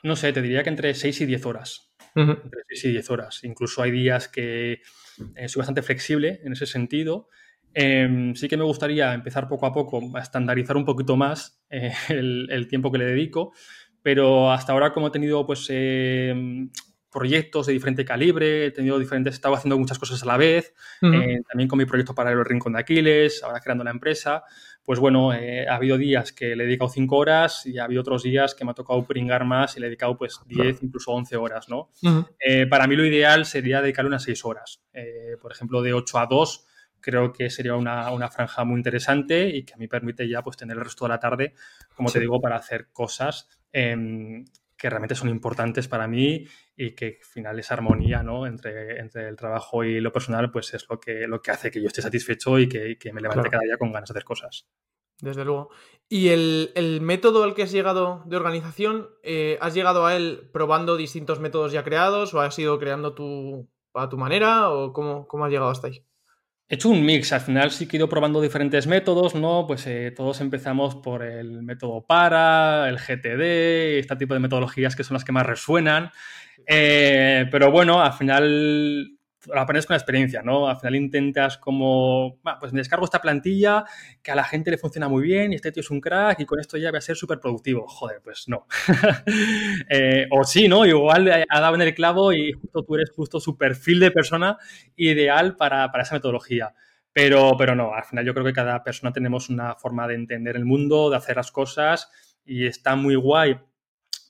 no 0.02 0.16
sé, 0.16 0.32
te 0.32 0.42
diría 0.42 0.62
que 0.62 0.70
entre 0.70 0.94
6 0.94 1.20
y 1.22 1.26
10 1.26 1.46
horas. 1.46 1.92
Uh 2.14 2.20
-huh. 2.20 2.42
Entre 2.44 2.60
6 2.68 2.84
y 2.84 2.92
10 2.92 3.10
horas. 3.10 3.44
Incluso 3.44 3.82
hay 3.82 3.90
días 3.90 4.28
que 4.28 4.80
eh, 5.34 5.48
soy 5.48 5.60
bastante 5.60 5.82
flexible 5.82 6.40
en 6.44 6.52
ese 6.52 6.66
sentido. 6.66 7.28
Eh, 7.74 8.32
sí 8.34 8.48
que 8.48 8.56
me 8.56 8.64
gustaría 8.64 9.12
empezar 9.12 9.48
poco 9.48 9.66
a 9.66 9.72
poco 9.72 10.00
a 10.16 10.20
estandarizar 10.20 10.76
un 10.76 10.84
poquito 10.84 11.16
más 11.16 11.62
eh, 11.68 11.92
el, 12.08 12.48
el, 12.50 12.68
tiempo 12.68 12.90
que 12.90 12.98
le 12.98 13.04
dedico, 13.04 13.52
pero 14.06 14.52
hasta 14.52 14.72
ahora 14.72 14.92
como 14.92 15.08
he 15.08 15.10
tenido 15.10 15.44
pues 15.44 15.66
eh, 15.68 16.32
proyectos 17.10 17.66
de 17.66 17.72
diferente 17.72 18.04
calibre, 18.04 18.66
he 18.66 18.70
tenido 18.70 19.00
diferentes, 19.00 19.34
he 19.34 19.34
estado 19.34 19.56
haciendo 19.56 19.76
muchas 19.76 19.98
cosas 19.98 20.22
a 20.22 20.26
la 20.26 20.36
vez, 20.36 20.74
uh 21.02 21.06
-huh. 21.06 21.24
eh, 21.24 21.42
también 21.48 21.68
con 21.68 21.76
mi 21.76 21.86
proyecto 21.86 22.14
para 22.14 22.30
el 22.30 22.44
Rincón 22.44 22.74
de 22.74 22.78
Aquiles, 22.78 23.42
ahora 23.42 23.58
creando 23.58 23.82
la 23.82 23.90
empresa, 23.90 24.44
pues 24.84 25.00
bueno, 25.00 25.34
eh, 25.34 25.66
ha 25.68 25.74
habido 25.74 25.98
días 25.98 26.30
que 26.30 26.54
le 26.54 26.62
he 26.62 26.66
dedicado 26.68 26.88
5 26.88 27.16
horas 27.16 27.66
y 27.66 27.78
ha 27.78 27.84
habido 27.84 28.00
otros 28.00 28.22
días 28.22 28.54
que 28.54 28.64
me 28.64 28.70
ha 28.70 28.74
tocado 28.74 29.04
pringar 29.04 29.44
más 29.44 29.76
y 29.76 29.80
le 29.80 29.86
he 29.86 29.90
dedicado 29.90 30.16
pues 30.16 30.38
10, 30.46 30.84
incluso 30.84 31.10
11 31.10 31.36
horas, 31.36 31.68
¿no? 31.68 31.90
Uh 32.04 32.08
-huh. 32.08 32.68
para 32.68 32.86
mí 32.86 32.94
lo 32.94 33.04
ideal 33.04 33.44
sería 33.44 33.82
dedicarle 33.82 34.10
unas 34.10 34.22
6 34.22 34.44
horas, 34.44 34.84
por 35.42 35.50
ejemplo, 35.50 35.82
de 35.82 35.94
8 35.94 36.20
a 36.20 36.26
2 36.26 36.64
creo 37.00 37.32
que 37.32 37.50
sería 37.50 37.74
una, 37.74 38.10
una, 38.10 38.28
franja 38.28 38.64
muy 38.64 38.78
interesante 38.78 39.48
y 39.48 39.64
que 39.64 39.74
a 39.74 39.76
mí 39.76 39.86
permite 39.86 40.28
ya 40.28 40.42
pues 40.42 40.56
tener 40.56 40.76
el 40.76 40.84
resto 40.84 41.04
de 41.04 41.10
la 41.10 41.20
tarde, 41.20 41.54
como 41.94 42.08
sí. 42.08 42.14
te 42.14 42.20
digo, 42.20 42.40
para 42.40 42.56
hacer 42.56 42.88
cosas 42.92 43.48
eh, 43.72 44.44
que 44.76 44.90
realmente 44.90 45.14
son 45.14 45.28
importantes 45.28 45.88
para 45.88 46.06
mí 46.06 46.46
y 46.76 46.94
que 46.94 47.18
al 47.20 47.24
final 47.24 47.58
esa 47.58 47.74
armonía 47.74 48.22
¿no? 48.22 48.46
entre, 48.46 49.00
entre 49.00 49.28
el 49.28 49.36
trabajo 49.36 49.84
y 49.84 50.00
lo 50.00 50.12
personal 50.12 50.50
pues 50.50 50.74
es 50.74 50.86
lo 50.88 51.00
que, 51.00 51.26
lo 51.26 51.40
que 51.40 51.50
hace 51.50 51.70
que 51.70 51.80
yo 51.80 51.88
esté 51.88 52.02
satisfecho 52.02 52.58
y 52.58 52.68
que, 52.68 52.98
que 52.98 53.12
me 53.12 53.20
levante 53.20 53.48
claro. 53.48 53.52
cada 53.52 53.64
día 53.64 53.78
con 53.78 53.92
ganas 53.92 54.08
de 54.08 54.12
hacer 54.12 54.24
cosas. 54.24 54.68
Desde 55.20 55.46
luego. 55.46 55.70
¿Y 56.10 56.28
el, 56.28 56.72
el, 56.74 57.00
método 57.00 57.42
al 57.42 57.54
que 57.54 57.62
has 57.62 57.72
llegado 57.72 58.22
de 58.26 58.36
organización, 58.36 59.08
eh, 59.22 59.56
has 59.62 59.72
llegado 59.72 60.04
a 60.04 60.14
él 60.14 60.50
probando 60.52 60.96
distintos 60.96 61.40
métodos 61.40 61.72
ya 61.72 61.84
creados 61.84 62.34
o 62.34 62.40
has 62.40 62.58
ido 62.58 62.78
creando 62.78 63.14
tu, 63.14 63.66
a 63.94 64.10
tu 64.10 64.18
manera 64.18 64.68
o 64.70 64.92
cómo, 64.92 65.26
cómo 65.26 65.46
has 65.46 65.50
llegado 65.50 65.70
hasta 65.70 65.86
ahí? 65.86 66.04
He 66.68 66.74
hecho 66.74 66.88
un 66.88 67.04
mix, 67.04 67.32
al 67.32 67.40
final 67.40 67.70
sí 67.70 67.86
que 67.86 67.96
he 67.96 67.98
ido 67.98 68.08
probando 68.08 68.40
diferentes 68.40 68.88
métodos, 68.88 69.36
¿no? 69.36 69.66
Pues 69.68 69.86
eh, 69.86 70.10
todos 70.10 70.40
empezamos 70.40 70.96
por 70.96 71.22
el 71.22 71.62
método 71.62 72.04
PARA, 72.04 72.88
el 72.88 72.98
GTD, 72.98 74.00
este 74.00 74.16
tipo 74.16 74.34
de 74.34 74.40
metodologías 74.40 74.96
que 74.96 75.04
son 75.04 75.14
las 75.14 75.24
que 75.24 75.30
más 75.30 75.46
resuenan. 75.46 76.10
Eh, 76.66 77.46
pero 77.52 77.70
bueno, 77.70 78.02
al 78.02 78.14
final 78.14 79.15
lo 79.46 79.60
aprendes 79.60 79.86
con 79.86 79.94
experiencia, 79.94 80.42
¿no? 80.42 80.68
Al 80.68 80.76
final 80.76 80.96
intentas 80.96 81.58
como, 81.58 82.38
bueno, 82.42 82.58
pues 82.58 82.72
me 82.72 82.80
descargo 82.80 83.04
esta 83.04 83.20
plantilla 83.20 83.84
que 84.22 84.30
a 84.30 84.34
la 84.34 84.44
gente 84.44 84.70
le 84.70 84.78
funciona 84.78 85.08
muy 85.08 85.22
bien 85.22 85.52
y 85.52 85.56
este 85.56 85.72
tío 85.72 85.80
es 85.80 85.90
un 85.90 86.00
crack 86.00 86.40
y 86.40 86.46
con 86.46 86.60
esto 86.60 86.76
ya 86.76 86.90
voy 86.90 86.98
a 86.98 87.00
ser 87.00 87.16
súper 87.16 87.40
productivo. 87.40 87.86
Joder, 87.86 88.20
pues 88.22 88.44
no. 88.48 88.66
eh, 89.90 90.26
o 90.30 90.44
sí, 90.44 90.68
¿no? 90.68 90.84
Igual 90.84 91.46
ha 91.48 91.60
dado 91.60 91.74
en 91.74 91.82
el 91.82 91.94
clavo 91.94 92.32
y 92.32 92.52
justo 92.52 92.82
tú 92.82 92.94
eres 92.94 93.10
justo 93.10 93.40
su 93.40 93.56
perfil 93.56 94.00
de 94.00 94.10
persona 94.10 94.58
ideal 94.96 95.56
para, 95.56 95.90
para 95.90 96.02
esa 96.02 96.14
metodología. 96.14 96.74
Pero, 97.12 97.56
pero 97.56 97.74
no, 97.74 97.94
al 97.94 98.04
final 98.04 98.26
yo 98.26 98.34
creo 98.34 98.44
que 98.44 98.52
cada 98.52 98.82
persona 98.82 99.12
tenemos 99.12 99.48
una 99.48 99.74
forma 99.74 100.06
de 100.06 100.14
entender 100.14 100.56
el 100.56 100.66
mundo, 100.66 101.08
de 101.08 101.16
hacer 101.16 101.36
las 101.36 101.50
cosas 101.50 102.10
y 102.44 102.66
está 102.66 102.94
muy 102.94 103.14
guay 103.14 103.58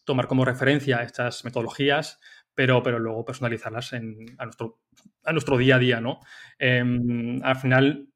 tomar 0.05 0.29
como 0.29 0.44
referencia 0.44 1.02
estas 1.02 1.44
metodologías 1.44 2.20
pero, 2.56 2.82
pero 2.82 2.98
luego 2.98 3.24
personalizarlas 3.24 3.92
en, 3.92 4.34
a, 4.38 4.44
nuestro, 4.44 4.80
a 5.22 5.32
nuestro 5.32 5.58
día 5.58 5.76
a 5.76 5.78
día, 5.78 6.00
¿no? 6.00 6.20
Eh, 6.58 6.82
al 7.42 7.56
final, 7.56 8.08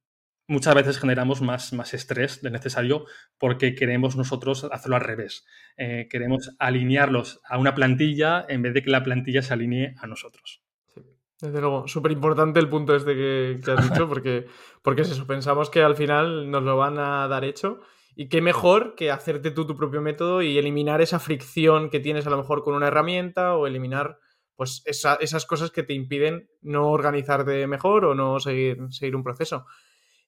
muchas 0.49 0.75
veces 0.75 0.99
generamos 0.99 1.43
más, 1.43 1.75
más 1.75 1.93
estrés 1.95 2.41
del 2.43 2.55
necesario 2.55 3.05
porque 3.39 3.75
queremos 3.75 4.17
nosotros 4.17 4.65
hacerlo 4.65 4.97
al 4.97 5.03
revés. 5.03 5.47
Eh, 5.77 6.09
queremos 6.11 6.57
alinearlos 6.59 7.41
a 7.45 7.59
una 7.59 7.75
plantilla 7.75 8.45
en 8.49 8.63
vez 8.63 8.73
de 8.73 8.83
que 8.83 8.91
la 8.91 9.03
plantilla 9.03 9.43
se 9.43 9.53
alinee 9.53 9.95
a 9.99 10.07
nosotros. 10.07 10.65
Sí. 10.87 11.03
Desde 11.43 11.61
luego, 11.61 11.87
súper 11.87 12.11
importante 12.11 12.61
el 12.61 12.69
punto 12.71 12.97
este 12.97 13.15
que, 13.15 13.61
has 13.71 13.89
dicho, 13.93 14.09
porque, 14.09 14.47
porque 14.83 15.03
es 15.03 15.11
eso, 15.11 15.27
pensamos 15.27 15.69
que 15.69 15.83
al 15.83 15.97
final 15.97 16.51
nos 16.51 16.63
lo 16.63 16.79
van 16.79 16.99
a 16.99 17.29
dar 17.29 17.45
hecho. 17.45 17.81
Y 18.17 18.29
qué 18.29 18.41
mejor 18.41 18.95
que 18.97 19.11
hacerte 19.11 19.51
tú 19.51 19.67
tu 19.67 19.77
propio 19.77 20.01
método 20.01 20.41
y 20.41 20.57
eliminar 20.57 21.03
esa 21.03 21.19
fricción 21.19 21.91
que 21.91 22.01
tienes 22.01 22.27
a 22.27 22.31
lo 22.31 22.39
mejor 22.39 22.65
con 22.65 22.75
una 22.75 22.89
herramienta 22.89 23.55
o 23.55 23.67
eliminar 23.67 24.19
pues 24.61 24.83
esas 24.85 25.47
cosas 25.47 25.71
que 25.71 25.85
te 25.85 25.95
impiden 25.95 26.51
no 26.61 26.91
organizarte 26.91 27.67
mejor 27.67 28.05
o 28.05 28.15
no 28.15 28.39
seguir, 28.41 28.77
seguir 28.91 29.17
un 29.17 29.23
proceso. 29.23 29.65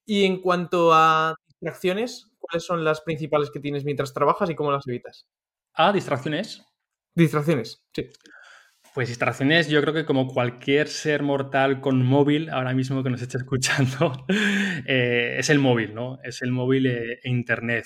Y 0.06 0.24
en 0.24 0.40
cuanto 0.40 0.94
a 0.94 1.34
distracciones, 1.48 2.32
¿cuáles 2.38 2.64
son 2.64 2.82
las 2.82 3.02
principales 3.02 3.50
que 3.50 3.60
tienes 3.60 3.84
mientras 3.84 4.14
trabajas 4.14 4.48
y 4.48 4.54
cómo 4.54 4.72
las 4.72 4.88
evitas? 4.88 5.28
¿A 5.74 5.92
distracciones? 5.92 6.64
Distracciones, 7.14 7.84
sí. 7.92 8.08
Pues 8.94 9.08
distracciones, 9.08 9.68
yo 9.68 9.82
creo 9.82 9.92
que 9.92 10.06
como 10.06 10.26
cualquier 10.26 10.88
ser 10.88 11.22
mortal 11.22 11.82
con 11.82 12.02
móvil, 12.02 12.48
ahora 12.48 12.72
mismo 12.72 13.02
que 13.02 13.10
nos 13.10 13.20
esté 13.20 13.36
escuchando, 13.36 14.24
eh, 14.86 15.36
es 15.40 15.50
el 15.50 15.58
móvil, 15.58 15.92
¿no? 15.92 16.20
Es 16.24 16.40
el 16.40 16.52
móvil 16.52 16.86
e, 16.86 17.20
e 17.22 17.28
Internet. 17.28 17.84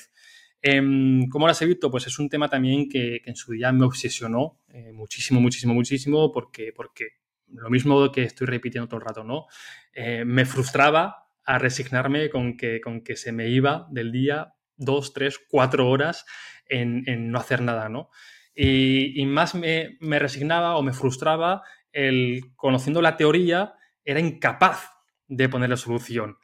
Em, 0.62 1.28
¿Cómo 1.28 1.46
las 1.46 1.62
evito? 1.62 1.92
Pues 1.92 2.09
es 2.09 2.18
un 2.18 2.28
tema 2.28 2.48
también 2.48 2.88
que, 2.88 3.20
en 3.24 3.37
su 3.37 3.52
día 3.52 3.70
me 3.70 3.85
obsesionó 3.85 4.59
eh, 4.76 4.92
muchísimo, 4.92 5.40
muchísimo, 5.40 5.72
muchísimo, 5.72 6.30
porque, 6.30 6.70
porque 6.76 7.08
lo 7.48 7.70
mismo 7.70 8.12
que 8.12 8.24
estoy 8.24 8.46
repitiendo 8.46 8.88
todo 8.88 9.00
el 9.00 9.06
rato, 9.06 9.24
¿no? 9.24 9.46
Eh, 9.94 10.22
me 10.26 10.44
frustraba 10.44 11.30
a 11.46 11.58
resignarme 11.58 12.28
con 12.28 12.58
que, 12.58 12.82
con 12.82 13.00
que 13.02 13.16
se 13.16 13.32
me 13.32 13.48
iba 13.48 13.86
del 13.90 14.12
día 14.12 14.52
dos, 14.76 15.14
tres, 15.14 15.40
cuatro 15.48 15.88
horas 15.88 16.26
en, 16.68 17.04
en 17.06 17.30
no 17.30 17.38
hacer 17.38 17.62
nada, 17.62 17.88
¿no? 17.88 18.10
Y, 18.54 19.24
más 19.24 19.54
me, 19.54 19.96
resignaba 20.00 20.76
o 20.76 20.82
me 20.82 20.92
frustraba 20.92 21.62
el, 21.90 22.42
conociendo 22.54 23.00
la 23.00 23.16
teoría, 23.16 23.74
era 24.04 24.20
incapaz 24.20 24.90
de 25.26 25.48
ponerle 25.48 25.78
solución. 25.78 26.36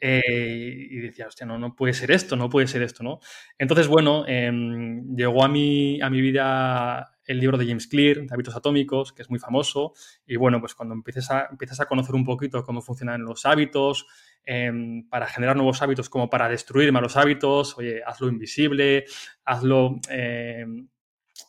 Eh, 0.00 0.88
y 0.90 0.96
decía, 1.00 1.26
hostia, 1.26 1.46
no, 1.46 1.58
no 1.58 1.76
puede 1.76 1.92
ser 1.92 2.10
esto, 2.12 2.34
no 2.34 2.48
puede 2.48 2.66
ser 2.66 2.82
esto, 2.82 3.02
¿no? 3.02 3.20
Entonces, 3.58 3.88
bueno, 3.88 4.24
em, 4.26 5.14
llegó 5.14 5.44
a 5.44 5.48
mi, 5.48 6.00
a 6.00 6.08
mi 6.08 6.22
vida 6.22 7.13
el 7.26 7.38
libro 7.40 7.58
de 7.58 7.66
James 7.66 7.86
Clear, 7.86 8.18
de 8.18 8.28
hábitos 8.30 8.56
atómicos, 8.56 9.12
que 9.12 9.22
es 9.22 9.30
muy 9.30 9.38
famoso, 9.38 9.92
y 10.26 10.36
bueno, 10.36 10.60
pues 10.60 10.74
cuando 10.74 10.94
empieces 10.94 11.30
a, 11.30 11.48
empiezas 11.50 11.80
a 11.80 11.86
conocer 11.86 12.14
un 12.14 12.24
poquito 12.24 12.62
cómo 12.64 12.82
funcionan 12.82 13.22
los 13.22 13.46
hábitos, 13.46 14.06
em, 14.44 15.08
para 15.08 15.26
generar 15.26 15.56
nuevos 15.56 15.82
hábitos 15.82 16.08
como 16.08 16.28
para 16.28 16.48
destruir 16.48 16.92
malos 16.92 17.16
hábitos, 17.16 17.76
oye, 17.78 18.02
hazlo 18.04 18.28
invisible, 18.28 19.04
hazlo 19.44 20.00
em, 20.10 20.88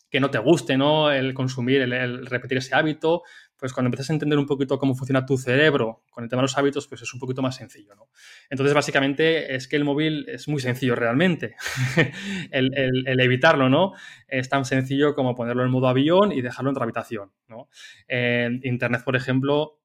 que 0.09 0.19
no 0.19 0.31
te 0.31 0.39
guste, 0.39 0.77
¿no? 0.77 1.11
El 1.11 1.33
consumir, 1.33 1.81
el, 1.81 2.25
repetir 2.25 2.59
ese 2.59 2.73
hábito, 2.73 3.23
pues 3.57 3.73
cuando 3.73 3.87
empiezas 3.87 4.09
a 4.09 4.13
entender 4.13 4.37
un 4.37 4.45
poquito 4.45 4.77
cómo 4.77 4.95
funciona 4.95 5.25
tu 5.25 5.37
cerebro 5.37 6.03
con 6.09 6.23
el 6.23 6.29
tema 6.29 6.41
de 6.41 6.45
los 6.45 6.57
hábitos, 6.57 6.87
pues 6.87 7.01
es 7.01 7.13
un 7.13 7.19
poquito 7.19 7.41
más 7.41 7.55
sencillo, 7.55 7.95
¿no? 7.95 8.09
Entonces, 8.49 8.73
básicamente 8.73 9.55
es 9.55 9.67
que 9.67 9.75
el 9.75 9.85
móvil 9.85 10.25
es 10.27 10.47
muy 10.47 10.59
sencillo 10.59 10.95
realmente. 10.95 11.55
el, 12.51 13.19
evitarlo, 13.19 13.69
¿no? 13.69 13.93
Es 14.27 14.49
tan 14.49 14.65
sencillo 14.65 15.15
como 15.15 15.35
ponerlo 15.35 15.63
en 15.63 15.71
modo 15.71 15.87
avión 15.87 16.31
y 16.31 16.41
dejarlo 16.41 16.69
en 16.69 16.73
otra 16.75 16.83
habitación, 16.83 17.31
¿no? 17.47 17.69
Internet, 18.09 19.03
por 19.03 19.15
ejemplo, 19.15 19.79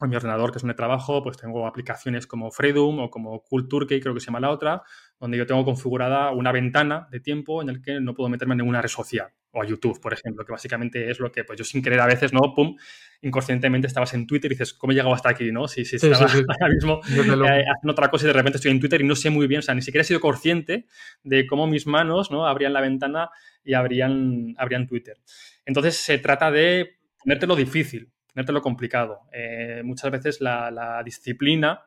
en 0.00 0.10
mi 0.10 0.16
ordenador, 0.16 0.50
que 0.50 0.58
es 0.58 0.62
donde 0.62 0.74
trabajo, 0.74 1.22
pues 1.22 1.36
tengo 1.36 1.66
aplicaciones 1.66 2.26
como 2.26 2.50
Freedom 2.50 3.00
o 3.00 3.10
como 3.10 3.42
Culturkey, 3.42 4.00
creo 4.00 4.14
que 4.14 4.20
se 4.20 4.26
llama 4.26 4.40
la 4.40 4.50
otra, 4.50 4.82
donde 5.18 5.36
yo 5.36 5.46
tengo 5.46 5.64
configurada 5.64 6.30
una 6.30 6.52
ventana 6.52 7.08
de 7.10 7.20
tiempo 7.20 7.60
en 7.60 7.68
el 7.68 7.82
que 7.82 8.00
no 8.00 8.14
puedo 8.14 8.30
meterme 8.30 8.54
en 8.54 8.58
ninguna 8.58 8.80
red 8.80 8.88
social. 8.88 9.28
O 9.52 9.62
a 9.62 9.66
YouTube, 9.66 10.00
por 10.00 10.12
ejemplo, 10.12 10.44
que 10.44 10.52
básicamente 10.52 11.10
es 11.10 11.18
lo 11.18 11.32
que, 11.32 11.44
pues 11.44 11.58
yo 11.58 11.64
sin 11.64 11.82
querer 11.82 12.00
a 12.00 12.06
veces, 12.06 12.32
¿no? 12.32 12.40
Pum, 12.54 12.76
inconscientemente 13.22 13.88
estabas 13.88 14.14
en 14.14 14.26
Twitter 14.26 14.50
y 14.50 14.54
dices, 14.54 14.74
¿cómo 14.74 14.92
he 14.92 14.94
llegado 14.94 15.14
hasta 15.14 15.30
aquí, 15.30 15.50
no? 15.50 15.66
Si, 15.66 15.84
si 15.84 15.96
estaba 15.96 16.16
ahora 16.60 16.68
mismo 16.72 17.00
eh, 17.08 17.64
haciendo 17.68 17.92
otra 17.92 18.08
cosa 18.08 18.26
y 18.26 18.28
de 18.28 18.32
repente 18.32 18.58
estoy 18.58 18.70
en 18.70 18.80
Twitter 18.80 19.00
y 19.00 19.04
no 19.04 19.16
sé 19.16 19.30
muy 19.30 19.46
bien, 19.46 19.58
o 19.58 19.62
sea, 19.62 19.74
ni 19.74 19.82
siquiera 19.82 20.02
he 20.02 20.04
sido 20.04 20.20
consciente 20.20 20.86
de 21.24 21.46
cómo 21.46 21.66
mis 21.66 21.86
manos, 21.86 22.30
¿no? 22.30 22.46
Abrían 22.46 22.72
la 22.72 22.80
ventana 22.80 23.30
y 23.64 23.74
abrían, 23.74 24.54
abrían 24.56 24.86
Twitter. 24.86 25.18
Entonces 25.64 25.96
se 25.96 26.18
trata 26.18 26.50
de 26.50 26.98
ponértelo 27.18 27.56
difícil, 27.56 28.12
lo 28.34 28.62
complicado. 28.62 29.20
Eh, 29.32 29.82
muchas 29.84 30.10
veces 30.10 30.40
la, 30.40 31.02
disciplina 31.04 31.86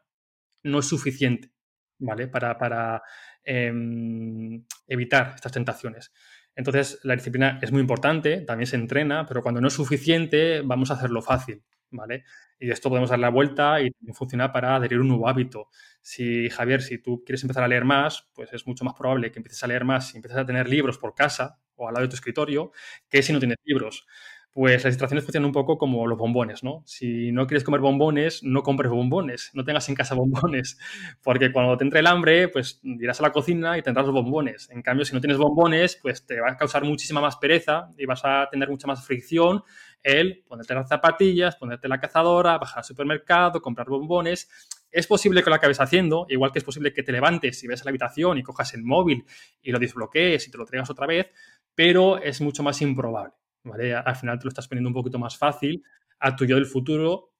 no 0.63 0.79
es 0.79 0.87
suficiente, 0.87 1.51
¿vale? 1.99 2.27
Para, 2.27 3.01
em, 3.43 4.63
evitar 4.87 5.33
estas 5.35 5.51
tentaciones. 5.51 6.11
Entonces, 6.55 6.99
la 7.03 7.15
disciplina 7.15 7.59
es 7.61 7.71
muy 7.71 7.81
importante, 7.81 8.41
también 8.41 8.67
se 8.67 8.75
entrena, 8.75 9.25
pero 9.25 9.41
cuando 9.41 9.61
no 9.61 9.67
es 9.67 9.73
suficiente, 9.73 10.61
vamos 10.61 10.91
a 10.91 10.95
hacerlo 10.95 11.21
fácil, 11.21 11.63
¿vale? 11.89 12.23
Y 12.59 12.69
esto 12.71 12.89
podemos 12.89 13.09
dar 13.09 13.19
la 13.19 13.29
vuelta 13.29 13.81
y 13.81 13.91
funciona 14.13 14.51
para 14.51 14.75
adherir 14.75 14.99
un 14.99 15.07
nuevo 15.07 15.27
hábito. 15.27 15.69
Si, 16.01 16.49
Javier, 16.49 16.81
si 16.81 16.99
tú 16.99 17.23
quieres 17.25 17.43
empezar 17.43 17.63
a 17.63 17.67
leer 17.67 17.85
más, 17.85 18.29
pues 18.33 18.53
es 18.53 18.67
mucho 18.67 18.85
más 18.85 18.93
probable 18.93 19.31
que 19.31 19.39
empieces 19.39 19.63
a 19.63 19.67
leer 19.67 19.83
más 19.85 20.09
si 20.09 20.17
empiezas 20.17 20.39
a 20.39 20.45
tener 20.45 20.69
libros 20.69 20.97
por 20.97 21.15
casa 21.15 21.59
o 21.75 21.87
al 21.87 21.93
lado 21.95 22.05
de 22.05 22.09
tu 22.09 22.15
escritorio, 22.15 22.71
que 23.09 23.23
si 23.23 23.33
no 23.33 23.39
tienes 23.39 23.57
libros 23.65 24.05
pues 24.53 24.83
las 24.83 24.93
distracciones 24.93 25.25
funcionan 25.25 25.47
un 25.47 25.51
poco 25.51 25.79
como 25.79 26.05
los 26.05 26.17
bombones, 26.17 26.63
¿no? 26.63 26.83
Si 26.85 27.31
no 27.31 27.47
quieres 27.47 27.63
comer 27.63 27.81
bombones, 27.81 28.43
no 28.43 28.61
compres 28.61 28.91
bombones, 28.91 29.49
no 29.53 29.63
tengas 29.63 29.89
en 29.89 29.95
casa 29.95 30.13
bombones, 30.13 30.77
porque 31.23 31.51
cuando 31.51 31.75
te 31.75 31.83
entre 31.83 32.01
el 32.01 32.07
hambre, 32.07 32.49
pues 32.49 32.79
irás 32.83 33.19
a 33.19 33.23
la 33.23 33.31
cocina 33.31 33.79
y 33.79 33.81
tendrás 33.81 34.05
los 34.05 34.13
bombones. 34.13 34.69
En 34.69 34.83
cambio, 34.83 35.05
si 35.05 35.13
no 35.13 35.21
tienes 35.21 35.39
bombones, 35.39 35.97
pues 35.99 36.25
te 36.27 36.39
va 36.39 36.51
a 36.51 36.57
causar 36.57 36.83
muchísima 36.83 37.19
más 37.19 37.37
pereza 37.37 37.89
y 37.97 38.05
vas 38.05 38.21
a 38.23 38.47
tener 38.51 38.69
mucha 38.69 38.85
más 38.85 39.03
fricción 39.03 39.63
el 40.03 40.43
ponerte 40.47 40.75
las 40.75 40.87
zapatillas, 40.87 41.55
ponerte 41.55 41.87
la 41.87 41.99
cazadora, 41.99 42.57
bajar 42.59 42.79
al 42.79 42.83
supermercado, 42.83 43.59
comprar 43.59 43.87
bombones. 43.87 44.49
Es 44.91 45.07
posible 45.07 45.41
que 45.41 45.49
lo 45.49 45.55
acabes 45.55 45.81
haciendo, 45.81 46.27
igual 46.29 46.51
que 46.51 46.59
es 46.59 46.65
posible 46.65 46.93
que 46.93 47.01
te 47.01 47.11
levantes 47.11 47.63
y 47.63 47.67
ves 47.67 47.81
a 47.81 47.85
la 47.85 47.89
habitación 47.89 48.37
y 48.37 48.43
cojas 48.43 48.75
el 48.75 48.83
móvil 48.83 49.25
y 49.63 49.71
lo 49.71 49.79
desbloquees 49.79 50.47
y 50.47 50.51
te 50.51 50.57
lo 50.59 50.65
traigas 50.65 50.91
otra 50.91 51.07
vez, 51.07 51.31
pero 51.73 52.21
es 52.21 52.39
mucho 52.41 52.61
más 52.61 52.79
improbable. 52.83 53.33
Al 53.63 54.15
final 54.15 54.39
te 54.39 54.45
lo 54.45 54.49
estás 54.49 54.67
poniendo 54.67 54.89
un 54.89 54.93
poquito 54.93 55.19
más 55.19 55.37
fácil 55.37 55.83
a 56.19 56.35
tu 56.35 56.45
yo 56.45 56.55
del 56.55 56.65
futuro 56.65 57.33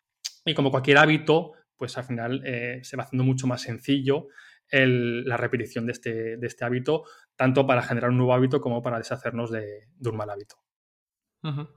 y 0.45 0.53
como 0.53 0.71
cualquier 0.71 0.97
hábito, 0.97 1.53
pues 1.75 1.97
al 1.97 2.03
final 2.03 2.41
eh, 2.45 2.79
se 2.83 2.97
va 2.97 3.03
haciendo 3.03 3.23
mucho 3.23 3.47
más 3.47 3.61
sencillo 3.61 4.27
la 4.71 5.37
repetición 5.37 5.85
de 5.85 5.91
este, 5.91 6.37
de 6.37 6.47
este, 6.47 6.65
hábito, 6.65 7.03
tanto 7.35 7.67
para 7.67 7.83
generar 7.83 8.09
un 8.09 8.17
nuevo 8.17 8.33
hábito 8.33 8.59
como 8.59 8.81
para 8.81 8.97
deshacernos 8.97 9.51
de, 9.51 9.89
un 10.03 10.17
mal 10.17 10.29
hábito. 10.29 10.55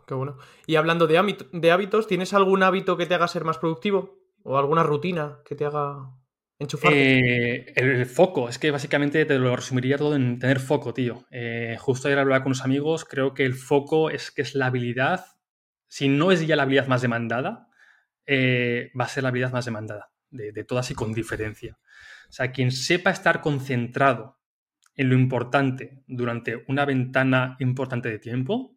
qué 0.06 0.14
bueno. 0.14 0.38
Y 0.66 0.76
hablando 0.76 1.06
de 1.06 1.18
hábitos, 1.18 2.06
¿tienes 2.06 2.32
algún 2.32 2.62
hábito 2.62 2.96
que 2.96 3.06
te 3.06 3.14
haga 3.14 3.28
ser 3.28 3.44
más 3.44 3.58
productivo? 3.58 4.18
¿O 4.44 4.56
alguna 4.56 4.82
rutina 4.82 5.40
que 5.44 5.56
te 5.56 5.66
haga 5.66 6.10
eh, 6.58 7.72
el, 7.76 8.06
foco, 8.06 8.48
es 8.48 8.58
que 8.58 8.70
básicamente 8.70 9.24
te 9.26 9.38
lo 9.38 9.54
resumiría 9.54 9.98
todo 9.98 10.16
en 10.16 10.38
tener 10.38 10.58
foco, 10.58 10.94
tío. 10.94 11.26
Eh, 11.30 11.76
justo 11.78 12.08
ayer 12.08 12.18
hablaba 12.18 12.42
con 12.42 12.50
unos 12.50 12.64
amigos, 12.64 13.04
creo 13.04 13.34
que 13.34 13.44
el 13.44 13.54
foco 13.54 14.10
es 14.10 14.30
que 14.30 14.42
es 14.42 14.54
la 14.54 14.66
habilidad, 14.66 15.26
si 15.88 16.08
no 16.08 16.32
es 16.32 16.46
ya 16.46 16.56
la 16.56 16.62
habilidad 16.62 16.86
más 16.86 17.02
demandada, 17.02 17.68
eh, 18.26 18.90
va 18.98 19.04
a 19.04 19.08
ser 19.08 19.22
la 19.22 19.28
habilidad 19.28 19.52
más 19.52 19.66
demandada, 19.66 20.10
de, 20.30 20.52
de, 20.52 20.64
todas 20.64 20.90
y 20.90 20.94
con 20.94 21.12
diferencia. 21.12 21.78
O 22.28 22.32
sea, 22.32 22.52
quien 22.52 22.72
sepa 22.72 23.10
estar 23.10 23.42
concentrado 23.42 24.38
en 24.94 25.10
lo 25.10 25.14
importante 25.14 26.02
durante 26.06 26.64
una 26.68 26.86
ventana 26.86 27.56
importante 27.60 28.08
de 28.08 28.18
tiempo, 28.18 28.74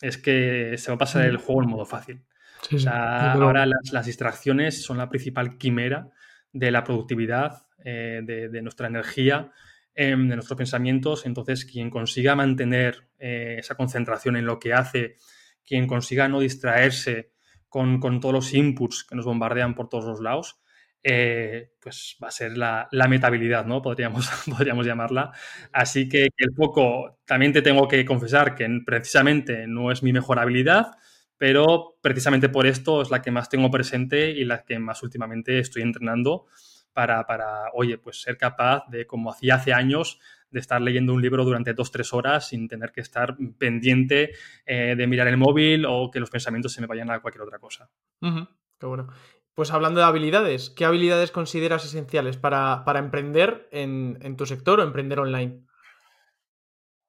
es 0.00 0.18
que 0.18 0.76
se 0.78 0.90
va 0.90 0.94
a 0.94 0.98
pasar 0.98 1.24
el 1.24 1.36
juego 1.36 1.64
en 1.64 1.68
modo 1.68 1.84
fácil. 1.84 2.24
o 2.72 2.78
sea, 2.78 3.32
ahora 3.32 3.66
las, 3.66 3.92
las 3.92 4.06
distracciones 4.06 4.84
son 4.84 4.98
la 4.98 5.08
principal 5.08 5.58
quimera 5.58 6.12
de 6.52 6.70
la 6.70 6.84
productividad, 6.84 7.66
eh, 7.84 8.20
de, 8.22 8.62
nuestra 8.62 8.86
energía, 8.86 9.50
em, 9.94 10.28
de 10.28 10.36
nuestros 10.36 10.56
pensamientos. 10.56 11.26
Entonces, 11.26 11.64
quien 11.64 11.90
consiga 11.90 12.36
mantener 12.36 13.08
eh, 13.18 13.56
esa 13.58 13.74
concentración 13.74 14.36
en 14.36 14.46
lo 14.46 14.58
que 14.58 14.72
hace, 14.72 15.16
quien 15.64 15.86
consiga 15.86 16.28
no 16.28 16.40
distraerse 16.40 17.32
con, 17.68 18.00
todos 18.20 18.34
los 18.34 18.54
inputs 18.54 19.04
que 19.04 19.16
nos 19.16 19.24
bombardean 19.24 19.74
por 19.74 19.88
todos 19.88 20.04
los 20.04 20.20
lados, 20.20 20.60
eh, 21.02 21.72
pues 21.80 22.16
va 22.22 22.28
a 22.28 22.30
ser 22.30 22.56
la, 22.56 22.86
la 22.92 23.08
metabilidad, 23.08 23.64
¿no? 23.66 23.82
Podríamos, 23.82 24.28
podríamos 24.56 24.86
llamarla. 24.86 25.32
Así 25.72 26.08
que, 26.08 26.28
que, 26.36 26.44
el 26.44 26.54
foco, 26.54 27.20
también 27.24 27.52
te 27.52 27.62
tengo 27.62 27.88
que 27.88 28.04
confesar 28.04 28.54
que 28.54 28.68
precisamente 28.84 29.66
no 29.66 29.90
es 29.90 30.02
mi 30.02 30.12
mejor 30.12 30.38
habilidad, 30.38 30.92
pero 31.42 31.96
precisamente 32.00 32.48
por 32.48 32.68
esto 32.68 33.02
es 33.02 33.10
la 33.10 33.20
que 33.20 33.32
más 33.32 33.48
tengo 33.48 33.68
presente 33.68 34.30
y 34.30 34.44
la 34.44 34.62
que 34.62 34.78
más 34.78 35.02
últimamente 35.02 35.58
estoy 35.58 35.82
entrenando 35.82 36.46
para, 36.92 37.26
oye, 37.74 37.98
pues 37.98 38.22
ser 38.22 38.38
capaz 38.38 38.84
de, 38.88 39.08
como 39.08 39.32
hacía 39.32 39.56
hace 39.56 39.72
años, 39.72 40.20
de 40.52 40.60
estar 40.60 40.80
leyendo 40.80 41.12
un 41.12 41.20
libro 41.20 41.44
durante 41.44 41.74
dos, 41.74 41.90
tres 41.90 42.12
horas 42.12 42.46
sin 42.46 42.68
tener 42.68 42.92
que 42.92 43.00
estar 43.00 43.36
pendiente 43.58 44.34
eh, 44.64 44.94
de 44.96 45.06
mirar 45.08 45.26
el 45.26 45.36
móvil 45.36 45.84
o 45.84 46.12
que 46.12 46.20
los 46.20 46.30
pensamientos 46.30 46.74
se 46.74 46.80
me 46.80 46.86
vayan 46.86 47.10
a 47.10 47.18
cualquier 47.18 47.42
otra 47.42 47.58
cosa. 47.58 47.90
Qué 48.20 48.86
bueno. 48.86 49.08
Pues 49.52 49.72
hablando 49.72 49.98
de 49.98 50.06
habilidades, 50.06 50.70
¿qué 50.70 50.84
habilidades 50.84 51.32
consideras 51.32 51.84
esenciales 51.84 52.36
para, 52.36 52.84
emprender 52.94 53.68
en, 53.72 54.16
en, 54.22 54.36
tu 54.36 54.46
sector 54.46 54.78
o 54.78 54.84
emprender 54.84 55.18
online? 55.18 55.64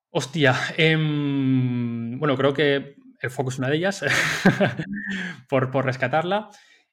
Hostia, 0.09 0.55
em, 0.77 2.17
bueno, 2.17 2.35
creo 2.35 2.55
que 2.55 3.02
el 3.23 3.31
foco 3.31 3.49
es 3.49 3.57
una 3.57 3.69
de 3.69 3.77
ellas, 3.77 4.03
por, 5.49 5.85
rescatarla. 5.85 6.49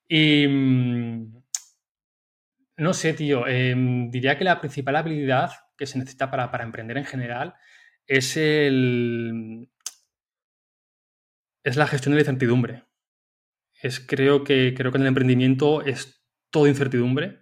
Y 0.08 0.46
mm, 0.46 1.42
no 2.78 2.94
sé, 2.94 3.12
tío, 3.14 3.46
em, 3.48 4.10
diría 4.10 4.38
que 4.38 4.44
la 4.44 4.60
principal 4.60 4.96
habilidad 4.96 5.50
que 5.76 5.86
se 5.86 5.98
necesita 5.98 6.30
para, 6.30 6.50
para 6.52 6.64
emprender 6.64 6.96
en 6.98 7.04
general 7.04 7.54
es 8.06 8.36
el, 8.36 9.68
es 11.64 11.76
la 11.76 11.88
gestión 11.88 12.12
de 12.12 12.16
la 12.16 12.22
incertidumbre. 12.22 12.84
Es, 13.82 13.98
creo, 13.98 14.44
que, 14.44 14.74
creo 14.76 14.92
que 14.92 14.98
en 14.98 15.02
el 15.02 15.08
emprendimiento 15.08 15.82
es 15.82 16.24
todo 16.50 16.68
incertidumbre. 16.68 17.39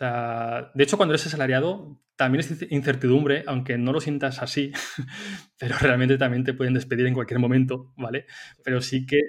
De 0.00 0.84
hecho, 0.84 0.96
cuando 0.96 1.14
eres 1.14 1.26
asalariado, 1.26 2.00
también 2.16 2.40
es 2.40 2.70
incertidumbre, 2.70 3.44
aunque 3.46 3.78
no 3.78 3.92
lo 3.92 4.00
sientas 4.00 4.42
así, 4.42 4.72
pero 5.58 5.76
realmente 5.78 6.18
también 6.18 6.44
te 6.44 6.54
pueden 6.54 6.74
despedir 6.74 7.06
en 7.06 7.14
cualquier 7.14 7.40
momento, 7.40 7.92
¿vale? 7.96 8.26
Pero 8.64 8.80
sí 8.80 9.06
que 9.06 9.20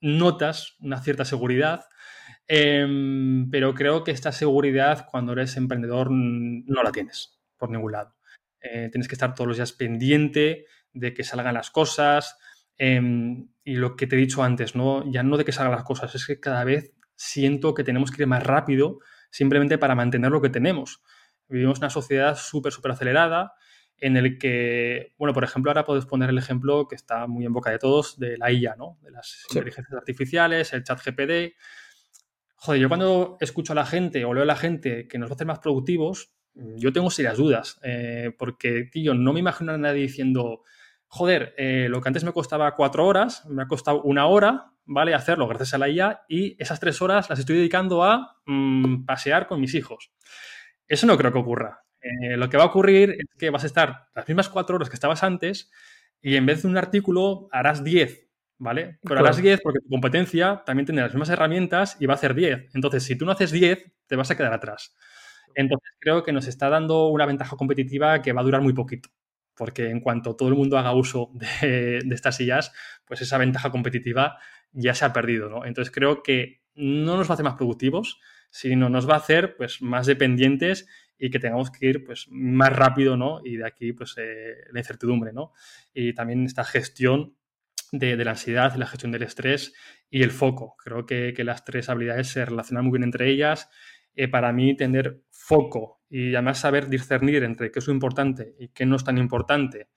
notas 0.00 0.76
una 0.80 1.00
cierta 1.00 1.24
seguridad, 1.24 1.84
em, 2.46 3.50
pero 3.50 3.74
creo 3.74 4.04
que 4.04 4.10
esta 4.10 4.32
seguridad 4.32 5.06
cuando 5.10 5.32
eres 5.32 5.56
emprendedor 5.56 6.10
no 6.10 6.82
la 6.82 6.92
tienes 6.92 7.40
por 7.56 7.70
ningún 7.70 7.92
lado. 7.92 8.14
Eh, 8.60 8.88
tienes 8.90 9.08
que 9.08 9.14
estar 9.14 9.34
todos 9.34 9.48
los 9.48 9.56
días 9.56 9.72
pendiente 9.72 10.66
de 10.92 11.14
que 11.14 11.24
salgan 11.24 11.54
las 11.54 11.70
cosas, 11.70 12.36
Em, 12.78 13.48
y 13.64 13.76
lo 13.76 13.94
que 13.94 14.08
te 14.08 14.16
he 14.16 14.18
dicho 14.18 14.42
antes, 14.42 14.74
¿no? 14.74 15.08
ya 15.10 15.22
no 15.22 15.36
de 15.36 15.44
que 15.44 15.52
salgan 15.52 15.76
las 15.76 15.84
cosas, 15.84 16.14
es 16.14 16.26
que 16.26 16.40
cada 16.40 16.64
vez 16.64 16.92
siento 17.14 17.74
que 17.74 17.84
tenemos 17.84 18.10
que 18.10 18.22
ir 18.22 18.28
más 18.28 18.42
rápido 18.42 18.98
simplemente 19.32 19.78
para 19.78 19.96
mantener 19.96 20.30
lo 20.30 20.40
que 20.40 20.50
tenemos. 20.50 21.02
Vivimos 21.48 21.78
en 21.78 21.84
una 21.84 21.90
sociedad 21.90 22.36
súper, 22.36 22.72
súper 22.72 22.92
acelerada 22.92 23.54
en 23.98 24.16
el 24.16 24.38
que, 24.38 25.14
bueno, 25.16 25.32
por 25.32 25.44
ejemplo, 25.44 25.70
ahora 25.70 25.84
puedes 25.84 26.06
poner 26.06 26.30
el 26.30 26.38
ejemplo 26.38 26.86
que 26.88 26.96
está 26.96 27.26
muy 27.26 27.46
en 27.46 27.52
boca 27.52 27.70
de 27.70 27.78
todos 27.78 28.18
de 28.18 28.36
la 28.36 28.50
IA, 28.50 28.74
¿no? 28.76 28.98
De 29.00 29.10
las 29.10 29.44
inteligencias 29.48 29.96
artificiales, 29.96 30.72
el 30.72 30.82
chat 30.82 31.00
GPD. 31.04 31.54
Joder, 32.56 32.80
yo 32.80 32.88
cuando 32.88 33.36
escucho 33.40 33.72
a 33.72 33.76
la 33.76 33.86
gente 33.86 34.24
o 34.24 34.34
leo 34.34 34.42
a 34.42 34.46
la 34.46 34.56
gente 34.56 35.06
que 35.06 35.18
nos 35.18 35.28
va 35.28 35.32
a 35.32 35.36
hacer 35.36 35.46
más 35.46 35.60
productivos, 35.60 36.32
yo 36.54 36.92
tengo 36.92 37.10
serias 37.10 37.38
dudas, 37.38 37.78
eh, 37.82 38.34
porque, 38.38 38.88
tío, 38.90 39.14
no 39.14 39.32
me 39.32 39.40
imagino 39.40 39.72
a 39.72 39.78
nadie 39.78 40.02
diciendo, 40.02 40.62
joder, 41.06 41.54
eh, 41.56 41.86
lo 41.88 42.00
que 42.00 42.08
antes 42.08 42.24
me 42.24 42.32
costaba 42.32 42.74
cuatro 42.74 43.06
horas, 43.06 43.46
me 43.48 43.62
ha 43.62 43.68
costado 43.68 44.02
una 44.02 44.26
hora, 44.26 44.71
¿vale? 44.84 45.14
Hacerlo 45.14 45.46
gracias 45.48 45.74
a 45.74 45.78
la 45.78 45.88
IA 45.88 46.22
y 46.28 46.56
esas 46.62 46.80
tres 46.80 47.00
horas 47.02 47.28
las 47.30 47.38
estoy 47.38 47.56
dedicando 47.56 48.04
a 48.04 48.40
mm, 48.46 49.04
pasear 49.04 49.46
con 49.46 49.60
mis 49.60 49.74
hijos. 49.74 50.12
Eso 50.86 51.06
no 51.06 51.16
creo 51.16 51.32
que 51.32 51.38
ocurra. 51.38 51.84
Eh, 52.00 52.36
lo 52.36 52.48
que 52.48 52.56
va 52.56 52.64
a 52.64 52.66
ocurrir 52.66 53.10
es 53.10 53.26
que 53.38 53.50
vas 53.50 53.62
a 53.64 53.66
estar 53.66 54.08
las 54.14 54.26
mismas 54.26 54.48
cuatro 54.48 54.76
horas 54.76 54.88
que 54.88 54.94
estabas 54.94 55.22
antes 55.22 55.70
y 56.20 56.36
en 56.36 56.46
vez 56.46 56.62
de 56.62 56.68
un 56.68 56.76
artículo 56.76 57.48
harás 57.52 57.84
diez, 57.84 58.28
¿vale? 58.58 58.98
Pero 59.02 59.20
harás 59.20 59.36
diez 59.36 59.60
porque 59.62 59.80
tu 59.80 59.88
competencia 59.88 60.62
también 60.66 60.86
tiene 60.86 61.02
las 61.02 61.12
mismas 61.12 61.30
herramientas 61.30 61.96
y 62.00 62.06
va 62.06 62.14
a 62.14 62.16
hacer 62.16 62.34
diez. 62.34 62.68
Entonces, 62.74 63.04
si 63.04 63.16
tú 63.16 63.24
no 63.24 63.32
haces 63.32 63.52
diez, 63.52 63.92
te 64.06 64.16
vas 64.16 64.30
a 64.30 64.36
quedar 64.36 64.52
atrás. 64.52 64.94
Entonces, 65.54 65.90
creo 66.00 66.22
que 66.24 66.32
nos 66.32 66.46
está 66.46 66.68
dando 66.68 67.08
una 67.08 67.26
ventaja 67.26 67.56
competitiva 67.56 68.22
que 68.22 68.32
va 68.32 68.40
a 68.40 68.44
durar 68.44 68.62
muy 68.62 68.72
poquito 68.72 69.10
porque 69.54 69.90
en 69.90 70.00
cuanto 70.00 70.34
todo 70.36 70.48
el 70.48 70.54
mundo 70.54 70.78
haga 70.78 70.94
uso 70.94 71.30
de, 71.34 71.98
estas 72.10 72.36
sillas, 72.36 72.72
pues 73.04 73.20
esa 73.20 73.38
ventaja 73.38 73.70
competitiva 73.70 74.38
ya 74.72 74.94
se 74.94 75.04
ha 75.04 75.12
perdido, 75.12 75.48
¿no? 75.48 75.64
Entonces 75.64 75.92
creo 75.92 76.22
que 76.22 76.62
no 76.74 77.16
nos 77.16 77.28
va 77.28 77.32
a 77.32 77.34
hacer 77.34 77.44
más 77.44 77.54
productivos, 77.54 78.20
sino 78.50 78.88
nos 78.88 79.08
va 79.08 79.14
a 79.14 79.18
hacer 79.18 79.56
pues, 79.56 79.82
más 79.82 80.06
dependientes 80.06 80.86
y 81.18 81.30
que 81.30 81.38
tengamos 81.38 81.70
que 81.70 81.86
ir 81.86 82.04
pues, 82.04 82.26
más 82.30 82.74
rápido, 82.74 83.16
¿no? 83.16 83.40
Y 83.44 83.56
de 83.56 83.66
aquí 83.66 83.92
pues 83.92 84.14
eh, 84.18 84.56
la 84.72 84.80
incertidumbre, 84.80 85.32
¿no? 85.32 85.52
Y 85.94 86.14
también 86.14 86.44
esta 86.44 86.64
gestión 86.64 87.36
de, 87.92 88.16
la 88.16 88.32
ansiedad, 88.32 88.74
la 88.76 88.86
gestión 88.86 89.12
del 89.12 89.22
estrés 89.22 89.74
y 90.10 90.22
el 90.22 90.30
foco. 90.30 90.76
Creo 90.82 91.06
que, 91.06 91.34
las 91.44 91.64
tres 91.64 91.88
habilidades 91.88 92.28
se 92.28 92.44
relacionan 92.44 92.84
muy 92.84 92.92
bien 92.92 93.04
entre 93.04 93.30
ellas. 93.30 93.68
Eh, 94.14 94.28
para 94.28 94.52
mí, 94.52 94.76
tener 94.76 95.22
foco 95.30 96.02
y 96.08 96.34
además 96.34 96.58
saber 96.58 96.88
discernir 96.88 97.42
entre 97.44 97.70
qué 97.70 97.78
es 97.78 97.86
lo 97.86 97.94
importante 97.94 98.54
y 98.58 98.68
qué 98.68 98.84
no 98.84 98.96
es 98.96 99.04
tan 99.04 99.16
importante 99.16 99.88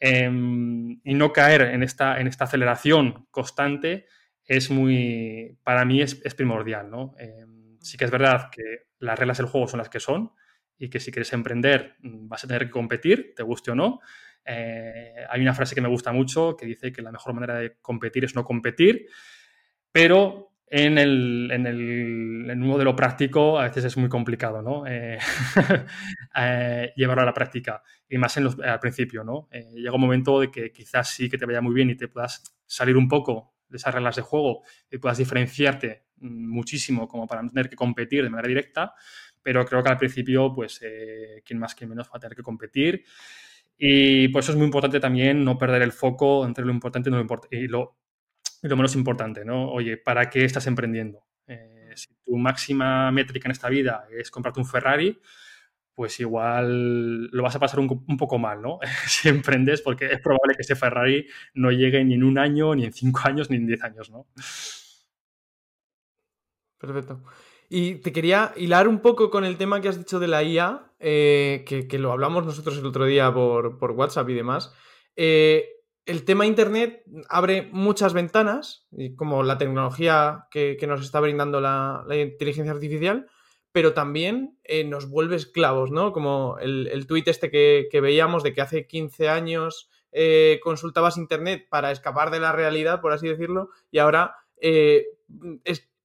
em, 0.00 1.00
y 1.04 1.14
no 1.14 1.32
caer 1.32 1.62
en 1.62 1.82
esta, 1.82 2.20
en 2.20 2.26
esta 2.26 2.44
aceleración 2.44 3.26
constante 3.30 4.06
es 4.44 4.70
muy, 4.70 5.58
para 5.62 5.84
mí 5.84 6.00
es, 6.00 6.14
primordial, 6.34 6.90
¿no? 6.90 7.14
Em, 7.18 7.78
sí 7.80 7.96
que 7.98 8.04
es 8.04 8.10
verdad 8.10 8.50
que 8.50 8.88
las 8.98 9.18
reglas 9.18 9.38
del 9.38 9.46
juego 9.46 9.68
son 9.68 9.78
las 9.78 9.88
que 9.88 10.00
son 10.00 10.32
y 10.78 10.88
que 10.88 11.00
si 11.00 11.10
quieres 11.10 11.32
emprender 11.32 11.96
mm, 12.00 12.28
vas 12.28 12.44
a 12.44 12.46
tener 12.46 12.66
que 12.66 12.70
competir, 12.70 13.34
te 13.36 13.42
guste 13.42 13.72
o 13.72 13.74
no. 13.74 14.00
Eh, 14.44 15.26
hay 15.28 15.40
una 15.42 15.54
frase 15.54 15.74
que 15.74 15.80
me 15.80 15.88
gusta 15.88 16.12
mucho 16.12 16.56
que 16.56 16.64
dice 16.64 16.92
que 16.92 17.02
la 17.02 17.12
mejor 17.12 17.34
manera 17.34 17.56
de 17.56 17.76
competir 17.82 18.24
es 18.24 18.34
no 18.34 18.44
competir, 18.44 19.06
pero 19.92 20.52
en 20.70 20.98
el, 20.98 21.50
en, 21.50 21.66
el, 21.66 22.50
en 22.50 22.62
un 22.62 22.68
modelo 22.68 22.94
práctico 22.94 23.58
a 23.58 23.64
veces 23.64 23.84
es 23.84 23.96
muy 23.96 24.08
complicado, 24.08 24.60
¿no? 24.60 24.86
Eh, 24.86 25.18
eh, 26.36 26.92
llevarlo 26.94 27.22
a 27.22 27.26
la 27.26 27.34
práctica 27.34 27.82
y 28.08 28.18
más 28.18 28.36
en 28.36 28.44
los, 28.44 28.58
al 28.60 28.78
principio, 28.78 29.24
¿no? 29.24 29.48
Eh, 29.50 29.66
llega 29.74 29.94
un 29.94 30.00
momento 30.00 30.40
de 30.40 30.50
que 30.50 30.70
quizás 30.70 31.08
sí 31.08 31.28
que 31.28 31.38
te 31.38 31.46
vaya 31.46 31.60
muy 31.60 31.74
bien 31.74 31.90
y 31.90 31.96
te 31.96 32.08
puedas 32.08 32.42
salir 32.66 32.96
un 32.96 33.08
poco 33.08 33.54
de 33.68 33.78
esas 33.78 33.94
reglas 33.94 34.16
de 34.16 34.22
juego 34.22 34.62
y 34.90 34.98
puedas 34.98 35.18
diferenciarte 35.18 36.04
muchísimo 36.16 37.08
como 37.08 37.26
para 37.26 37.42
no 37.42 37.48
tener 37.48 37.68
que 37.68 37.76
competir 37.76 38.22
de 38.22 38.30
manera 38.30 38.48
directa, 38.48 38.94
pero 39.42 39.64
creo 39.64 39.82
que 39.82 39.90
al 39.90 39.98
principio, 39.98 40.52
pues, 40.54 40.80
quien 41.44 41.58
más, 41.58 41.74
quien 41.74 41.90
menos 41.90 42.08
va 42.08 42.16
a 42.16 42.20
tener 42.20 42.34
que 42.34 42.42
competir. 42.42 43.04
Y 43.78 44.28
por 44.28 44.42
eso 44.42 44.52
es 44.52 44.58
muy 44.58 44.66
importante 44.66 44.98
también 45.00 45.44
no 45.44 45.56
perder 45.56 45.82
el 45.82 45.92
foco 45.92 46.44
entre 46.44 46.64
lo 46.64 46.72
importante 46.72 47.10
y, 47.10 47.12
lo, 47.12 47.22
y 47.50 47.68
lo 48.62 48.76
menos 48.76 48.94
importante, 48.94 49.44
¿no? 49.44 49.70
Oye, 49.70 49.96
¿para 49.96 50.30
qué 50.30 50.44
estás 50.44 50.66
emprendiendo? 50.66 51.24
Eh, 51.46 51.92
si 51.94 52.08
tu 52.24 52.36
máxima 52.36 53.10
métrica 53.12 53.48
en 53.48 53.52
esta 53.52 53.68
vida 53.68 54.06
es 54.10 54.30
comprarte 54.30 54.60
un 54.60 54.66
Ferrari, 54.66 55.20
pues 55.94 56.20
igual 56.20 57.26
lo 57.26 57.42
vas 57.42 57.56
a 57.56 57.58
pasar 57.58 57.80
un, 57.80 58.16
poco 58.16 58.38
mal, 58.38 58.62
¿no? 58.62 58.78
si 59.08 59.28
emprendes, 59.28 59.82
porque 59.82 60.06
es 60.06 60.20
probable 60.20 60.54
que 60.54 60.62
ese 60.62 60.76
Ferrari 60.76 61.26
no 61.54 61.72
llegue 61.72 62.04
ni 62.04 62.14
en 62.14 62.22
un 62.22 62.38
año, 62.38 62.74
ni 62.74 62.84
en 62.84 62.92
cinco 62.92 63.22
años, 63.24 63.50
ni 63.50 63.56
en 63.56 63.66
diez 63.66 63.82
años, 63.82 64.08
¿no? 64.08 64.26
Perfecto. 66.78 67.22
Y 67.68 67.96
te 67.96 68.12
quería 68.12 68.52
hilar 68.56 68.86
un 68.86 69.00
poco 69.00 69.28
con 69.28 69.44
el 69.44 69.56
tema 69.56 69.80
que 69.80 69.88
has 69.88 69.98
dicho 69.98 70.20
de 70.20 70.28
la 70.28 70.42
IA, 70.42 70.92
eh, 71.00 71.64
que, 71.66 71.98
lo 71.98 72.12
hablamos 72.12 72.46
nosotros 72.46 72.78
el 72.78 72.86
otro 72.86 73.04
día 73.04 73.32
por, 73.34 73.92
WhatsApp 73.92 74.28
y 74.30 74.34
demás. 74.34 74.72
Eh, 75.16 75.77
el 76.08 76.24
tema 76.24 76.46
Internet 76.46 77.04
abre 77.28 77.68
muchas 77.70 78.14
ventanas, 78.14 78.88
como 79.16 79.42
la 79.42 79.58
tecnología 79.58 80.46
que, 80.50 80.78
nos 80.88 81.02
está 81.02 81.20
brindando 81.20 81.60
la, 81.60 82.02
inteligencia 82.08 82.72
artificial, 82.72 83.26
pero 83.72 83.92
también 83.92 84.58
eh, 84.64 84.84
nos 84.84 85.10
vuelve 85.10 85.36
esclavos, 85.36 85.90
¿no? 85.90 86.12
Como 86.12 86.56
el, 86.60 86.86
el 86.86 87.06
tuit 87.06 87.28
este 87.28 87.50
que, 87.50 88.00
veíamos 88.00 88.42
de 88.42 88.54
que 88.54 88.62
hace 88.62 88.86
15 88.86 89.28
años 89.28 89.90
eh, 90.10 90.60
consultabas 90.62 91.18
Internet 91.18 91.66
para 91.68 91.92
escapar 91.92 92.30
de 92.30 92.40
la 92.40 92.52
realidad, 92.52 93.02
por 93.02 93.12
así 93.12 93.28
decirlo, 93.28 93.68
y 93.90 93.98
ahora 93.98 94.34
eh, 94.62 95.04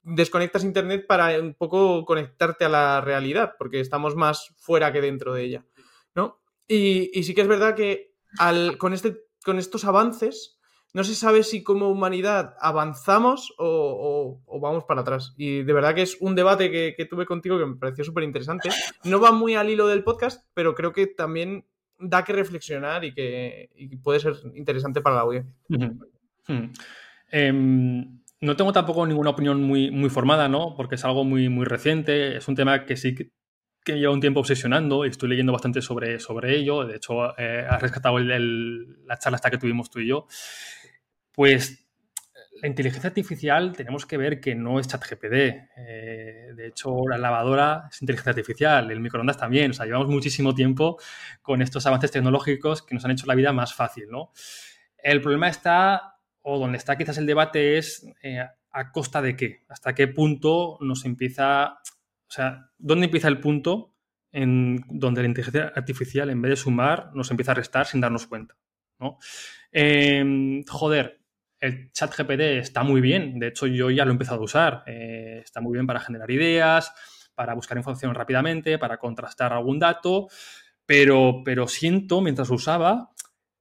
desconectas 0.01 0.66
Internet 0.66 1.06
para 1.08 1.39
un 1.39 1.54
poco 1.54 2.04
conectarte 2.04 2.66
a 2.66 2.70
la 2.70 2.99
realidad, 2.99 3.56
porque 3.58 3.80
estamos 3.80 4.18
más 4.18 4.54
fuera 4.58 4.91
que 4.91 4.99
dentro 4.99 5.34
de 5.34 5.43
ella, 5.43 5.66
¿no? 6.14 6.41
Y, 6.68 7.18
y 7.18 7.24
sí 7.24 7.34
que 7.34 7.41
es 7.41 7.47
verdad 7.47 7.74
que 7.74 8.16
al, 8.38 8.78
con 8.78 8.91
este 8.91 9.24
con 9.43 9.59
estos 9.59 9.85
avances, 9.85 10.57
no 10.93 11.03
se 11.03 11.15
sabe 11.15 11.43
si 11.43 11.63
como 11.63 11.89
humanidad 11.89 12.55
avanzamos 12.59 13.53
o, 13.57 14.41
vamos 14.61 14.83
para 14.83 15.01
atrás. 15.01 15.33
Y 15.37 15.63
de 15.63 15.73
verdad 15.73 15.95
que 15.95 16.03
es 16.03 16.17
un 16.19 16.35
debate 16.35 16.71
que, 16.71 17.05
tuve 17.05 17.25
contigo 17.25 17.57
que 17.57 17.65
me 17.65 17.75
pareció 17.75 18.03
súper 18.03 18.23
interesante. 18.23 18.69
No 19.03 19.19
va 19.19 19.31
muy 19.31 19.55
al 19.55 19.69
hilo 19.69 19.87
del 19.87 20.03
podcast, 20.03 20.47
pero 20.53 20.75
creo 20.75 20.93
que 20.93 21.07
también 21.07 21.65
da 21.97 22.23
que 22.23 22.33
reflexionar 22.33 23.05
y 23.05 23.13
que 23.13 23.69
puede 24.03 24.19
ser 24.19 24.35
interesante 24.55 25.01
para 25.01 25.15
la 25.15 25.21
audiencia. 25.23 25.53
Em, 27.31 28.19
no 28.41 28.55
tengo 28.55 28.71
tampoco 28.71 29.07
ninguna 29.07 29.31
opinión 29.31 29.63
muy, 29.63 29.89
muy 29.89 30.11
formada, 30.11 30.47
¿no? 30.47 30.75
Porque 30.75 30.95
es 30.95 31.05
algo 31.05 31.23
muy, 31.23 31.49
muy 31.49 31.65
reciente. 31.65 32.37
Es 32.37 32.47
un 32.47 32.55
tema 32.55 32.85
que 32.85 32.97
sí 32.97 33.15
que 33.84 33.99
lleva 33.99 34.13
un 34.13 34.21
tiempo 34.21 34.39
obsesionando 34.39 35.05
y 35.05 35.09
estoy 35.09 35.29
leyendo 35.29 35.51
bastante 35.51 35.81
sobre, 35.81 36.19
sobre 36.19 36.55
ello. 36.55 36.86
De 36.86 36.95
hecho, 36.95 37.38
eh, 37.38 37.65
has 37.69 37.81
rescatado 37.81 38.19
la 38.19 39.17
charla 39.17 39.36
hasta 39.36 39.51
que 39.51 39.57
tuvimos 39.57 39.89
tú 39.89 39.99
y 39.99 40.07
yo. 40.07 40.27
Pues 41.31 41.84
la 42.61 42.69
inteligencia 42.69 43.09
artificial 43.09 43.73
tenemos 43.75 44.05
que 44.05 44.15
ver 44.15 44.39
que 44.39 44.55
no 44.55 44.79
es 44.79 44.88
ChatGPD. 44.88 45.34
Eh, 45.75 46.53
de 46.55 46.67
hecho, 46.67 47.01
la 47.09 47.17
lavadora 47.17 47.89
es 47.91 48.01
inteligencia 48.01 48.29
artificial, 48.29 48.89
el 48.89 49.01
microondas 49.01 49.38
también. 49.38 49.71
O 49.71 49.73
sea, 49.73 49.86
llevamos 49.86 50.07
muchísimo 50.07 50.55
tiempo 50.55 50.97
con 51.41 51.61
estos 51.61 51.86
avances 51.86 52.11
tecnológicos 52.11 52.81
que 52.81 52.95
nos 52.95 53.03
han 53.03 53.11
hecho 53.11 53.25
la 53.25 53.36
vida 53.36 53.51
más 53.51 53.73
fácil, 53.73 54.05
¿no? 54.09 54.31
El 54.97 55.19
problema 55.19 55.49
está, 55.49 56.19
o 56.41 56.57
donde 56.57 56.77
está 56.77 56.97
quizás 56.97 57.17
el 57.17 57.25
debate, 57.25 57.77
es 57.77 58.07
eh, 58.21 58.39
a 58.71 58.91
costa 58.91 59.21
de 59.21 59.36
qué, 59.36 59.65
hasta 59.67 59.93
qué 59.93 60.07
punto 60.07 60.77
nos 60.79 61.03
empieza 61.03 61.79
sea, 62.34 62.69
¿dónde 62.77 63.05
empieza 63.05 63.27
el 63.27 63.39
punto 63.39 63.95
en 64.31 64.84
donde 64.89 65.21
la 65.21 65.27
inteligencia 65.27 65.71
artificial, 65.75 66.29
en 66.29 66.41
vez 66.41 66.49
de 66.51 66.55
sumar, 66.55 67.11
nos 67.13 67.29
empieza 67.31 67.51
a 67.51 67.55
restar 67.55 67.86
sin 67.86 68.01
darnos 68.01 68.27
cuenta? 68.27 68.55
¿no? 68.99 69.17
Em, 69.71 70.63
joder, 70.65 71.19
el 71.59 71.91
chat 71.91 72.13
GPD 72.15 72.59
está 72.59 72.84
muy 72.84 73.01
bien, 73.01 73.39
de 73.39 73.47
hecho 73.47 73.67
yo 73.67 73.89
ya 73.89 74.05
lo 74.05 74.11
he 74.11 74.13
empezado 74.13 74.41
a 74.41 74.43
usar, 74.43 74.84
eh, 74.86 75.41
está 75.43 75.61
muy 75.61 75.73
bien 75.73 75.88
para 75.88 75.99
generar 75.99 76.29
ideas, 76.29 76.93
para 77.36 77.53
buscar 77.53 77.77
información 77.77 78.13
rápidamente, 78.13 78.77
para 78.77 78.97
contrastar 78.97 79.53
algún 79.53 79.79
dato, 79.79 80.27
pero, 80.86 81.41
pero 81.45 81.67
siento 81.67 82.21
mientras 82.21 82.49
lo 82.49 82.55
usaba 82.55 83.11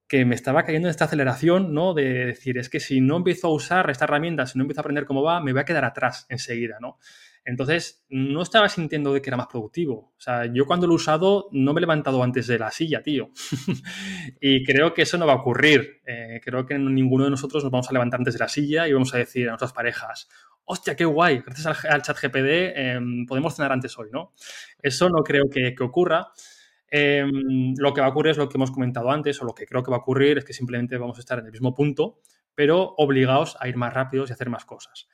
que 0.08 0.24
me 0.26 0.34
estaba 0.34 0.64
cayendo 0.64 0.88
en 0.88 0.90
esta 0.90 1.06
aceleración, 1.06 1.72
¿no? 1.72 1.94
De 1.94 2.26
decir, 2.26 2.58
es 2.58 2.68
que 2.68 2.80
si 2.80 3.00
no 3.00 3.16
empiezo 3.16 3.46
a 3.46 3.54
usar 3.54 3.88
esta 3.88 4.04
herramienta, 4.04 4.46
si 4.46 4.58
no 4.58 4.64
empiezo 4.64 4.80
a 4.80 4.82
aprender 4.82 5.06
cómo 5.06 5.22
va, 5.22 5.40
me 5.40 5.52
voy 5.52 5.62
a 5.62 5.64
quedar 5.64 5.86
atrás 5.86 6.26
enseguida, 6.28 6.76
¿no? 6.80 6.98
Entonces, 7.45 8.05
no 8.09 8.43
estaba 8.43 8.68
sintiendo 8.68 9.12
de 9.12 9.20
que 9.20 9.30
era 9.30 9.36
más 9.36 9.49
productivo. 9.49 10.12
O 10.16 10.20
sea, 10.20 10.47
yo 10.47 10.64
cuando 10.64 10.86
lo 10.86 10.93
he 10.93 10.97
usado 10.97 11.49
no 11.51 11.72
me 11.72 11.80
he 11.80 11.82
levantado 11.82 12.22
antes 12.22 12.47
de 12.47 12.59
la 12.59 12.70
silla, 12.70 13.03
tío. 13.03 13.30
y 14.40 14.62
creo 14.64 14.95
que 14.95 15.03
eso 15.03 15.18
no 15.18 15.26
va 15.26 15.32
a 15.32 15.36
ocurrir. 15.36 16.03
Eh, 16.07 16.40
creo 16.45 16.64
que 16.64 16.78
ninguno 16.78 17.24
de 17.24 17.30
nosotros 17.30 17.64
nos 17.64 17.72
vamos 17.72 17.88
a 17.88 17.93
levantar 17.93 18.20
antes 18.20 18.34
de 18.34 18.40
la 18.40 18.49
silla 18.49 18.86
y 18.86 18.93
vamos 18.93 19.12
a 19.14 19.18
decir 19.18 19.49
a 19.49 19.53
nuestras 19.53 19.72
parejas, 19.72 20.28
hostia, 20.64 20.95
qué 20.95 21.05
guay, 21.05 21.43
gracias 21.45 21.84
al, 21.84 22.03
chat 22.03 22.16
GPD 22.16 22.72
em, 22.76 23.26
podemos 23.26 23.55
cenar 23.55 23.72
antes 23.72 23.99
hoy, 23.99 24.09
¿no? 24.12 24.32
Eso 24.80 25.09
no 25.09 25.22
creo 25.22 25.45
que, 25.51 25.74
ocurra. 25.80 26.28
Em, 26.88 27.74
lo 27.76 27.93
que 27.93 28.01
va 28.01 28.09
a 28.09 28.11
ocurrir 28.11 28.32
es 28.32 28.36
lo 28.36 28.49
que 28.49 28.59
hemos 28.59 28.70
comentado 28.70 29.11
antes, 29.11 29.40
o 29.43 29.45
lo 29.45 29.55
que 29.55 29.66
creo 29.66 29.82
que 29.82 29.90
va 29.90 29.97
a 29.99 30.01
ocurrir 30.01 30.38
es 30.38 30.45
que 30.45 30.53
simplemente 30.53 30.97
vamos 30.97 31.18
a 31.18 31.20
estar 31.20 31.38
en 31.38 31.47
el 31.47 31.53
mismo 31.53 31.74
punto, 31.74 32.20
pero 32.55 32.95
obligados 32.99 33.57
a 33.61 33.68
ir 33.68 33.76
más 33.76 33.93
rápidos 33.93 34.30
y 34.30 34.32
hacer 34.34 34.51
más 34.51 34.64
cosas. 34.64 35.09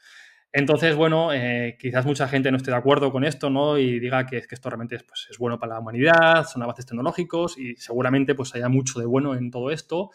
Entonces, 0.52 0.96
bueno, 0.96 1.32
eh, 1.32 1.76
quizás 1.78 2.06
mucha 2.06 2.26
gente 2.26 2.50
no 2.50 2.56
esté 2.56 2.70
de 2.70 2.76
acuerdo 2.76 3.12
con 3.12 3.24
esto, 3.24 3.50
¿no? 3.50 3.76
Y 3.76 4.00
diga 4.00 4.24
que, 4.26 4.38
esto 4.38 4.70
realmente 4.70 4.96
es, 4.96 5.02
pues, 5.02 5.26
es 5.30 5.36
bueno 5.36 5.58
para 5.58 5.74
la 5.74 5.80
humanidad, 5.80 6.46
son 6.46 6.62
avances 6.62 6.86
tecnológicos 6.86 7.58
y 7.58 7.76
seguramente 7.76 8.34
pues 8.34 8.54
haya 8.54 8.68
mucho 8.68 8.98
de 8.98 9.06
bueno 9.06 9.34
en 9.34 9.50
todo 9.50 9.70
esto, 9.70 10.10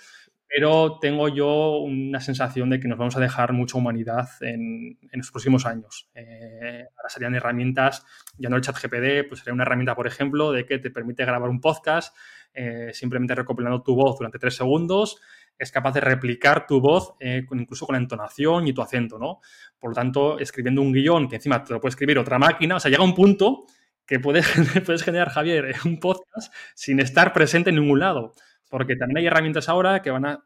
pero 0.48 1.00
tengo 1.00 1.30
yo 1.30 1.78
una 1.78 2.20
sensación 2.20 2.70
de 2.72 2.80
que 2.80 2.88
nos 2.88 2.98
vamos 2.98 3.16
a 3.16 3.20
dejar 3.20 3.54
mucha 3.54 3.78
humanidad 3.78 4.28
en, 4.42 4.98
los 5.12 5.32
próximos 5.32 5.66
años. 5.66 6.10
Eh, 6.16 6.86
ahora 6.98 7.10
serían 7.10 7.36
herramientas, 7.36 8.06
ya 8.38 8.50
no 8.50 8.56
el 8.56 8.62
chat 8.62 8.76
GPD, 8.76 9.28
pues 9.28 9.40
sería 9.40 9.54
una 9.54 9.64
herramienta, 9.64 9.96
por 9.96 10.08
ejemplo, 10.08 10.52
de 10.52 10.66
que 10.66 10.80
te 10.80 10.90
permite 10.90 11.26
grabar 11.26 11.50
un 11.50 11.62
podcast 11.62 12.16
eh, 12.54 12.92
simplemente 12.94 13.36
recopilando 13.36 13.82
tu 13.82 13.96
voz 13.96 14.18
durante 14.18 14.40
tres 14.40 14.56
segundos, 14.56 15.20
es 15.58 15.72
capaz 15.72 15.94
de 15.94 16.02
replicar 16.02 16.66
tu 16.66 16.80
voz 16.82 17.14
eh, 17.20 17.46
incluso 17.52 17.86
con 17.86 17.94
la 17.94 18.02
entonación 18.02 18.68
y 18.68 18.74
tu 18.74 18.82
acento, 18.82 19.20
¿no? 19.20 19.40
Por 19.80 19.92
lo 19.92 19.96
tanto, 19.96 20.40
escribiendo 20.40 20.82
un 20.82 20.92
guion 20.92 21.28
que 21.28 21.36
encima 21.36 21.64
te 21.64 21.74
lo 21.74 21.80
puede 21.80 21.92
escribir 21.92 22.18
otra 22.18 22.40
máquina, 22.40 22.78
o 22.78 22.80
sea, 22.80 22.90
llega 22.90 23.04
un 23.04 23.16
punto 23.16 23.66
que 24.06 24.20
puedes, 24.20 24.46
puedes 24.86 25.04
generar, 25.04 25.30
Javier, 25.30 25.76
un 25.86 26.00
podcast 26.00 26.54
sin 26.76 27.00
estar 27.00 27.34
presente 27.34 27.70
en 27.70 27.78
ningún 27.78 28.00
lado 28.00 28.34
porque 28.74 28.96
también 28.96 29.20
hay 29.20 29.28
herramientas 29.28 29.70
ahora 29.70 30.02
que 30.02 30.10
van 30.10 30.26
a 30.26 30.44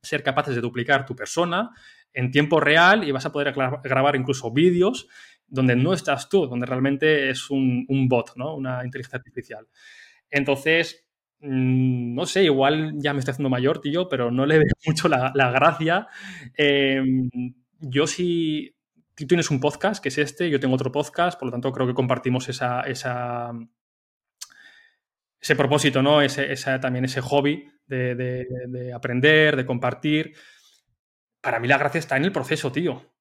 ser 0.00 0.22
capaces 0.22 0.54
de 0.54 0.60
duplicar 0.60 1.04
tu 1.04 1.16
persona 1.16 1.70
en 2.12 2.30
tiempo 2.30 2.60
real 2.60 3.02
y 3.02 3.10
vas 3.10 3.26
a 3.26 3.32
poder 3.32 3.52
grabar 3.82 4.14
incluso 4.14 4.52
vídeos 4.52 5.08
donde 5.44 5.74
no 5.74 5.92
estás 5.92 6.28
tú, 6.28 6.46
donde 6.46 6.66
realmente 6.66 7.30
es 7.30 7.50
un, 7.50 7.84
bot, 8.08 8.36
¿no? 8.36 8.54
Una 8.54 8.84
inteligencia 8.84 9.16
artificial. 9.16 9.66
Entonces, 10.30 11.07
no 11.40 12.26
sé, 12.26 12.44
igual 12.44 12.94
ya 12.96 13.12
me 13.12 13.20
estoy 13.20 13.32
haciendo 13.32 13.50
mayor, 13.50 13.80
tío, 13.80 14.08
pero 14.08 14.30
no 14.30 14.46
le 14.46 14.58
veo 14.58 14.74
mucho 14.86 15.08
la, 15.08 15.50
gracia. 15.50 16.08
Em, 16.54 17.30
yo 17.78 18.06
sí, 18.06 18.74
tú 19.14 19.26
tienes 19.26 19.50
un 19.50 19.60
podcast, 19.60 20.02
que 20.02 20.08
es 20.08 20.18
este, 20.18 20.50
yo 20.50 20.60
tengo 20.60 20.74
otro 20.74 20.92
podcast, 20.92 21.38
por 21.38 21.46
lo 21.46 21.52
tanto 21.52 21.72
creo 21.72 21.86
que 21.86 21.94
compartimos 21.94 22.48
esa 22.48 22.84
ese 25.40 25.56
propósito, 25.56 26.02
¿no? 26.02 26.20
Ese, 26.20 26.54
también 26.78 27.04
ese 27.04 27.20
hobby 27.20 27.64
de, 27.86 28.92
aprender, 28.94 29.56
de 29.56 29.66
compartir. 29.66 30.34
Para 31.40 31.60
mí 31.60 31.68
la 31.68 31.78
gracia 31.78 31.98
está 31.98 32.16
en 32.16 32.24
el 32.24 32.32
proceso, 32.32 32.72
tío. 32.72 33.14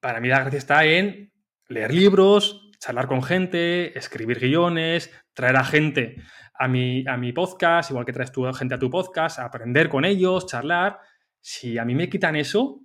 Para 0.00 0.20
mí 0.20 0.28
la 0.28 0.40
gracia 0.40 0.58
está 0.58 0.84
en 0.84 1.32
leer 1.68 1.92
libros, 1.92 2.70
charlar 2.78 3.06
con 3.06 3.22
gente, 3.22 3.98
escribir 3.98 4.40
guiones, 4.40 5.10
traer 5.34 5.56
a 5.56 5.64
gente 5.64 6.16
a 6.58 6.68
mi, 6.68 7.06
a 7.06 7.16
mi 7.16 7.32
podcast, 7.32 7.90
igual 7.90 8.04
que 8.04 8.12
traes 8.12 8.32
tú 8.32 8.44
gente 8.52 8.74
a 8.74 8.78
tu 8.78 8.90
podcast, 8.90 9.38
aprender 9.38 9.88
con 9.88 10.04
ellos, 10.04 10.46
charlar. 10.46 10.98
Si 11.40 11.78
a 11.78 11.84
mí 11.84 11.94
me 11.94 12.08
quitan 12.08 12.36
eso, 12.36 12.80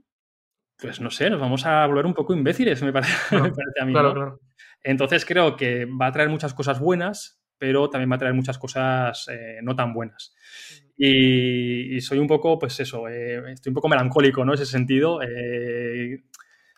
pues 0.77 0.99
no 0.99 1.09
sé, 1.11 1.29
nos 1.29 1.39
vamos 1.39 1.65
a 1.65 1.85
volver 1.85 2.05
un 2.05 2.13
poco 2.13 2.33
imbéciles, 2.33 2.81
me 2.83 2.91
parece, 2.93 3.35
a 3.35 3.85
mí. 3.85 3.93
Entonces 4.83 5.25
creo 5.25 5.55
que 5.55 5.85
va 5.85 6.07
a 6.07 6.11
traer 6.11 6.29
muchas 6.29 6.53
cosas 6.53 6.79
buenas, 6.79 7.41
pero 7.57 7.89
también 7.89 8.11
va 8.11 8.15
a 8.15 8.19
traer 8.19 8.33
muchas 8.33 8.57
cosas 8.57 9.27
eh, 9.29 9.59
no 9.61 9.75
tan 9.75 9.93
buenas. 9.93 10.33
Y, 10.97 11.99
soy 12.01 12.19
un 12.19 12.27
poco, 12.27 12.59
pues 12.59 12.79
eso, 12.79 13.07
eh, 13.07 13.51
estoy 13.51 13.71
un 13.71 13.75
poco 13.75 13.89
melancólico, 13.89 14.43
¿no? 14.43 14.53
En 14.53 14.61
ese 14.61 14.65
sentido. 14.65 15.21
Eh, 15.21 16.23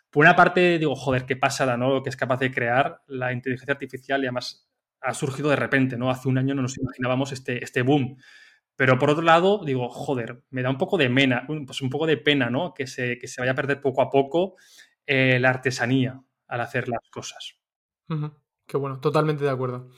por 0.09 0.23
una 0.23 0.35
parte, 0.35 0.79
digo, 0.79 0.95
joder, 0.95 1.25
qué 1.25 1.35
pasada, 1.35 1.75
¿no? 1.75 1.93
Lo 1.93 2.03
que 2.03 2.09
es 2.09 2.15
capaz 2.15 2.37
de 2.37 2.51
crear 2.51 3.01
la 3.07 3.33
inteligencia 3.33 3.73
artificial 3.73 4.21
y 4.21 4.25
además 4.25 4.69
ha 5.03 5.13
surgido 5.13 5.49
de 5.49 5.55
repente, 5.55 5.97
¿no? 5.97 6.09
Hace 6.09 6.29
un 6.29 6.37
año 6.37 6.55
no 6.55 6.61
nos 6.61 6.77
imaginábamos 6.77 7.31
este, 7.31 7.63
este 7.63 7.81
boom. 7.81 8.17
Pero 8.75 8.97
por 8.97 9.11
otro 9.11 9.23
lado, 9.23 9.63
digo, 9.63 9.89
joder, 9.89 10.43
me 10.49 10.63
da 10.63 10.69
un 10.69 10.77
poco 10.77 10.97
de 10.97 11.09
pena, 11.09 11.45
pues 11.65 11.81
un 11.81 11.89
poco 11.89 12.07
de 12.07 12.17
pena, 12.17 12.49
¿no? 12.49 12.73
Que 12.73 12.87
se, 12.87 13.19
que 13.19 13.27
se 13.27 13.41
vaya 13.41 13.51
a 13.51 13.55
perder 13.55 13.81
poco 13.81 14.01
a 14.01 14.09
poco 14.09 14.55
la 15.05 15.49
artesanía 15.49 16.21
al 16.47 16.61
hacer 16.61 16.87
las 16.87 17.01
cosas. 17.11 17.59
Qué 18.65 18.77
bueno, 18.77 18.99
totalmente 18.99 19.43
de 19.43 19.49
acuerdo. 19.49 19.89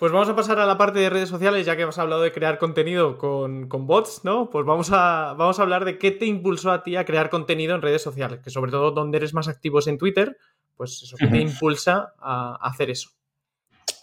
Pues 0.00 0.12
vamos 0.12 0.30
a 0.30 0.34
pasar 0.34 0.58
a 0.58 0.64
la 0.64 0.78
parte 0.78 0.98
de 0.98 1.10
redes 1.10 1.28
sociales, 1.28 1.66
ya 1.66 1.76
que 1.76 1.82
hemos 1.82 1.98
hablado 1.98 2.22
de 2.22 2.32
crear 2.32 2.56
contenido 2.58 3.18
con, 3.18 3.68
bots, 3.68 4.22
¿no? 4.24 4.48
Pues 4.48 4.64
vamos 4.64 4.90
a, 4.92 5.34
vamos 5.36 5.58
a 5.58 5.62
hablar 5.62 5.84
de 5.84 5.98
qué 5.98 6.10
te 6.10 6.24
impulsó 6.24 6.72
a 6.72 6.82
ti 6.82 6.96
a 6.96 7.04
crear 7.04 7.28
contenido 7.28 7.74
en 7.74 7.82
redes 7.82 8.00
sociales, 8.00 8.40
que 8.42 8.48
sobre 8.48 8.70
todo 8.70 8.92
donde 8.92 9.18
eres 9.18 9.34
más 9.34 9.46
activo 9.46 9.80
es 9.80 9.88
en 9.88 9.98
Twitter, 9.98 10.38
pues 10.74 11.02
eso, 11.02 11.16
¿qué 11.18 11.26
te 11.26 11.38
impulsa 11.38 12.14
a, 12.18 12.56
hacer 12.62 12.88
eso? 12.88 13.10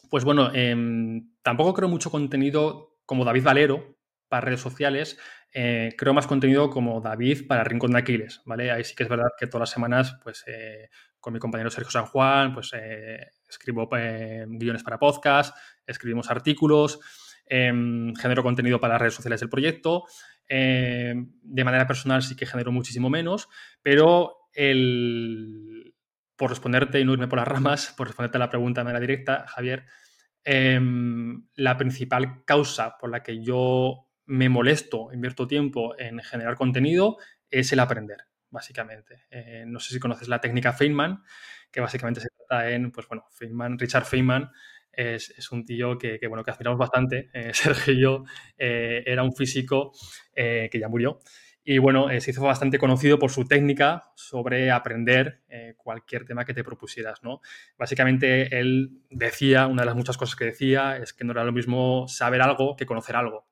Pues 0.09 0.23
bueno, 0.23 0.53
em, 0.53 1.29
tampoco 1.41 1.73
creo 1.73 1.89
mucho 1.89 2.11
contenido 2.11 2.97
como 3.05 3.25
David 3.25 3.43
Valero 3.43 3.97
para 4.27 4.41
redes 4.41 4.61
sociales, 4.61 5.17
eh, 5.53 5.95
creo 5.97 6.13
más 6.13 6.27
contenido 6.27 6.69
como 6.69 7.01
David 7.01 7.47
para 7.47 7.63
Rincón 7.63 7.91
de 7.91 7.99
Aquiles, 7.99 8.41
¿vale? 8.45 8.71
Ahí 8.71 8.83
sí 8.83 8.95
que 8.95 9.03
es 9.03 9.09
verdad 9.09 9.29
que 9.37 9.47
todas 9.47 9.61
las 9.61 9.69
semanas, 9.69 10.17
pues 10.23 10.43
eh, 10.47 10.89
con 11.19 11.33
mi 11.33 11.39
compañero 11.39 11.69
Sergio 11.69 11.91
San 11.91 12.05
Juan, 12.05 12.53
pues 12.53 12.71
eh, 12.73 13.31
escribo 13.47 13.89
guiones 13.89 14.83
para 14.83 14.99
podcast, 14.99 15.55
escribimos 15.85 16.29
artículos, 16.29 16.99
em, 17.45 18.13
genero 18.15 18.43
contenido 18.43 18.79
para 18.79 18.95
las 18.95 19.01
redes 19.01 19.15
sociales 19.15 19.39
del 19.39 19.49
proyecto. 19.49 20.03
De 20.49 21.63
manera 21.65 21.87
personal 21.87 22.23
sí 22.23 22.35
que 22.35 22.45
genero 22.45 22.71
muchísimo 22.71 23.09
menos, 23.09 23.49
pero 23.81 24.47
el, 24.53 25.76
por 26.37 26.51
responderte 26.51 26.99
y 26.99 27.05
no 27.05 27.13
irme 27.13 27.27
por 27.27 27.39
las 27.39 27.47
ramas, 27.47 27.93
por 27.97 28.07
responderte 28.07 28.37
a 28.37 28.39
la 28.39 28.49
pregunta 28.49 28.81
de 28.81 28.85
manera 28.85 28.99
directa, 29.01 29.45
Javier, 29.47 29.85
em, 30.43 31.47
la 31.55 31.75
principal 31.77 32.45
causa 32.45 32.97
por 32.97 33.09
la 33.09 33.23
que 33.23 33.43
yo 33.43 34.07
me 34.27 34.49
molesto, 34.49 35.09
invierto 35.13 35.47
tiempo 35.47 35.97
en 35.97 36.19
generar 36.19 36.55
contenido, 36.55 37.17
es 37.49 37.71
el 37.71 37.79
aprender, 37.79 38.19
básicamente. 38.49 39.25
Eh, 39.31 39.63
no 39.65 39.79
sé 39.79 39.93
si 39.93 39.99
conoces 39.99 40.27
la 40.27 40.41
técnica 40.41 40.73
Feynman, 40.73 41.23
que 41.71 41.81
básicamente 41.81 42.21
se 42.21 42.27
trata 42.29 42.69
en, 42.69 42.91
pues 42.91 43.07
bueno, 43.07 43.25
Feynman, 43.31 43.79
Richard 43.79 44.05
Feynman 44.05 44.49
es, 44.91 45.51
un 45.51 45.63
tío 45.63 45.97
que, 45.97 46.19
bueno, 46.27 46.43
que 46.43 46.51
admiramos 46.51 46.79
bastante. 46.79 47.29
Eh, 47.33 47.51
Sergio 47.53 47.93
y 47.93 48.01
yo 48.01 48.23
eh, 48.57 49.03
era 49.05 49.23
un 49.23 49.33
físico 49.33 49.93
que 50.35 50.79
ya 50.79 50.87
murió. 50.87 51.19
Y 51.69 51.79
bueno, 51.79 52.07
se 52.21 52.31
hizo 52.31 52.43
bastante 52.43 52.79
conocido 52.79 53.19
por 53.19 53.29
su 53.29 53.43
técnica 53.43 54.13
sobre 54.15 54.71
aprender 54.71 55.43
cualquier 55.75 56.23
tema 56.23 56.45
que 56.45 56.53
te 56.53 56.63
propusieras, 56.63 57.21
¿no? 57.23 57.41
Básicamente 57.77 58.57
él 58.57 59.01
decía, 59.09 59.67
una 59.67 59.81
de 59.81 59.87
las 59.87 59.95
muchas 59.97 60.15
cosas 60.15 60.37
que 60.37 60.45
decía, 60.45 60.95
es 60.95 61.11
que 61.11 61.25
no 61.25 61.33
era 61.33 61.43
lo 61.43 61.51
mismo 61.51 62.07
saber 62.07 62.41
algo 62.41 62.77
que 62.77 62.85
conocer 62.85 63.17
algo. 63.17 63.49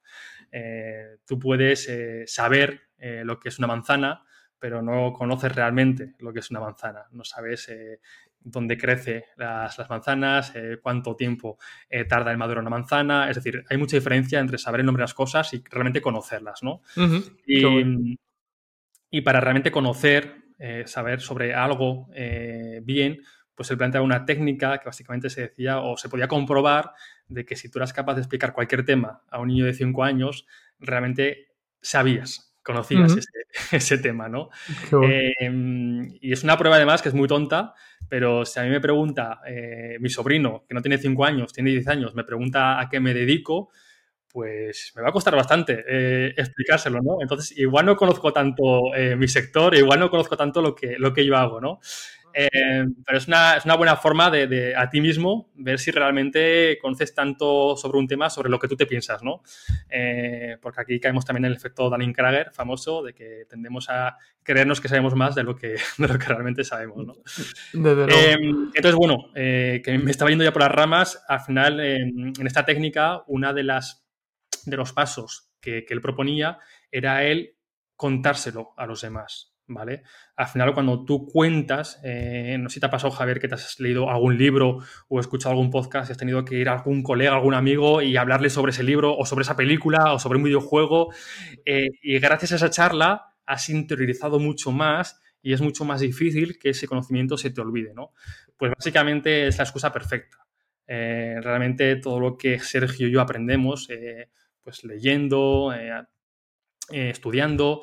tú 1.26 1.40
puedes 1.40 1.92
saber 2.28 2.84
lo 2.98 3.38
que 3.38 3.50
es 3.50 3.60
una 3.60 3.68
manzana, 3.68 4.24
pero 4.60 4.82
no 4.82 5.12
conoces 5.12 5.54
realmente 5.54 6.16
lo 6.20 6.32
que 6.32 6.40
es 6.40 6.50
una 6.52 6.62
manzana. 6.62 7.08
No 7.12 7.26
sabes 7.26 7.70
dónde 8.46 8.78
crece 8.78 9.26
las, 9.36 9.78
manzanas, 9.90 10.54
eh, 10.56 10.78
cuánto 10.82 11.16
tiempo 11.16 11.58
eh, 11.90 12.06
tarda 12.06 12.32
en 12.32 12.38
madurar 12.38 12.62
una 12.62 12.70
manzana. 12.70 13.30
Es 13.30 13.36
decir, 13.36 13.66
hay 13.70 13.78
mucha 13.78 13.98
diferencia 13.98 14.40
entre 14.40 14.58
saber 14.58 14.82
el 14.82 14.86
nombre 14.86 15.02
de 15.02 15.06
las 15.06 15.14
cosas 15.14 15.54
y 15.54 15.64
realmente 15.70 16.00
conocerlas, 16.00 16.64
¿no? 16.64 16.82
y, 19.12 19.22
para 19.22 19.40
realmente 19.40 19.72
conocer, 19.72 20.44
eh, 20.60 20.84
saber 20.86 21.22
sobre 21.22 21.54
algo 21.54 22.08
bien, 22.84 23.22
pues 23.56 23.72
él 23.72 23.78
planteaba 23.78 24.06
una 24.06 24.26
técnica 24.26 24.78
que 24.78 24.86
básicamente 24.86 25.30
se 25.30 25.42
decía 25.42 25.80
o 25.80 25.96
se 25.98 26.10
podía 26.10 26.28
comprobar 26.28 26.92
de 27.28 27.46
que 27.46 27.56
si 27.56 27.70
tú 27.70 27.80
eras 27.80 27.94
capaz 27.94 28.16
de 28.16 28.22
explicar 28.22 28.54
cualquier 28.54 28.86
tema 28.86 29.24
a 29.30 29.40
un 29.40 29.48
niño 29.48 29.66
de 29.66 29.74
5 29.74 30.04
años, 30.04 30.46
realmente 30.80 31.48
sabías 31.82 32.55
conocías 32.66 33.16
ese, 33.72 33.98
tema, 34.00 34.28
¿no? 34.28 34.50
Em, 35.40 36.18
y 36.20 36.34
es 36.34 36.44
una 36.44 36.58
prueba 36.58 36.76
además 36.76 37.02
que 37.02 37.10
es 37.10 37.16
muy 37.16 37.28
tonta, 37.28 37.74
pero 38.10 38.44
si 38.44 38.60
a 38.60 38.64
mí 38.64 38.70
me 38.70 38.82
pregunta 38.82 39.40
eh, 39.48 39.98
mi 40.00 40.10
sobrino, 40.10 40.66
que 40.68 40.74
no 40.74 40.82
tiene 40.82 40.98
5 40.98 41.24
años, 41.24 41.54
tiene 41.54 41.70
10 41.70 41.88
años, 41.88 42.16
me 42.16 42.24
pregunta 42.24 42.80
a 42.80 42.90
qué 42.90 43.00
me 43.00 43.14
dedico, 43.14 43.70
pues 44.28 44.92
me 44.96 45.04
va 45.04 45.10
a 45.10 45.14
costar 45.14 45.36
bastante 45.36 45.86
eh, 45.88 46.34
explicárselo, 46.36 47.00
¿no? 47.02 47.18
Entonces, 47.22 47.58
igual 47.58 47.86
no 47.86 47.96
conozco 47.96 48.34
tanto 48.34 48.94
eh, 48.94 49.16
mi 49.16 49.28
sector, 49.28 49.76
igual 49.76 50.00
no 50.00 50.10
conozco 50.10 50.36
tanto 50.36 50.62
lo 50.62 50.76
que, 50.76 50.98
lo 50.98 51.14
que 51.14 51.26
yo 51.26 51.38
hago, 51.38 51.62
¿no? 51.62 51.80
Eh, 52.38 52.86
pero 53.06 53.18
es 53.18 53.28
una, 53.30 53.56
es 53.56 53.64
una, 53.64 53.78
buena 53.78 53.96
forma 53.96 54.30
de, 54.30 54.46
de, 54.48 54.76
a 54.76 54.90
ti 54.90 55.00
mismo 55.00 55.52
ver 55.56 55.80
si 55.80 55.90
realmente 55.90 56.78
conoces 56.82 57.16
tanto 57.16 57.78
sobre 57.78 57.98
un 57.98 58.08
tema, 58.08 58.30
sobre 58.30 58.50
lo 58.50 58.60
que 58.60 58.68
tú 58.68 58.76
te 58.76 58.86
piensas, 58.86 59.24
¿no? 59.24 59.42
Eh, 59.90 60.58
porque 60.62 60.82
aquí 60.82 61.00
caemos 61.00 61.24
también 61.24 61.46
en 61.46 61.52
el 61.52 61.58
efecto 61.58 61.90
Dunning-Kruger 61.90 62.52
famoso 62.52 63.04
de 63.04 63.14
que 63.14 63.46
tendemos 63.50 63.90
a 63.90 64.18
creernos 64.44 64.82
que 64.82 64.90
sabemos 64.90 65.16
más 65.16 65.34
de 65.34 65.44
lo 65.44 65.56
que, 65.56 65.76
de 65.98 66.08
lo 66.10 66.20
que 66.20 66.26
realmente 66.26 66.66
sabemos, 66.66 67.06
¿no? 67.06 67.14
Eh, 67.74 68.38
entonces, 68.38 68.96
bueno, 68.96 69.30
que 69.34 70.00
me 70.04 70.12
estaba 70.12 70.30
yendo 70.30 70.44
ya 70.44 70.52
por 70.52 70.64
las 70.64 70.72
ramas, 70.72 71.24
al 71.30 71.40
final, 71.40 71.80
en 71.80 72.46
esta 72.46 72.66
técnica, 72.66 73.24
una 73.28 73.54
de 73.54 73.64
las 73.64 74.06
de 74.66 74.76
los 74.76 74.92
pasos 74.92 75.52
que, 75.62 75.86
que 75.86 75.94
él 75.94 76.02
proponía 76.02 76.60
era 76.92 77.24
el 77.24 77.56
contárselo 77.96 78.74
a 78.76 78.86
los 78.86 79.02
demás. 79.02 79.55
¿Vale? 79.68 80.04
Al 80.36 80.48
final, 80.48 80.74
cuando 80.74 81.06
tú 81.06 81.26
cuentas, 81.26 82.00
eh, 82.04 82.58
no 82.60 82.70
sé 82.70 82.76
si 82.76 82.80
te 82.80 82.86
ha 82.86 82.90
pasado, 82.90 83.12
Javier, 83.12 83.40
que 83.40 83.48
te 83.48 83.56
has 83.56 83.80
leído 83.80 84.10
algún 84.10 84.38
libro 84.38 84.80
o 85.08 85.20
escuchado 85.20 85.52
algún 85.52 85.72
podcast 85.72 86.10
y 86.10 86.12
has 86.12 86.18
tenido 86.18 86.44
que 86.46 86.56
ir 86.56 86.70
a 86.70 86.74
algún 86.74 87.04
colega, 87.04 87.34
algún 87.34 87.54
amigo 87.54 88.02
y 88.02 88.18
hablarle 88.18 88.50
sobre 88.50 88.72
ese 88.72 88.84
libro 88.84 89.16
o 89.18 89.26
sobre 89.26 89.44
esa 89.44 89.56
película 89.56 90.14
o 90.14 90.20
sobre 90.20 90.38
un 90.38 90.44
videojuego. 90.44 91.14
Eh, 91.66 91.90
y 92.02 92.20
gracias 92.20 92.52
a 92.52 92.56
esa 92.56 92.70
charla 92.70 93.34
has 93.46 93.70
interiorizado 93.70 94.40
mucho 94.40 94.72
más 94.72 95.22
y 95.42 95.54
es 95.54 95.62
mucho 95.62 95.86
más 95.86 96.02
difícil 96.02 96.58
que 96.58 96.70
ese 96.70 96.88
conocimiento 96.88 97.38
se 97.38 97.52
te 97.52 97.62
olvide, 97.62 97.94
¿no? 97.94 98.12
Pues 98.58 98.72
básicamente 98.72 99.48
es 99.48 99.58
la 99.58 99.64
excusa 99.64 99.92
perfecta. 99.92 100.38
Eh, 100.88 101.38
realmente 101.42 101.96
todo 101.98 102.20
lo 102.20 102.38
que 102.38 102.60
Sergio 102.60 103.08
y 103.08 103.12
yo 103.12 103.22
aprendemos, 103.22 103.88
pues 104.64 104.84
leyendo, 104.84 105.72
estudiando, 106.92 107.82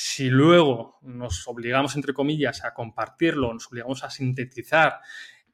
si 0.00 0.30
luego 0.30 1.00
nos 1.02 1.48
obligamos, 1.48 1.96
entre 1.96 2.14
comillas, 2.14 2.64
a 2.64 2.72
compartirlo, 2.72 3.52
nos 3.52 3.66
obligamos 3.66 4.04
a 4.04 4.10
sintetizar 4.10 5.00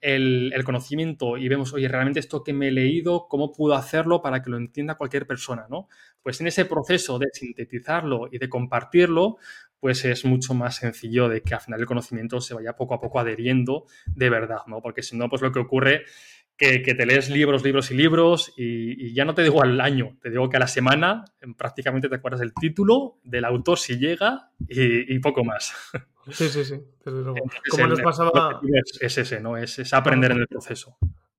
el, 0.02 0.52
conocimiento 0.66 1.38
y 1.38 1.48
vemos, 1.48 1.72
oye, 1.72 1.88
realmente 1.88 2.20
esto 2.20 2.44
que 2.44 2.52
me 2.52 2.68
he 2.68 2.70
leído, 2.70 3.26
¿cómo 3.26 3.52
puedo 3.52 3.74
hacerlo 3.74 4.20
para 4.20 4.42
que 4.42 4.50
lo 4.50 4.58
entienda 4.58 4.96
cualquier 4.96 5.26
persona? 5.26 5.66
¿no? 5.70 5.88
Pues 6.22 6.42
en 6.42 6.48
ese 6.48 6.66
proceso 6.66 7.18
de 7.18 7.28
sintetizarlo 7.32 8.28
y 8.30 8.36
de 8.36 8.50
compartirlo, 8.50 9.38
pues 9.80 10.04
es 10.04 10.26
mucho 10.26 10.52
más 10.52 10.76
sencillo 10.76 11.30
de 11.30 11.40
que 11.40 11.54
al 11.54 11.60
final 11.62 11.80
el 11.80 11.86
conocimiento 11.86 12.38
se 12.42 12.52
vaya 12.52 12.76
poco 12.76 12.92
a 12.92 13.00
poco 13.00 13.20
adheriendo 13.20 13.86
de 14.06 14.28
verdad, 14.28 14.60
¿no? 14.66 14.82
Porque 14.82 15.02
si 15.02 15.16
no, 15.16 15.30
pues 15.30 15.40
lo 15.40 15.52
que 15.52 15.60
ocurre 15.60 16.04
que, 16.56 16.82
que, 16.82 16.94
te 16.94 17.06
lees 17.06 17.30
libros, 17.30 17.64
libros 17.64 17.90
y 17.90 17.94
libros 17.94 18.52
y, 18.56 19.06
y, 19.06 19.14
ya 19.14 19.24
no 19.24 19.34
te 19.34 19.42
digo 19.42 19.62
al 19.62 19.80
año, 19.80 20.16
te 20.22 20.30
digo 20.30 20.48
que 20.48 20.56
a 20.56 20.60
la 20.60 20.68
semana 20.68 21.24
prácticamente 21.56 22.08
te 22.08 22.14
acuerdas 22.14 22.40
del 22.40 22.54
título, 22.54 23.18
del 23.24 23.44
autor 23.44 23.78
si 23.78 23.98
llega 23.98 24.50
y, 24.68 25.14
y 25.14 25.18
poco 25.18 25.44
más. 25.44 25.74
Sí, 26.30 26.48
sí, 26.48 26.64
sí. 26.64 26.80
Como 27.70 27.86
nos 27.86 28.00
pasaba... 28.00 28.60
Es, 28.62 28.98
es, 29.02 29.18
ese, 29.18 29.40
¿no? 29.40 29.58
Es, 29.58 29.78
es 29.78 29.92
aprender 29.92 30.32
en 30.32 30.38
el 30.38 30.46
proceso. 30.46 30.96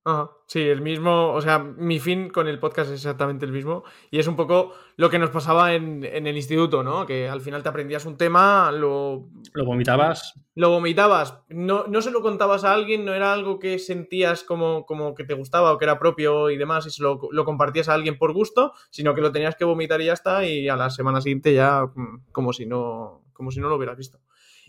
Ajá, 0.07 0.29
sí, 0.45 0.59
el 0.59 0.81
mismo, 0.81 1.33
o 1.33 1.41
sea, 1.41 1.57
mi 1.57 1.99
fin 1.99 2.29
con 2.29 2.47
el 2.47 2.59
podcast 2.59 2.91
es 2.91 2.97
exactamente 2.97 3.43
el 3.43 3.51
mismo 3.51 3.83
y 4.11 4.19
es 4.19 4.27
un 4.27 4.35
poco 4.35 4.71
lo 4.97 5.09
que 5.09 5.17
nos 5.17 5.31
pasaba 5.31 5.73
en, 5.73 6.03
en 6.03 6.27
el 6.27 6.35
instituto, 6.35 6.83
¿no? 6.83 7.07
Que 7.07 7.27
al 7.27 7.41
final 7.41 7.63
te 7.63 7.69
aprendías 7.69 8.05
un 8.05 8.15
tema, 8.15 8.71
lo... 8.71 9.27
Lo 9.53 9.65
vomitabas. 9.65 10.35
Lo 10.53 10.69
vomitabas, 10.69 11.39
no, 11.49 11.87
no 11.87 12.03
se 12.03 12.11
lo 12.11 12.21
contabas 12.21 12.63
a 12.65 12.73
alguien, 12.75 13.03
no 13.03 13.15
era 13.15 13.33
algo 13.33 13.57
que 13.57 13.79
sentías 13.79 14.43
como, 14.43 14.85
como 14.85 15.15
que 15.15 15.23
te 15.23 15.33
gustaba 15.33 15.73
o 15.73 15.79
que 15.79 15.85
era 15.85 15.97
propio 15.97 16.51
y 16.51 16.57
demás 16.57 16.85
y 16.85 16.91
se 16.91 17.01
lo, 17.01 17.19
lo 17.31 17.43
compartías 17.43 17.89
a 17.89 17.95
alguien 17.95 18.19
por 18.19 18.31
gusto, 18.31 18.73
sino 18.91 19.15
que 19.15 19.21
lo 19.21 19.31
tenías 19.31 19.55
que 19.55 19.65
vomitar 19.65 20.01
y 20.01 20.05
ya 20.05 20.13
está 20.13 20.45
y 20.45 20.69
a 20.69 20.75
la 20.75 20.91
semana 20.91 21.19
siguiente 21.19 21.51
ya 21.51 21.83
mm, 21.83 22.31
como 22.31 22.53
si 22.53 22.67
no, 22.67 23.23
como 23.33 23.49
si 23.49 23.59
no 23.59 23.69
lo 23.69 23.75
hubieras 23.75 23.97
visto. 23.97 24.19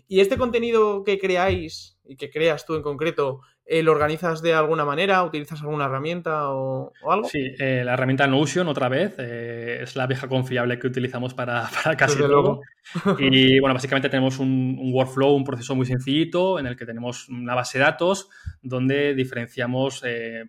Y 0.07 0.21
este 0.21 0.37
contenido 0.37 1.03
que 1.03 1.19
creáis 1.19 1.99
y 2.05 2.15
que 2.15 2.29
creas 2.29 2.65
tú 2.65 2.75
en 2.75 2.81
concreto, 2.81 3.41
eh, 3.69 3.83
¿lo 3.83 3.91
organizas 3.91 4.41
de 4.41 4.53
alguna 4.53 4.85
manera? 4.85 5.21
¿Utilizas 5.23 5.61
alguna 5.61 5.85
herramienta 5.85 6.49
o, 6.49 6.93
o 7.01 7.11
algo? 7.11 7.27
Sí, 7.27 7.53
eh, 7.59 7.83
la 7.83 7.93
herramienta 7.93 8.25
Notion 8.25 8.67
otra 8.67 8.87
vez 8.87 9.15
eh, 9.17 9.79
es 9.81 9.95
la 9.95 10.07
vieja 10.07 10.27
confiable 10.27 10.79
que 10.79 10.87
utilizamos 10.87 11.33
para, 11.33 11.67
para 11.83 11.97
casi 11.97 12.15
Desde 12.15 12.29
todo. 12.29 12.41
Luego. 12.41 12.61
Y 13.19 13.59
bueno, 13.59 13.73
básicamente 13.73 14.07
tenemos 14.07 14.39
un, 14.39 14.77
un, 14.79 14.93
workflow, 14.93 15.35
un 15.35 15.43
proceso 15.43 15.75
muy 15.75 15.85
sencillito 15.85 16.57
en 16.57 16.67
el 16.67 16.77
que 16.77 16.85
tenemos 16.85 17.27
una 17.27 17.53
base 17.53 17.77
de 17.77 17.83
datos 17.83 18.29
donde 18.61 19.13
diferenciamos 19.13 20.03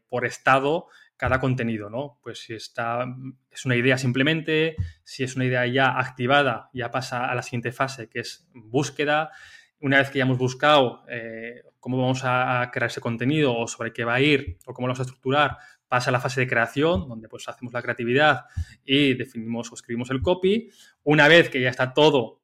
por 0.09 0.25
estado 0.25 0.87
cada 1.19 1.41
contenido, 1.41 1.91
¿no? 1.91 2.21
Pues 2.23 2.39
si 2.39 2.55
está, 2.55 3.05
es 3.51 3.67
una 3.67 3.75
idea 3.75 3.99
simplemente, 3.99 4.77
si 5.03 5.25
es 5.25 5.35
una 5.35 5.47
idea 5.47 5.67
ya 5.67 5.99
activada, 5.99 6.71
ya 6.73 6.93
pasa 6.93 7.27
a 7.27 7.35
la 7.35 7.43
siguiente 7.43 7.73
fase, 7.73 8.09
que 8.09 8.21
es 8.21 8.49
búsqueda. 8.55 9.33
Una 9.81 9.99
vez 9.99 10.11
que 10.11 10.19
ya 10.19 10.25
hemos 10.25 10.39
buscado 10.39 11.03
eh, 11.09 11.63
cómo 11.81 11.99
vamos 11.99 12.21
a 12.25 12.69
crear 12.73 12.91
ese 12.91 13.01
contenido 13.01 13.57
o 13.57 13.67
sobre 13.69 13.93
qué 13.93 14.05
va 14.05 14.15
a 14.15 14.21
ir 14.21 14.59
o 14.67 14.75
cómo 14.75 14.89
lo 14.89 14.93
vamos 14.93 15.01
a 15.01 15.03
estructurar, 15.03 15.59
pasa 15.89 16.11
a 16.11 16.13
la 16.13 16.21
fase 16.21 16.41
de 16.41 16.47
creación, 16.47 17.09
donde 17.09 17.29
pues 17.29 17.49
hacemos 17.49 17.73
la 17.73 17.83
creatividad 17.83 18.45
y 18.85 19.15
definimos 19.15 19.73
o 19.73 19.75
escribimos 19.75 20.11
el 20.11 20.23
copy. 20.23 20.71
Una 21.03 21.29
vez 21.29 21.49
que 21.49 21.61
ya 21.61 21.71
está 21.71 21.95
todo 21.95 22.43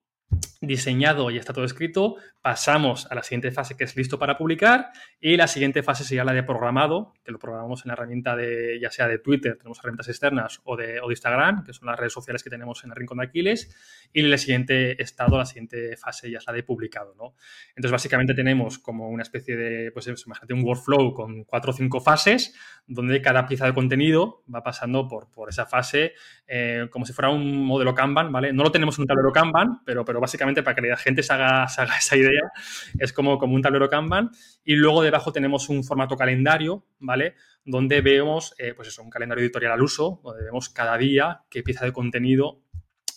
diseñado 0.60 1.30
y 1.30 1.36
está 1.36 1.52
todo 1.52 1.64
escrito, 1.64 2.16
pasamos 2.44 3.10
a 3.10 3.14
la 3.14 3.22
siguiente 3.22 3.50
fase 3.52 3.74
que 3.74 3.84
es 3.84 3.96
listo 3.96 4.18
para 4.18 4.36
publicar 4.36 4.90
y 5.18 5.38
la 5.38 5.46
siguiente 5.46 5.82
fase 5.82 6.04
sería 6.04 6.24
la 6.24 6.34
de 6.34 6.42
programado, 6.42 7.14
que 7.24 7.32
lo 7.32 7.38
programamos 7.38 7.86
en 7.86 7.88
la 7.88 7.94
herramienta 7.94 8.36
de 8.36 8.78
ya 8.78 8.90
sea 8.90 9.08
de 9.08 9.18
Twitter, 9.18 9.56
tenemos 9.56 9.78
herramientas 9.78 10.08
externas 10.08 10.60
o 10.64 10.76
de, 10.76 11.00
o 11.00 11.08
de 11.08 11.14
Instagram, 11.14 11.64
que 11.64 11.72
son 11.72 11.86
las 11.86 11.98
redes 11.98 12.12
sociales 12.12 12.42
que 12.42 12.50
tenemos 12.50 12.84
en 12.84 12.90
el 12.90 12.96
Rincón 12.96 13.16
de 13.16 13.24
Aquiles 13.24 13.74
y 14.12 14.20
el 14.20 14.38
siguiente 14.38 15.02
estado, 15.02 15.38
la 15.38 15.46
siguiente 15.46 15.96
fase 15.96 16.30
ya 16.30 16.36
es 16.36 16.46
la 16.46 16.52
de 16.52 16.62
publicado, 16.62 17.14
¿no? 17.14 17.34
Entonces 17.70 17.92
básicamente 17.92 18.34
tenemos 18.34 18.78
como 18.78 19.08
una 19.08 19.22
especie 19.22 19.56
de, 19.56 19.90
pues 19.90 20.06
imagínate 20.06 20.52
un 20.52 20.64
workflow 20.64 21.14
con 21.14 21.44
cuatro 21.44 21.70
o 21.70 21.74
cinco 21.74 22.02
fases 22.02 22.54
donde 22.86 23.22
cada 23.22 23.46
pieza 23.46 23.64
de 23.64 23.72
contenido 23.72 24.42
va 24.54 24.62
pasando 24.62 25.08
por, 25.08 25.30
por 25.30 25.48
esa 25.48 25.64
fase 25.64 26.12
eh, 26.46 26.88
como 26.90 27.06
si 27.06 27.14
fuera 27.14 27.30
un 27.30 27.64
modelo 27.64 27.94
Kanban, 27.94 28.30
¿vale? 28.30 28.52
No 28.52 28.64
lo 28.64 28.70
tenemos 28.70 28.98
en 28.98 29.02
un 29.02 29.06
tablero 29.06 29.32
Kanban, 29.32 29.80
pero, 29.86 30.04
pero 30.04 30.20
básicamente 30.20 30.62
para 30.62 30.74
que 30.74 30.82
la 30.82 30.96
gente 30.98 31.22
se 31.22 31.32
haga, 31.32 31.66
se 31.68 31.80
haga 31.80 31.96
esa 31.96 32.16
idea, 32.16 32.33
es 32.98 33.12
como, 33.12 33.38
como 33.38 33.54
un 33.54 33.62
tablero 33.62 33.88
Kanban. 33.88 34.30
Y 34.64 34.74
luego 34.74 35.02
debajo 35.02 35.32
tenemos 35.32 35.68
un 35.68 35.84
formato 35.84 36.16
calendario, 36.16 36.86
¿vale? 36.98 37.34
Donde 37.64 38.00
vemos, 38.00 38.54
eh, 38.58 38.74
pues 38.74 38.88
eso, 38.88 39.02
un 39.02 39.10
calendario 39.10 39.42
editorial 39.42 39.72
al 39.72 39.82
uso, 39.82 40.20
donde 40.22 40.44
vemos 40.44 40.68
cada 40.68 40.96
día 40.98 41.42
qué 41.50 41.62
pieza 41.62 41.84
de 41.84 41.92
contenido 41.92 42.60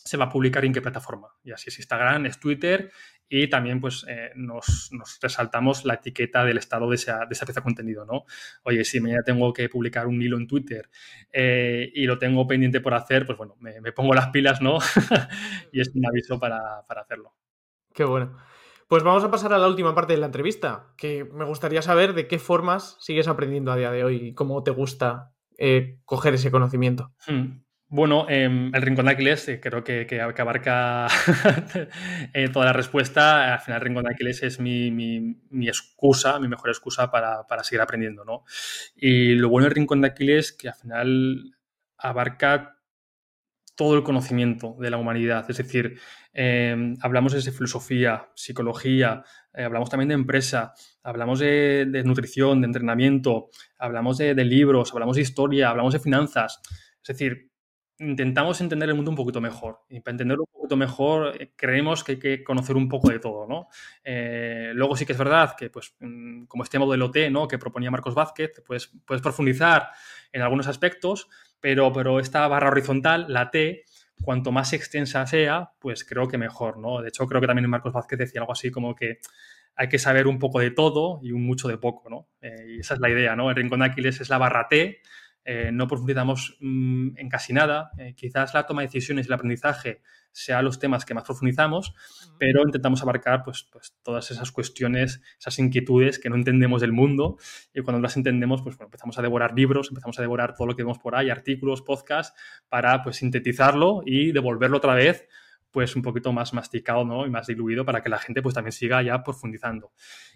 se 0.08 0.18
va 0.18 0.26
a 0.26 0.30
publicar 0.30 0.64
y 0.64 0.68
en 0.68 0.74
qué 0.74 0.82
plataforma. 0.82 1.28
Y 1.44 1.52
así 1.52 1.70
es 1.70 1.78
Instagram, 1.80 2.26
es 2.26 2.40
Twitter 2.40 2.92
y 3.30 3.48
también 3.50 3.82
pues 3.82 4.06
eh, 4.08 4.32
nos, 4.36 4.90
nos, 4.94 5.20
resaltamos 5.22 5.84
la 5.86 5.96
etiqueta 5.96 6.46
del 6.46 6.58
estado 6.58 6.90
de 6.90 6.96
esa, 6.96 7.26
de 7.26 7.34
esa, 7.34 7.46
pieza 7.46 7.60
de 7.60 7.66
contenido, 7.66 8.06
¿no? 8.06 8.24
Oye, 8.64 8.86
si 8.86 9.02
mañana 9.02 9.22
tengo 9.24 9.52
que 9.52 9.68
publicar 9.68 10.08
un 10.08 10.22
hilo 10.22 10.38
en 10.38 10.48
Twitter 10.48 10.90
eh, 11.32 11.92
y 11.94 12.06
lo 12.06 12.18
tengo 12.18 12.48
pendiente 12.48 12.80
por 12.80 12.94
hacer, 12.94 13.26
pues 13.26 13.38
bueno, 13.38 13.56
me, 13.60 13.82
me 13.82 13.92
pongo 13.92 14.14
las 14.14 14.28
pilas, 14.28 14.62
¿no? 14.62 14.80
y 15.74 15.82
es 15.82 15.92
un 15.94 16.06
aviso 16.06 16.40
para, 16.40 16.86
para 16.88 17.02
hacerlo. 17.02 17.36
Qué 17.94 18.06
bueno. 18.06 18.38
Pues 18.88 19.04
vamos 19.04 19.24
a 19.24 19.32
pasar 19.32 19.54
a 19.54 19.58
la 19.58 19.68
última 19.68 19.94
parte 19.94 20.14
de 20.14 20.20
la 20.20 20.28
entrevista, 20.28 20.94
que 20.98 21.26
me 21.26 21.46
gustaría 21.46 21.82
saber 21.82 22.14
de 22.14 22.28
qué 22.28 22.40
formas 22.40 22.98
sigues 23.00 23.28
aprendiendo 23.28 23.72
a 23.72 23.76
día 23.76 23.92
de 23.92 24.04
hoy 24.04 24.16
y 24.16 24.34
cómo 24.34 24.64
te 24.64 24.72
gusta 24.72 25.34
eh, 25.58 26.00
coger 26.06 26.36
ese 26.36 26.52
conocimiento. 26.52 27.12
Hmm. 27.28 27.68
Bueno, 27.90 28.26
eh, 28.28 28.44
el 28.44 28.82
Rincón 28.82 29.06
de 29.06 29.14
Aquiles 29.14 29.48
eh, 29.48 29.62
creo 29.62 29.82
que, 29.82 30.06
que, 30.06 30.18
que 30.36 30.42
abarca 30.42 31.08
eh, 32.34 32.50
toda 32.50 32.66
la 32.66 32.74
respuesta. 32.74 33.54
Al 33.54 33.60
final, 33.62 33.80
el 33.80 33.86
Rincón 33.86 34.04
de 34.04 34.12
Aquiles 34.12 34.44
es 34.44 34.60
mi, 34.60 34.92
mi, 34.92 35.38
mi 35.50 35.70
excusa, 35.70 36.38
mi 36.40 36.50
mejor 36.50 36.70
excusa 36.70 37.10
para, 37.10 37.48
para, 37.48 37.64
seguir 37.64 37.80
aprendiendo, 37.80 38.26
¿no? 38.26 38.44
Y 38.94 39.36
lo 39.36 39.48
bueno 39.48 39.66
del 39.66 39.76
Rincón 39.76 40.02
de 40.02 40.08
Aquiles 40.10 40.48
es 40.48 40.52
que 40.52 40.68
al 40.68 40.76
final 40.76 41.56
abarca 41.98 42.77
todo 43.78 43.96
el 43.96 44.04
conocimiento 44.04 44.76
de 44.80 44.90
la 44.90 44.98
humanidad. 44.98 45.46
Es 45.50 45.58
decir, 45.58 46.00
eh, 46.34 46.96
hablamos 47.02 47.32
de 47.32 47.52
filosofía, 47.52 48.30
psicología, 48.36 49.24
eh, 49.54 49.64
hablamos 49.64 49.90
también 49.90 50.10
de 50.10 50.16
empresa, 50.16 50.74
hablamos 51.04 51.40
de, 51.40 52.02
nutrición, 52.04 52.60
de 52.60 52.68
entrenamiento, 52.68 53.50
hablamos 53.78 54.18
de, 54.18 54.34
de 54.36 54.44
libros, 54.44 54.92
hablamos 54.92 55.16
de 55.16 55.22
historia, 55.22 55.70
hablamos 55.70 55.94
de 55.94 56.00
finanzas. 56.00 56.60
Es 57.02 57.08
decir, 57.08 57.52
intentamos 58.00 58.62
entender 58.62 58.90
el 58.90 58.96
mundo 58.96 59.12
un 59.12 59.18
poquito 59.18 59.42
mejor. 59.42 59.80
Y 59.90 60.00
para 60.02 60.14
entenderlo 60.14 60.44
un 60.44 60.54
poquito 60.54 60.76
mejor, 60.76 61.36
eh, 61.40 61.54
creemos 61.56 62.04
que 62.04 62.14
hay 62.14 62.20
que 62.20 62.44
conocer 62.44 62.76
un 62.76 62.88
poco 62.88 63.10
de 63.10 63.20
todo, 63.20 63.48
¿no? 63.48 63.68
Eh, 64.04 64.72
luego 64.74 64.96
sí 64.96 65.06
que 65.06 65.14
es 65.14 65.18
verdad 65.18 65.56
que, 65.58 65.70
pues, 65.70 65.96
mm, 66.00 66.46
como 66.46 66.64
este 66.64 66.80
modelo 66.80 67.10
T, 67.10 67.30
¿no? 67.30 67.48
Que 67.48 67.58
proponía 67.58 67.92
Marcos 67.92 68.14
Vázquez, 68.14 68.62
pues, 68.66 68.92
puedes 69.06 69.22
profundizar 69.22 69.90
en 70.32 70.42
algunos 70.42 70.68
aspectos, 70.68 71.28
pero, 71.60 71.92
pero 71.94 72.20
esta 72.20 72.48
barra 72.48 72.70
horizontal, 72.70 73.26
la 73.30 73.52
T, 73.52 73.86
cuanto 74.22 74.52
más 74.52 74.74
extensa 74.74 75.26
sea, 75.28 75.72
pues 75.80 76.04
creo 76.04 76.28
que 76.28 76.38
mejor, 76.38 76.78
¿no? 76.78 77.02
De 77.02 77.10
hecho, 77.10 77.26
creo 77.28 77.42
que 77.42 77.48
también 77.48 77.70
Marcos 77.70 77.94
Vázquez 77.94 78.20
decía 78.20 78.42
algo 78.42 78.54
así 78.54 78.72
como 78.72 78.96
que 78.96 79.20
hay 79.76 79.90
que 79.90 80.00
saber 80.00 80.28
un 80.28 80.40
poco 80.40 80.60
de 80.60 80.72
todo 80.72 81.20
y 81.22 81.32
un 81.32 81.46
mucho 81.46 81.68
de 81.68 81.78
poco, 81.78 82.10
¿no? 82.10 82.28
Eh, 82.42 82.66
y 82.78 82.80
esa 82.80 82.96
es 82.96 83.00
la 83.00 83.10
idea, 83.10 83.36
¿no? 83.36 83.50
El 83.50 83.56
rincón 83.56 83.80
de 83.80 83.86
Aquiles 83.86 84.20
es 84.20 84.30
la 84.30 84.40
barra 84.40 84.68
T, 84.68 85.02
eh, 85.50 85.72
no 85.72 85.88
profundizamos 85.88 86.58
mm, 86.60 87.12
en 87.16 87.30
casi 87.30 87.54
nada. 87.54 87.92
Eh, 87.98 88.14
quizás 88.18 88.54
la 88.54 88.66
toma 88.66 88.82
de 88.82 88.88
decisiones 88.88 89.26
y 89.26 89.30
el 89.30 89.34
aprendizaje 89.34 90.02
sean 90.30 90.66
los 90.66 90.78
temas 90.78 91.06
que 91.06 91.14
más 91.14 91.24
profundizamos, 91.24 91.96
pero 92.38 92.64
intentamos 92.64 93.02
abarcar 93.02 93.44
pues, 93.46 93.66
pues, 93.72 93.96
todas 94.04 94.30
esas 94.30 94.52
cuestiones, 94.52 95.22
esas 95.40 95.58
inquietudes 95.58 96.20
que 96.20 96.30
no 96.30 96.36
entendemos 96.36 96.82
del 96.82 96.92
mundo 96.92 97.38
y 97.74 97.82
cuando 97.82 98.02
las 98.02 98.18
entendemos, 98.18 98.62
pues 98.62 98.78
empezamos 98.78 99.18
a 99.20 99.22
devorar 99.22 99.54
libros, 99.56 99.88
empezamos 99.88 100.20
a 100.20 100.22
devorar 100.22 100.54
todo 100.54 100.68
lo 100.68 100.76
que 100.76 100.84
vemos 100.84 101.00
por 101.00 101.16
ahí, 101.16 101.30
artículos, 101.30 101.82
podcasts, 101.82 102.38
para 102.68 103.02
pues 103.02 103.16
sintetizarlo 103.16 104.02
y 104.06 104.34
devolverlo 104.34 104.78
otra 104.78 104.96
vez 104.96 105.30
pues 105.72 105.96
un 105.96 106.02
poquito 106.02 106.34
más 106.34 106.54
masticado 106.54 107.06
¿no? 107.06 107.26
y 107.26 107.30
más 107.30 107.48
diluido 107.48 107.86
para 107.86 108.02
que 108.02 108.10
la 108.10 108.18
gente 108.18 108.42
pues 108.42 108.54
también 108.54 108.74
siga 108.74 109.02
ya 109.02 109.24
profundizando. 109.24 109.94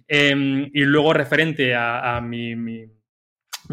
Em, 0.08 0.70
y 0.74 0.86
luego 0.86 1.12
referente 1.14 1.76
a, 1.76 2.22
mi, 2.22 2.56
mi, 2.56 2.86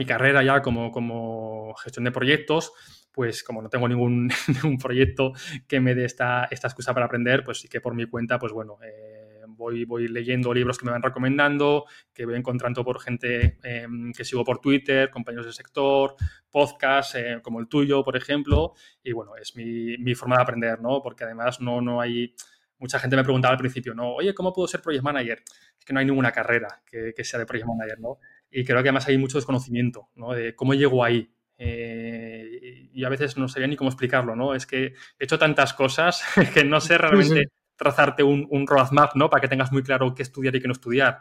carrera 0.07 0.43
ya 0.43 0.63
como, 0.63 0.91
como 0.91 1.75
gestión 1.75 2.05
de 2.05 2.13
proyectos, 2.13 2.73
pues 3.13 3.43
como 3.43 3.63
no 3.63 3.69
tengo 3.69 3.89
ningún, 3.89 4.31
ningún 4.63 4.79
proyecto 4.79 5.33
que 5.67 5.81
me 5.81 5.95
dé 5.95 6.05
esta, 6.05 6.47
esta, 6.51 6.69
excusa 6.69 6.95
para 6.95 7.07
aprender, 7.07 7.43
pues 7.45 7.61
sí 7.61 7.69
que 7.69 7.81
por 7.81 7.95
mi 7.95 8.07
cuenta, 8.07 8.39
pues 8.39 8.53
bueno, 8.53 8.79
eh, 8.85 9.43
voy, 9.49 9.85
voy 9.85 10.09
leyendo 10.09 10.55
libros 10.55 10.79
que 10.79 10.87
me 10.87 10.93
van 10.93 11.03
recomendando, 11.03 11.85
que 12.15 12.25
voy 12.25 12.37
encontrando 12.37 12.85
por 12.85 13.01
gente 13.01 13.59
em, 13.63 14.13
que 14.13 14.25
sigo 14.25 14.45
por 14.45 14.61
Twitter, 14.61 15.11
compañeros 15.11 15.47
del 15.47 15.55
sector, 15.55 16.15
podcasts 16.51 17.17
eh, 17.17 17.41
como 17.43 17.61
el 17.61 17.69
tuyo, 17.69 18.03
por 18.05 18.17
ejemplo, 18.17 18.75
y 19.03 19.13
bueno, 19.13 19.33
es 19.37 19.57
mi, 19.57 19.99
mi, 19.99 20.15
forma 20.15 20.37
de 20.37 20.43
aprender, 20.43 20.81
¿no? 20.81 21.03
Porque 21.03 21.25
además 21.25 21.61
no, 21.61 21.81
no 21.81 22.01
hay... 22.01 22.35
Mucha 22.79 23.01
gente 23.01 23.17
me 23.17 23.25
preguntaba 23.25 23.55
al 23.55 23.59
principio, 23.59 23.93
¿no? 23.93 24.15
Oye, 24.15 24.33
¿cómo 24.33 24.53
puedo 24.53 24.69
ser 24.69 24.81
project 24.81 25.03
manager? 25.03 25.43
Es 25.77 25.85
que 25.85 25.93
no 25.93 25.99
hay 25.99 26.07
ninguna 26.07 26.31
carrera 26.31 26.81
que, 26.87 27.13
que 27.13 27.25
sea 27.25 27.41
de 27.41 27.47
project 27.47 27.67
manager, 27.67 27.99
¿no? 27.99 28.19
Y 28.51 28.65
creo 28.65 28.83
que 28.83 28.89
además 28.89 29.09
hay 29.09 29.19
mucho 29.19 29.39
desconocimiento, 29.39 30.09
¿no? 30.15 30.33
De 30.33 30.55
cómo 30.55 30.75
llego 30.75 31.05
ahí, 31.05 31.31
eh, 31.59 32.89
y 32.93 33.05
a 33.05 33.09
veces 33.09 33.37
no 33.37 33.49
sabía 33.49 33.67
ni 33.67 33.77
cómo 33.77 33.91
explicarlo, 33.91 34.37
¿no? 34.37 34.55
Es 34.55 34.65
que 34.65 34.95
he 35.19 35.25
hecho 35.25 35.39
tantas 35.39 35.75
cosas 35.75 36.23
que 36.55 36.65
no 36.65 36.81
sé 36.81 36.97
realmente 36.97 37.49
trazarte 37.77 38.23
un, 38.23 38.47
un, 38.51 38.67
roadmap, 38.67 39.15
¿no? 39.17 39.29
Para 39.29 39.41
que 39.41 39.49
tengas 39.49 39.73
muy 39.73 39.83
claro 39.83 40.15
qué 40.15 40.23
estudiar 40.23 40.55
y 40.55 40.61
qué 40.61 40.69
no 40.69 40.73
estudiar. 40.73 41.21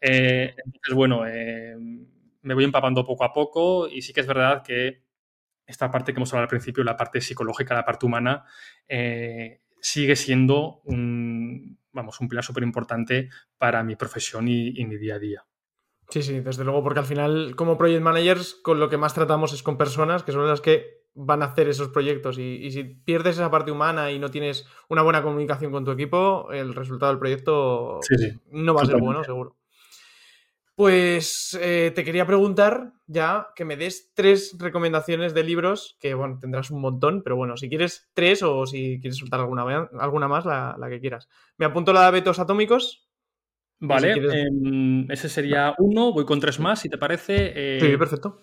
Eh, 0.00 0.54
entonces, 0.64 0.94
bueno, 0.94 1.26
eh, 1.26 1.76
me 2.42 2.54
voy 2.54 2.64
empapando 2.64 3.04
poco 3.04 3.24
a 3.24 3.32
poco 3.32 3.88
y 3.88 4.02
sí 4.02 4.12
que 4.12 4.20
es 4.20 4.26
verdad 4.26 4.62
que 4.62 5.02
esta 5.66 5.90
parte 5.90 6.12
que 6.12 6.18
hemos 6.18 6.32
hablado 6.32 6.44
al 6.44 6.48
principio, 6.50 6.84
la 6.84 6.96
parte 6.96 7.20
psicológica, 7.20 7.74
la 7.74 7.84
parte 7.84 8.06
humana, 8.06 8.44
sigue 9.80 10.14
siendo 10.14 10.82
un, 10.84 11.78
vamos, 11.92 12.20
un 12.20 12.28
pilar 12.28 12.44
súper 12.44 12.64
importante 12.64 13.30
para 13.56 13.82
mi 13.82 13.96
profesión 13.96 14.46
y 14.48 14.84
mi 14.84 14.96
día 14.98 15.14
a 15.14 15.18
día. 15.18 15.44
Sí, 16.10 16.22
sí, 16.22 16.40
desde 16.40 16.64
luego, 16.64 16.82
porque 16.82 17.00
al 17.00 17.06
final, 17.06 17.56
como 17.56 17.78
project 17.78 18.02
managers, 18.02 18.54
con 18.54 18.78
lo 18.78 18.88
que 18.88 18.98
más 18.98 19.14
tratamos 19.14 19.52
es 19.52 19.62
con 19.62 19.76
personas 19.76 20.22
que 20.22 20.32
son 20.32 20.46
las 20.46 20.60
que 20.60 21.04
van 21.14 21.42
a 21.42 21.46
hacer 21.46 21.68
esos 21.68 21.88
proyectos. 21.88 22.38
Y, 22.38 22.70
si 22.70 22.84
pierdes 22.84 23.36
esa 23.36 23.50
parte 23.50 23.70
humana 23.70 24.10
y 24.10 24.18
no 24.18 24.30
tienes 24.30 24.66
una 24.88 25.02
buena 25.02 25.22
comunicación 25.22 25.72
con 25.72 25.84
tu 25.84 25.92
equipo, 25.92 26.50
el 26.52 26.74
resultado 26.74 27.12
del 27.12 27.18
proyecto 27.18 28.00
no 28.50 28.74
va 28.74 28.82
a 28.82 28.86
ser 28.86 29.00
bueno, 29.00 29.24
seguro. 29.24 29.56
Pues 30.76 31.56
eh, 31.60 31.92
te 31.94 32.02
quería 32.02 32.26
preguntar 32.26 32.94
ya 33.06 33.48
que 33.54 33.64
me 33.64 33.76
des 33.76 34.12
tres 34.12 34.56
recomendaciones 34.58 35.32
de 35.32 35.44
libros, 35.44 35.96
que 36.00 36.14
bueno, 36.14 36.38
tendrás 36.40 36.72
un 36.72 36.80
montón, 36.80 37.22
pero 37.22 37.36
bueno, 37.36 37.56
si 37.56 37.68
quieres 37.68 38.10
tres 38.12 38.42
o 38.42 38.66
si 38.66 38.98
quieres 39.00 39.18
soltar 39.18 39.38
alguna, 39.38 39.88
alguna 40.00 40.26
más, 40.26 40.44
la, 40.44 40.74
la 40.76 40.88
que 40.88 40.98
quieras. 40.98 41.28
Me 41.58 41.66
apunto 41.66 41.92
la 41.92 42.06
de 42.06 42.10
Betos 42.10 42.40
Atómicos, 42.40 43.08
Vale, 43.80 44.12
em, 44.12 45.10
ese 45.10 45.28
sería 45.28 45.74
uno, 45.78 46.12
voy 46.12 46.24
con 46.24 46.40
tres 46.40 46.58
más, 46.58 46.80
si 46.80 46.88
te 46.88 46.98
parece. 46.98 47.78
sí, 47.80 47.86
eh, 47.86 47.98
perfecto. 47.98 48.40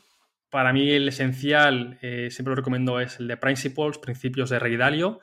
Para 0.50 0.74
mí 0.74 0.92
el 0.92 1.08
esencial, 1.08 1.98
eh, 2.02 2.30
siempre 2.30 2.52
lo 2.52 2.58
recomiendo, 2.58 3.00
es 3.00 3.20
el 3.20 3.28
de 3.28 3.38
Principles, 3.38 3.98
Principios 3.98 4.50
de 4.50 4.60
Rey 4.60 4.76
Dalio. 4.76 5.22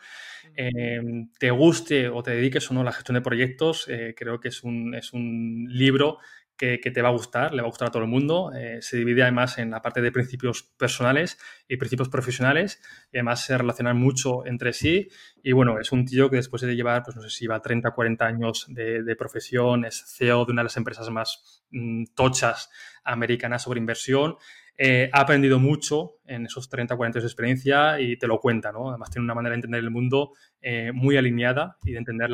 Em, 0.55 1.31
te 1.39 1.51
guste 1.51 2.09
o 2.09 2.23
te 2.23 2.31
dediques 2.33 2.71
o 2.71 2.75
no 2.75 2.81
a 2.81 2.85
la 2.85 2.93
gestión 2.93 3.15
de 3.15 3.21
proyectos, 3.21 3.87
eh, 3.89 4.15
creo 4.17 4.41
que 4.41 4.49
es 4.49 4.65
un, 4.65 4.95
es 4.95 5.13
un 5.13 5.67
libro 5.69 6.19
que, 6.59 6.79
te 6.79 7.01
va 7.01 7.09
a 7.09 7.13
gustar, 7.13 7.55
le 7.55 7.63
va 7.63 7.69
a 7.69 7.71
gustar 7.71 7.89
a 7.89 7.91
todo 7.91 8.03
el 8.03 8.09
mundo. 8.09 8.53
Eh, 8.55 8.79
se 8.83 8.97
divide 8.97 9.23
además 9.23 9.59
en 9.59 9.71
la 9.71 9.81
parte 9.81 10.03
de 10.03 10.11
principios 10.13 10.63
personales 10.63 11.39
y 11.69 11.77
principios 11.77 12.09
profesionales 12.09 12.81
y 13.13 13.19
además 13.19 13.45
se 13.45 13.57
relacionan 13.57 13.97
mucho 13.97 14.45
entre 14.45 14.73
sí. 14.73 15.09
Y 15.43 15.53
bueno, 15.53 15.79
es 15.79 15.93
un 15.93 16.05
tío 16.05 16.29
que 16.29 16.37
después 16.37 16.61
de 16.63 16.75
llevar, 16.75 17.05
pues 17.05 17.17
no 17.17 17.23
sé 17.23 17.31
si 17.31 17.45
lleva 17.45 17.63
30 17.63 17.89
o 17.89 17.95
40 17.95 18.27
años 18.27 18.67
de, 18.69 19.17
profesión, 19.17 19.85
es 19.85 20.05
CEO 20.17 20.45
de 20.45 20.53
una 20.53 20.63
de 20.63 20.65
las 20.65 20.77
empresas 20.77 21.09
más 21.11 21.63
mm, 21.71 22.05
tochas 22.15 22.71
americanas 23.05 23.63
sobre 23.63 23.79
inversión. 23.79 24.37
Eh, 24.77 25.11
ha 25.13 25.21
aprendido 25.21 25.59
mucho 25.59 26.19
en 26.25 26.47
esos 26.47 26.69
30 26.69 26.95
o 26.95 26.97
40 26.97 27.19
años 27.19 27.25
de 27.25 27.29
experiencia 27.29 28.01
y 28.01 28.17
te 28.17 28.27
lo 28.27 28.39
cuenta, 28.39 28.71
¿no? 28.71 28.91
Además 28.91 29.11
tiene 29.11 29.25
una 29.25 29.35
manera 29.35 29.53
de 29.53 29.57
entender 29.57 29.81
el 29.81 29.91
mundo 29.91 30.33
eh, 30.61 30.93
muy 30.93 31.17
alineada 31.17 31.77
y 31.85 31.93
de 31.93 31.99
entender 31.99 32.31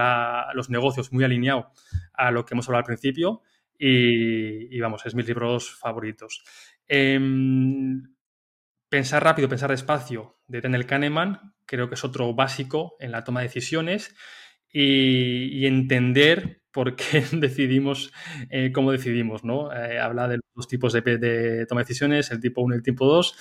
los 0.54 0.68
negocios 0.68 1.12
muy 1.12 1.24
alineado 1.24 1.70
a 2.12 2.30
lo 2.30 2.44
que 2.44 2.54
hemos 2.54 2.68
hablado 2.68 2.80
al 2.80 2.86
principio 2.86 3.42
y, 3.78 4.78
vamos, 4.80 5.04
es 5.06 5.14
mis 5.14 5.26
libros 5.26 5.74
favoritos. 5.78 6.44
Em, 6.86 8.02
pensar 8.88 9.24
rápido, 9.24 9.48
pensar 9.48 9.70
despacio 9.70 10.38
de 10.46 10.60
Daniel 10.60 10.86
Kahneman, 10.86 11.54
creo 11.66 11.88
que 11.88 11.94
es 11.94 12.04
otro 12.04 12.34
básico 12.34 12.96
en 13.00 13.10
la 13.12 13.24
toma 13.24 13.40
de 13.40 13.48
decisiones 13.48 14.14
y, 14.70 15.66
entender 15.66 16.62
por 16.70 16.96
qué 16.96 17.24
decidimos 17.32 18.12
eh, 18.50 18.72
cómo 18.72 18.92
decidimos, 18.92 19.44
¿no? 19.44 19.72
Eh, 19.72 19.98
habla 19.98 20.28
de 20.28 20.40
los 20.54 20.68
tipos 20.68 20.92
de, 20.92 21.00
de, 21.00 21.66
toma 21.66 21.80
de 21.80 21.84
decisiones, 21.84 22.30
el 22.30 22.40
tipo 22.40 22.62
1 22.62 22.74
y 22.74 22.78
el 22.78 22.82
tipo 22.82 23.06
2, 23.06 23.36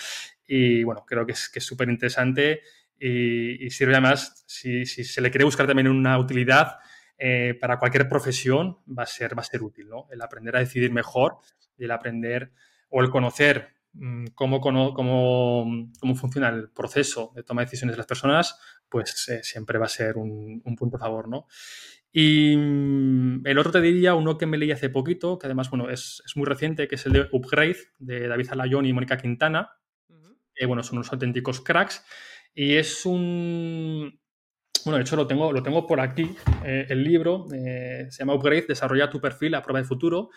y 0.47 0.83
bueno, 0.83 1.03
creo 1.07 1.25
que 1.25 1.33
es 1.33 1.51
súper 1.63 1.89
interesante 1.89 2.61
y, 3.05 3.69
sirve 3.69 3.93
además, 3.93 4.43
si, 4.47 4.85
si, 4.85 5.03
se 5.03 5.21
le 5.21 5.29
quiere 5.29 5.45
buscar 5.45 5.67
también 5.67 5.87
una 5.87 6.17
utilidad, 6.17 6.77
eh, 7.17 7.57
para 7.59 7.79
cualquier 7.79 8.09
profesión 8.09 8.79
va 8.87 9.03
a, 9.03 9.07
ser, 9.07 9.37
va 9.37 9.41
a 9.41 9.45
ser 9.45 9.61
útil, 9.61 9.87
¿no? 9.87 10.07
El 10.11 10.21
aprender 10.21 10.55
a 10.55 10.59
decidir 10.59 10.91
mejor 10.91 11.37
el 11.77 11.91
aprender 11.91 12.51
o 12.89 13.01
el 13.01 13.09
conocer 13.09 13.69
mm, 13.93 14.27
cómo, 14.35 14.61
cómo, 14.61 14.93
cómo, 14.93 16.15
funciona 16.15 16.49
el 16.49 16.69
proceso 16.69 17.31
de 17.35 17.43
toma 17.43 17.61
de 17.61 17.65
decisiones 17.65 17.93
de 17.93 17.97
las 17.97 18.07
personas, 18.07 18.59
pues 18.89 19.27
eh, 19.29 19.43
siempre 19.43 19.79
va 19.79 19.85
a 19.85 19.89
ser 19.89 20.17
un, 20.17 20.61
punto 20.77 20.97
a 20.97 20.99
favor, 20.99 21.27
¿no? 21.27 21.47
Y 22.11 22.55
mm, 22.55 23.45
el 23.45 23.57
otro 23.57 23.71
te 23.71 23.81
diría, 23.81 24.15
uno 24.15 24.37
que 24.37 24.45
me 24.45 24.57
leí 24.57 24.71
hace 24.71 24.89
poquito, 24.89 25.39
que 25.39 25.47
además, 25.47 25.69
bueno, 25.69 25.89
es, 25.89 26.21
es 26.25 26.35
muy 26.35 26.45
reciente, 26.45 26.87
que 26.87 26.95
es 26.95 27.05
el 27.05 27.13
de 27.13 27.27
Upgrade, 27.31 27.77
de 27.99 28.27
David 28.27 28.49
Alayón 28.51 28.85
y 28.85 28.93
Mónica 28.93 29.17
Quintana. 29.17 29.71
bueno, 30.67 30.83
son 30.83 30.99
unos 30.99 31.11
auténticos 31.11 31.61
cracks. 31.61 32.05
Y 32.55 32.75
es 32.75 33.05
un, 33.07 34.19
bueno, 34.85 34.97
de 34.97 35.03
hecho 35.03 35.15
lo 35.15 35.27
tengo, 35.27 35.51
lo 35.51 35.63
tengo 35.63 35.85
por 35.87 35.99
aquí, 35.99 36.35
eh, 36.65 36.85
el 36.89 37.03
libro, 37.03 37.47
eh, 37.53 38.07
se 38.09 38.19
llama 38.19 38.35
Upgrade, 38.35 38.65
Desarrolla 38.67 39.09
tu 39.09 39.19
perfil 39.19 39.55
a 39.55 39.61
prueba 39.61 39.79
de 39.79 39.85
futuro. 39.85 40.29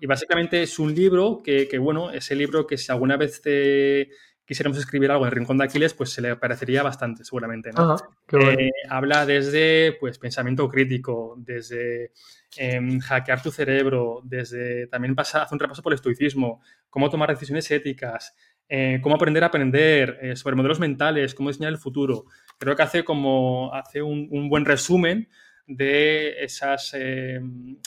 Y 0.00 0.06
básicamente 0.06 0.62
es 0.62 0.78
un 0.78 0.94
libro 0.94 1.40
que, 1.44 1.68
que, 1.68 1.78
bueno, 1.78 2.10
es 2.10 2.30
el 2.30 2.38
libro 2.38 2.66
que 2.66 2.76
si 2.76 2.90
alguna 2.90 3.16
vez 3.16 3.40
te 3.40 4.08
quisiéramos 4.46 4.78
escribir 4.78 5.10
algo 5.10 5.24
en 5.24 5.28
el 5.28 5.36
Rincón 5.36 5.58
de 5.58 5.64
Aquiles, 5.64 5.94
pues 5.94 6.10
se 6.10 6.20
le 6.20 6.36
parecería 6.36 6.82
bastante, 6.82 7.24
seguramente. 7.24 7.70
¿no? 7.72 7.96
Eh, 8.32 8.70
habla 8.88 9.24
desde 9.24 9.96
pues, 9.98 10.18
pensamiento 10.18 10.68
crítico, 10.68 11.34
desde 11.38 12.12
em, 12.56 13.00
hackear 13.00 13.42
tu 13.42 13.50
cerebro, 13.50 14.20
desde 14.22 14.86
también 14.88 15.14
pasa, 15.14 15.42
hace 15.42 15.54
un 15.54 15.60
repaso 15.60 15.82
por 15.82 15.92
el 15.92 15.96
estoicismo, 15.96 16.60
cómo 16.90 17.10
tomar 17.10 17.30
decisiones 17.30 17.70
éticas, 17.70 18.34
eh, 18.68 19.00
cómo 19.02 19.14
aprender 19.14 19.44
a 19.44 19.46
aprender, 19.46 20.36
sobre 20.36 20.56
modelos 20.56 20.80
mentales, 20.80 21.34
cómo 21.34 21.48
diseñar 21.48 21.72
el 21.72 21.78
futuro. 21.78 22.26
Creo 22.58 22.76
que 22.76 22.82
hace 22.82 23.04
como 23.04 23.72
hace 23.74 24.02
un, 24.02 24.48
buen 24.48 24.64
resumen 24.64 25.28
de 25.66 26.44
esas 26.44 26.92
eh, 26.94 27.40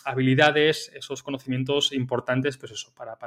habilidades, 0.03 0.91
esos 0.95 1.21
conocimientos 1.23 1.93
importantes, 1.93 2.57
pues 2.57 2.71
eso, 2.71 2.93
para, 2.95 3.17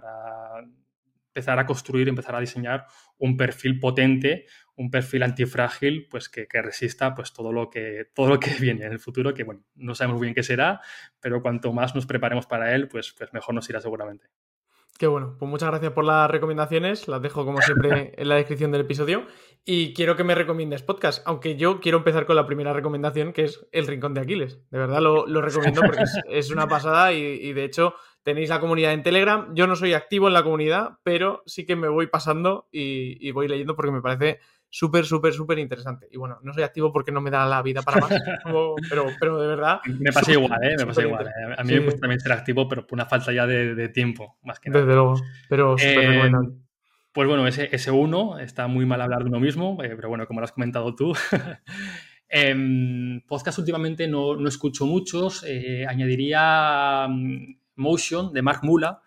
empezar 1.28 1.58
a 1.60 1.66
construir, 1.66 2.08
empezar 2.08 2.34
a 2.34 2.40
diseñar 2.40 2.86
un 3.18 3.36
perfil 3.36 3.78
potente, 3.78 4.46
un 4.74 4.90
perfil 4.90 5.22
antifrágil, 5.22 6.08
pues 6.10 6.28
que, 6.28 6.46
resista 6.52 7.14
pues 7.14 7.32
todo 7.32 7.52
lo 7.52 7.70
que, 7.70 8.08
todo 8.14 8.28
lo 8.28 8.40
que 8.40 8.50
viene 8.60 8.84
en 8.84 8.92
el 8.92 8.98
futuro, 8.98 9.32
que 9.32 9.44
bueno, 9.44 9.64
no 9.76 9.94
sabemos 9.94 10.20
bien 10.20 10.34
qué 10.34 10.42
será, 10.42 10.80
pero 11.20 11.42
cuanto 11.42 11.72
más 11.72 11.94
nos 11.94 12.06
preparemos 12.06 12.46
para 12.46 12.74
él, 12.74 12.88
pues, 12.88 13.14
pues 13.16 13.32
mejor 13.32 13.54
nos 13.54 13.68
irá 13.70 13.80
seguramente. 13.80 14.26
Qué 15.00 15.06
bueno, 15.06 15.34
pues 15.38 15.50
muchas 15.50 15.70
gracias 15.70 15.92
por 15.92 16.04
las 16.04 16.30
recomendaciones, 16.30 17.08
las 17.08 17.22
dejo 17.22 17.46
como 17.46 17.62
siempre 17.62 18.12
en 18.18 18.28
la 18.28 18.34
descripción 18.34 18.70
del 18.70 18.82
episodio 18.82 19.24
y 19.64 19.94
quiero 19.94 20.14
que 20.14 20.24
me 20.24 20.34
recomiendes 20.34 20.82
podcast, 20.82 21.22
aunque 21.26 21.56
yo 21.56 21.80
quiero 21.80 21.96
empezar 21.96 22.26
con 22.26 22.36
la 22.36 22.44
primera 22.44 22.74
recomendación 22.74 23.32
que 23.32 23.44
es 23.44 23.66
El 23.72 23.86
Rincón 23.86 24.12
de 24.12 24.20
Aquiles. 24.20 24.60
De 24.70 24.76
verdad 24.76 25.00
lo, 25.00 25.24
recomiendo 25.40 25.80
porque 25.80 26.04
es, 26.28 26.50
una 26.50 26.68
pasada 26.68 27.14
y, 27.14 27.50
de 27.54 27.64
hecho 27.64 27.94
tenéis 28.22 28.50
la 28.50 28.60
comunidad 28.60 28.92
en 28.92 29.02
Telegram. 29.02 29.54
Yo 29.54 29.66
no 29.66 29.74
soy 29.74 29.94
activo 29.94 30.28
en 30.28 30.34
la 30.34 30.42
comunidad, 30.42 30.98
pero 31.02 31.42
sí 31.46 31.64
que 31.64 31.76
me 31.76 31.88
voy 31.88 32.08
pasando 32.08 32.68
y 32.70 33.30
voy 33.30 33.48
leyendo 33.48 33.76
porque 33.76 33.92
me 33.92 34.02
parece 34.02 34.40
súper, 34.70 35.04
súper, 35.04 35.34
súper 35.34 35.58
interesante. 35.58 36.08
Y 36.10 36.16
bueno, 36.16 36.38
no 36.42 36.54
soy 36.54 36.62
activo 36.62 36.92
porque 36.92 37.12
no 37.12 37.20
me 37.20 37.30
da 37.30 37.44
la 37.46 37.62
vida 37.62 37.82
para 37.82 38.00
más, 38.00 38.10
pero, 38.88 39.06
pero 39.18 39.40
de 39.40 39.48
verdad... 39.48 39.80
Me 39.84 40.12
pasa 40.12 40.32
igual, 40.32 40.62
¿eh? 40.62 40.76
Me 40.78 40.86
pasa 40.86 41.02
igual. 41.02 41.26
¿eh? 41.26 41.54
A 41.58 41.64
mí 41.64 41.74
me 41.74 41.80
gusta 41.80 42.00
también 42.00 42.20
ser 42.20 42.32
activo, 42.32 42.68
pero 42.68 42.86
por 42.86 42.96
una 42.96 43.06
falta 43.06 43.32
ya 43.32 43.46
de, 43.46 43.88
tiempo, 43.88 44.38
más 44.42 44.60
que 44.60 44.70
nada. 44.70 44.80
Desde 44.80 44.94
luego, 44.94 45.20
pero 45.48 45.76
súper 45.76 46.04
eh, 46.04 46.32
Pues 47.12 47.28
bueno, 47.28 47.46
ese, 47.46 47.68
ese 47.72 47.90
uno, 47.90 48.38
está 48.38 48.68
muy 48.68 48.86
mal 48.86 49.00
hablar 49.00 49.24
de 49.24 49.28
uno 49.28 49.40
mismo, 49.40 49.82
eh, 49.82 49.92
pero 49.96 50.08
bueno, 50.08 50.26
como 50.26 50.40
lo 50.40 50.44
has 50.44 50.52
comentado 50.52 50.94
tú. 50.94 51.12
eh, 52.28 53.20
podcast 53.26 53.58
últimamente 53.58 54.06
no, 54.06 54.36
no 54.36 54.48
escucho 54.48 54.86
muchos, 54.86 55.44
eh, 55.46 55.84
añadiría 55.86 57.06
um, 57.08 57.56
Motion 57.76 58.32
de 58.32 58.42
Mark 58.42 58.60
Mula, 58.62 59.02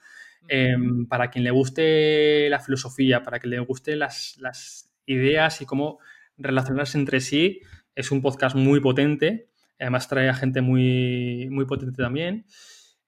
eh, 0.48 0.76
para 1.08 1.30
quien 1.30 1.44
le 1.44 1.52
guste 1.52 2.50
la 2.50 2.60
filosofía, 2.60 3.24
para 3.24 3.40
quien 3.40 3.52
le 3.52 3.60
guste 3.60 3.96
las, 3.96 4.36
las, 4.40 4.93
ideas 5.06 5.62
y 5.62 5.66
cómo 5.66 6.00
relacionarse 6.38 6.98
entre 6.98 7.20
sí, 7.20 7.62
es 7.96 8.12
un 8.12 8.22
podcast 8.22 8.56
muy 8.56 8.80
potente, 8.80 9.50
además 9.80 10.08
trae 10.08 10.30
a 10.30 10.34
gente 10.34 10.62
muy, 10.62 11.48
muy 11.50 11.66
potente 11.66 12.02
también. 12.02 12.46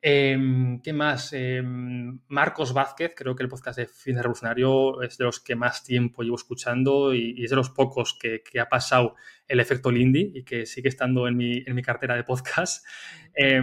Eh, 0.07 0.37
¿Qué 0.83 0.93
más? 0.93 1.33
Eh, 1.33 1.63
Marcos 1.63 2.73
Vázquez, 2.73 3.13
creo 3.15 3.35
que 3.35 3.41
el 3.41 3.49
podcast 3.49 3.79
de 3.79 3.87
Fin 3.87 4.15
de 4.15 4.21
Revolucionario 4.21 5.01
es 5.01 5.17
de 5.17 5.25
los 5.25 5.39
que 5.39 5.55
más 5.55 5.83
tiempo 5.83 6.21
llevo 6.21 6.35
escuchando 6.35 7.11
y, 7.15 7.43
es 7.43 7.49
de 7.49 7.55
los 7.55 7.71
pocos 7.71 8.15
que, 8.19 8.43
que, 8.43 8.59
ha 8.59 8.69
pasado 8.69 9.15
el 9.47 9.59
efecto 9.59 9.89
Lindy 9.89 10.31
y 10.35 10.43
que 10.43 10.67
sigue 10.67 10.89
estando 10.89 11.27
en 11.27 11.35
mi, 11.35 11.63
en 11.65 11.73
mi 11.73 11.81
cartera 11.81 12.15
de 12.15 12.23
podcast. 12.23 12.85
Eh, 13.33 13.59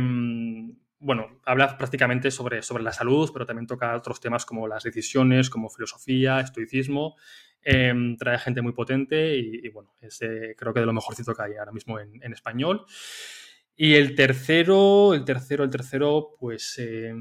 bueno, 1.03 1.41
habla 1.45 1.77
prácticamente 1.77 2.31
sobre, 2.31 2.63
sobre 2.63 2.83
la 2.83 2.93
salud, 2.93 3.31
pero 3.33 3.45
también 3.45 3.67
toca 3.67 3.97
otros 3.97 4.21
temas 4.21 4.47
como 4.47 4.69
las 4.69 4.85
decisiones, 4.85 5.51
como 5.51 5.69
filosofía, 5.69 6.41
estoicismo. 6.41 7.17
Eh, 7.65 7.93
trae 8.19 8.39
gente 8.39 8.63
muy 8.63 8.73
potente 8.73 9.37
y, 9.37 9.69
bueno, 9.69 9.95
es, 10.01 10.19
creo 10.19 10.73
que 10.73 10.81
de 10.81 10.87
lo 10.87 10.93
mejorcito 10.93 11.35
que 11.35 11.43
hay 11.43 11.57
ahora 11.57 11.73
mismo 11.73 11.99
en, 11.99 12.33
español. 12.33 12.87
Y 13.77 13.95
el 13.95 14.15
tercero, 14.15 15.15
el 15.15 15.25
tercero, 15.25 15.65
el 15.65 15.71
tercero, 15.71 16.37
pues 16.39 16.77
eh, 16.79 17.15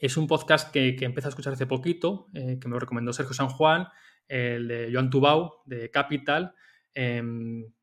es 0.00 0.16
un 0.16 0.26
podcast 0.26 0.72
que, 0.72 0.96
que, 0.96 1.04
empecé 1.04 1.28
a 1.28 1.30
escuchar 1.30 1.52
hace 1.52 1.66
poquito, 1.66 2.26
eh, 2.34 2.58
que 2.60 2.68
me 2.68 2.74
lo 2.74 2.80
recomendó 2.80 3.12
Sergio 3.12 3.34
San 3.34 3.48
Juan, 3.48 3.88
el 4.28 4.68
de 4.68 4.90
Joan 4.92 5.10
Tubau, 5.10 5.62
de 5.64 5.90
Capital, 5.90 6.54
eh, 7.00 7.22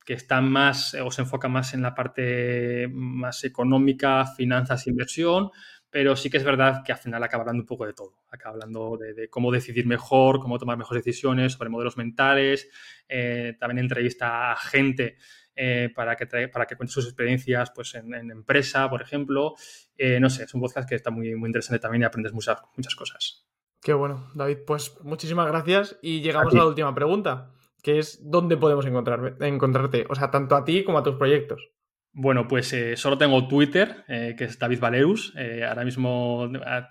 que 0.03 0.13
está 0.13 0.41
más, 0.41 0.93
o 0.95 1.09
se 1.09 1.21
enfoca 1.21 1.47
más 1.47 1.73
en 1.73 1.81
la 1.81 1.95
parte 1.95 2.89
más 2.91 3.45
económica, 3.45 4.25
finanzas, 4.25 4.87
inversión, 4.87 5.51
pero 5.89 6.17
sí 6.17 6.29
que 6.29 6.35
es 6.35 6.43
verdad 6.43 6.83
que 6.83 6.91
al 6.91 6.97
final 6.97 7.23
acaba 7.23 7.43
hablando 7.43 7.61
un 7.61 7.65
poco 7.65 7.85
de 7.85 7.93
todo. 7.93 8.25
Acaba 8.29 8.55
hablando 8.55 8.97
de, 8.97 9.13
de 9.13 9.29
cómo 9.29 9.53
decidir 9.53 9.87
mejor, 9.87 10.41
cómo 10.41 10.59
tomar 10.59 10.77
mejores 10.77 11.05
decisiones, 11.05 11.53
sobre 11.53 11.69
modelos 11.69 11.95
mentales, 11.95 12.67
eh, 13.07 13.55
también 13.57 13.79
entrevista 13.79 14.51
a 14.51 14.57
gente 14.57 15.15
eh, 15.55 15.89
para, 15.95 16.17
que 16.17 16.49
para 16.49 16.65
que 16.65 16.75
cuente 16.75 16.91
sus 16.91 17.05
experiencias 17.05 17.71
pues, 17.73 17.95
en, 17.95 18.13
en 18.13 18.31
empresa, 18.31 18.89
por 18.89 19.01
ejemplo. 19.01 19.55
Eh, 19.97 20.19
no 20.19 20.29
sé, 20.29 20.43
es 20.43 20.53
un 20.53 20.59
podcast 20.59 20.89
que 20.89 20.95
está 20.95 21.09
muy, 21.09 21.33
muy 21.35 21.47
interesante 21.47 21.79
también 21.79 22.01
y 22.01 22.05
aprendes 22.05 22.33
muchas, 22.33 22.57
muchas 22.75 22.95
cosas. 22.95 23.47
Qué 23.81 23.93
bueno, 23.93 24.29
David. 24.35 24.57
Pues 24.67 24.99
muchísimas 25.03 25.47
gracias 25.47 25.97
y 26.01 26.19
llegamos 26.19 26.53
a, 26.53 26.57
a 26.57 26.59
la 26.59 26.67
última 26.67 26.93
pregunta, 26.93 27.54
que 27.85 27.99
es 27.99 28.19
¿dónde 28.23 28.57
podemos 28.57 28.83
encontrar, 28.87 29.37
encontrarte? 29.41 30.07
O 30.09 30.15
sea, 30.15 30.31
tanto 30.31 30.55
a 30.55 30.65
ti 30.65 30.83
como 30.83 30.97
a 30.97 31.03
tus 31.03 31.17
proyectos. 31.17 31.69
Bueno, 32.13 32.47
pues 32.47 32.73
eh, 32.73 32.97
solo 32.97 33.19
tengo 33.19 33.47
Twitter, 33.47 34.03
eh, 34.07 34.33
que 34.35 34.45
es 34.45 34.57
David 34.57 34.79
Valeus. 34.79 35.35
Eh, 35.37 35.63
ahora 35.63 35.85
mismo 35.85 36.49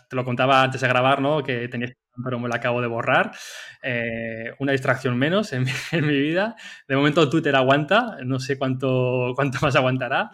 te 0.09 0.15
lo 0.15 0.25
contaba 0.25 0.63
antes 0.63 0.83
de 0.83 0.87
grabar, 0.87 1.21
¿no? 1.21 1.43
Que 1.43 1.67
tenía 1.67 1.89
pero 2.25 2.39
me 2.39 2.47
lo 2.49 2.55
acabo 2.55 2.81
de 2.81 2.87
borrar. 2.87 3.33
Una 4.61 4.71
distracción 4.71 5.19
menos 5.19 5.53
en 5.53 5.65
mi, 5.65 6.17
vida. 6.17 6.55
De 6.87 6.95
momento 6.95 7.29
Twitter 7.29 7.57
aguanta, 7.57 8.19
no 8.25 8.39
sé 8.39 8.57
cuánto, 8.57 9.33
cuánto 9.35 9.59
más 9.63 9.75
aguantará. 9.75 10.31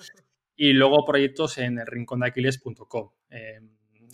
Y 0.54 0.74
luego 0.74 1.06
proyectos 1.06 1.56
en 1.56 1.78
el 1.78 1.86
rincondaquiles.com. 1.86 3.12
Eh, 3.30 3.60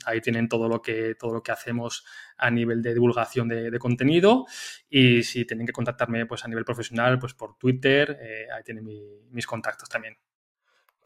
ahí 0.05 0.21
tienen 0.21 0.49
todo 0.49 0.69
lo, 0.69 0.83
que, 0.83 1.15
todo 1.15 1.33
lo 1.33 1.43
que 1.43 1.53
hacemos 1.53 2.05
a 2.37 2.51
nivel 2.51 2.83
de 2.83 2.95
divulgación 2.95 3.49
de, 3.49 3.71
de, 3.71 3.79
contenido. 3.79 4.47
Y 4.89 5.23
si 5.23 5.45
tienen 5.45 5.67
que 5.67 5.73
contactarme 5.73 6.27
pues, 6.27 6.45
a 6.45 6.49
nivel 6.49 6.65
profesional, 6.65 7.19
pues 7.19 7.35
por 7.35 7.57
Twitter, 7.57 8.19
eh, 8.21 8.47
ahí 8.55 8.63
tienen 8.63 8.85
mi, 8.85 9.03
mis 9.31 9.47
contactos 9.47 9.89
también. 9.89 10.17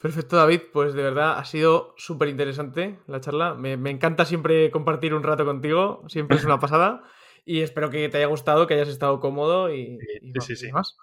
Perfecto, 0.00 0.36
David. 0.36 0.62
Pues 0.72 0.94
de 0.94 1.02
verdad 1.02 1.38
ha 1.38 1.44
sido 1.44 1.94
súper 1.96 2.28
interesante 2.28 2.98
la 3.06 3.20
charla. 3.20 3.54
Me, 3.54 3.76
me, 3.76 3.90
encanta 3.90 4.24
siempre 4.24 4.70
compartir 4.70 5.14
un 5.14 5.22
rato 5.22 5.44
contigo. 5.44 6.04
Siempre 6.08 6.38
es 6.38 6.44
una 6.44 6.58
pasada. 6.60 7.02
Y 7.44 7.60
espero 7.60 7.90
que 7.90 8.08
te 8.08 8.18
haya 8.18 8.26
gustado, 8.26 8.66
que 8.66 8.74
hayas 8.74 8.88
estado 8.88 9.20
cómodo 9.20 9.72
y, 9.74 9.98
y, 10.22 10.32
sí, 10.40 10.56
sí, 10.56 10.56
sí. 10.56 10.72
más. 10.72 10.96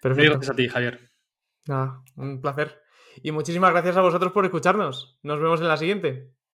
Perfecto. 0.00 0.32
Gracias 0.32 0.50
a 0.50 0.56
ti, 0.56 0.68
Javier. 0.68 1.10
Nada, 1.66 2.02
un 2.16 2.40
placer. 2.40 2.80
Y 3.22 3.32
muchísimas 3.32 3.72
gracias 3.72 3.96
a 3.96 4.00
vosotros 4.00 4.32
por 4.32 4.44
escucharnos. 4.44 5.18
Nos 5.22 5.40
vemos 5.40 5.60
en 5.60 5.68
la 5.68 5.76
siguiente. 5.76 6.32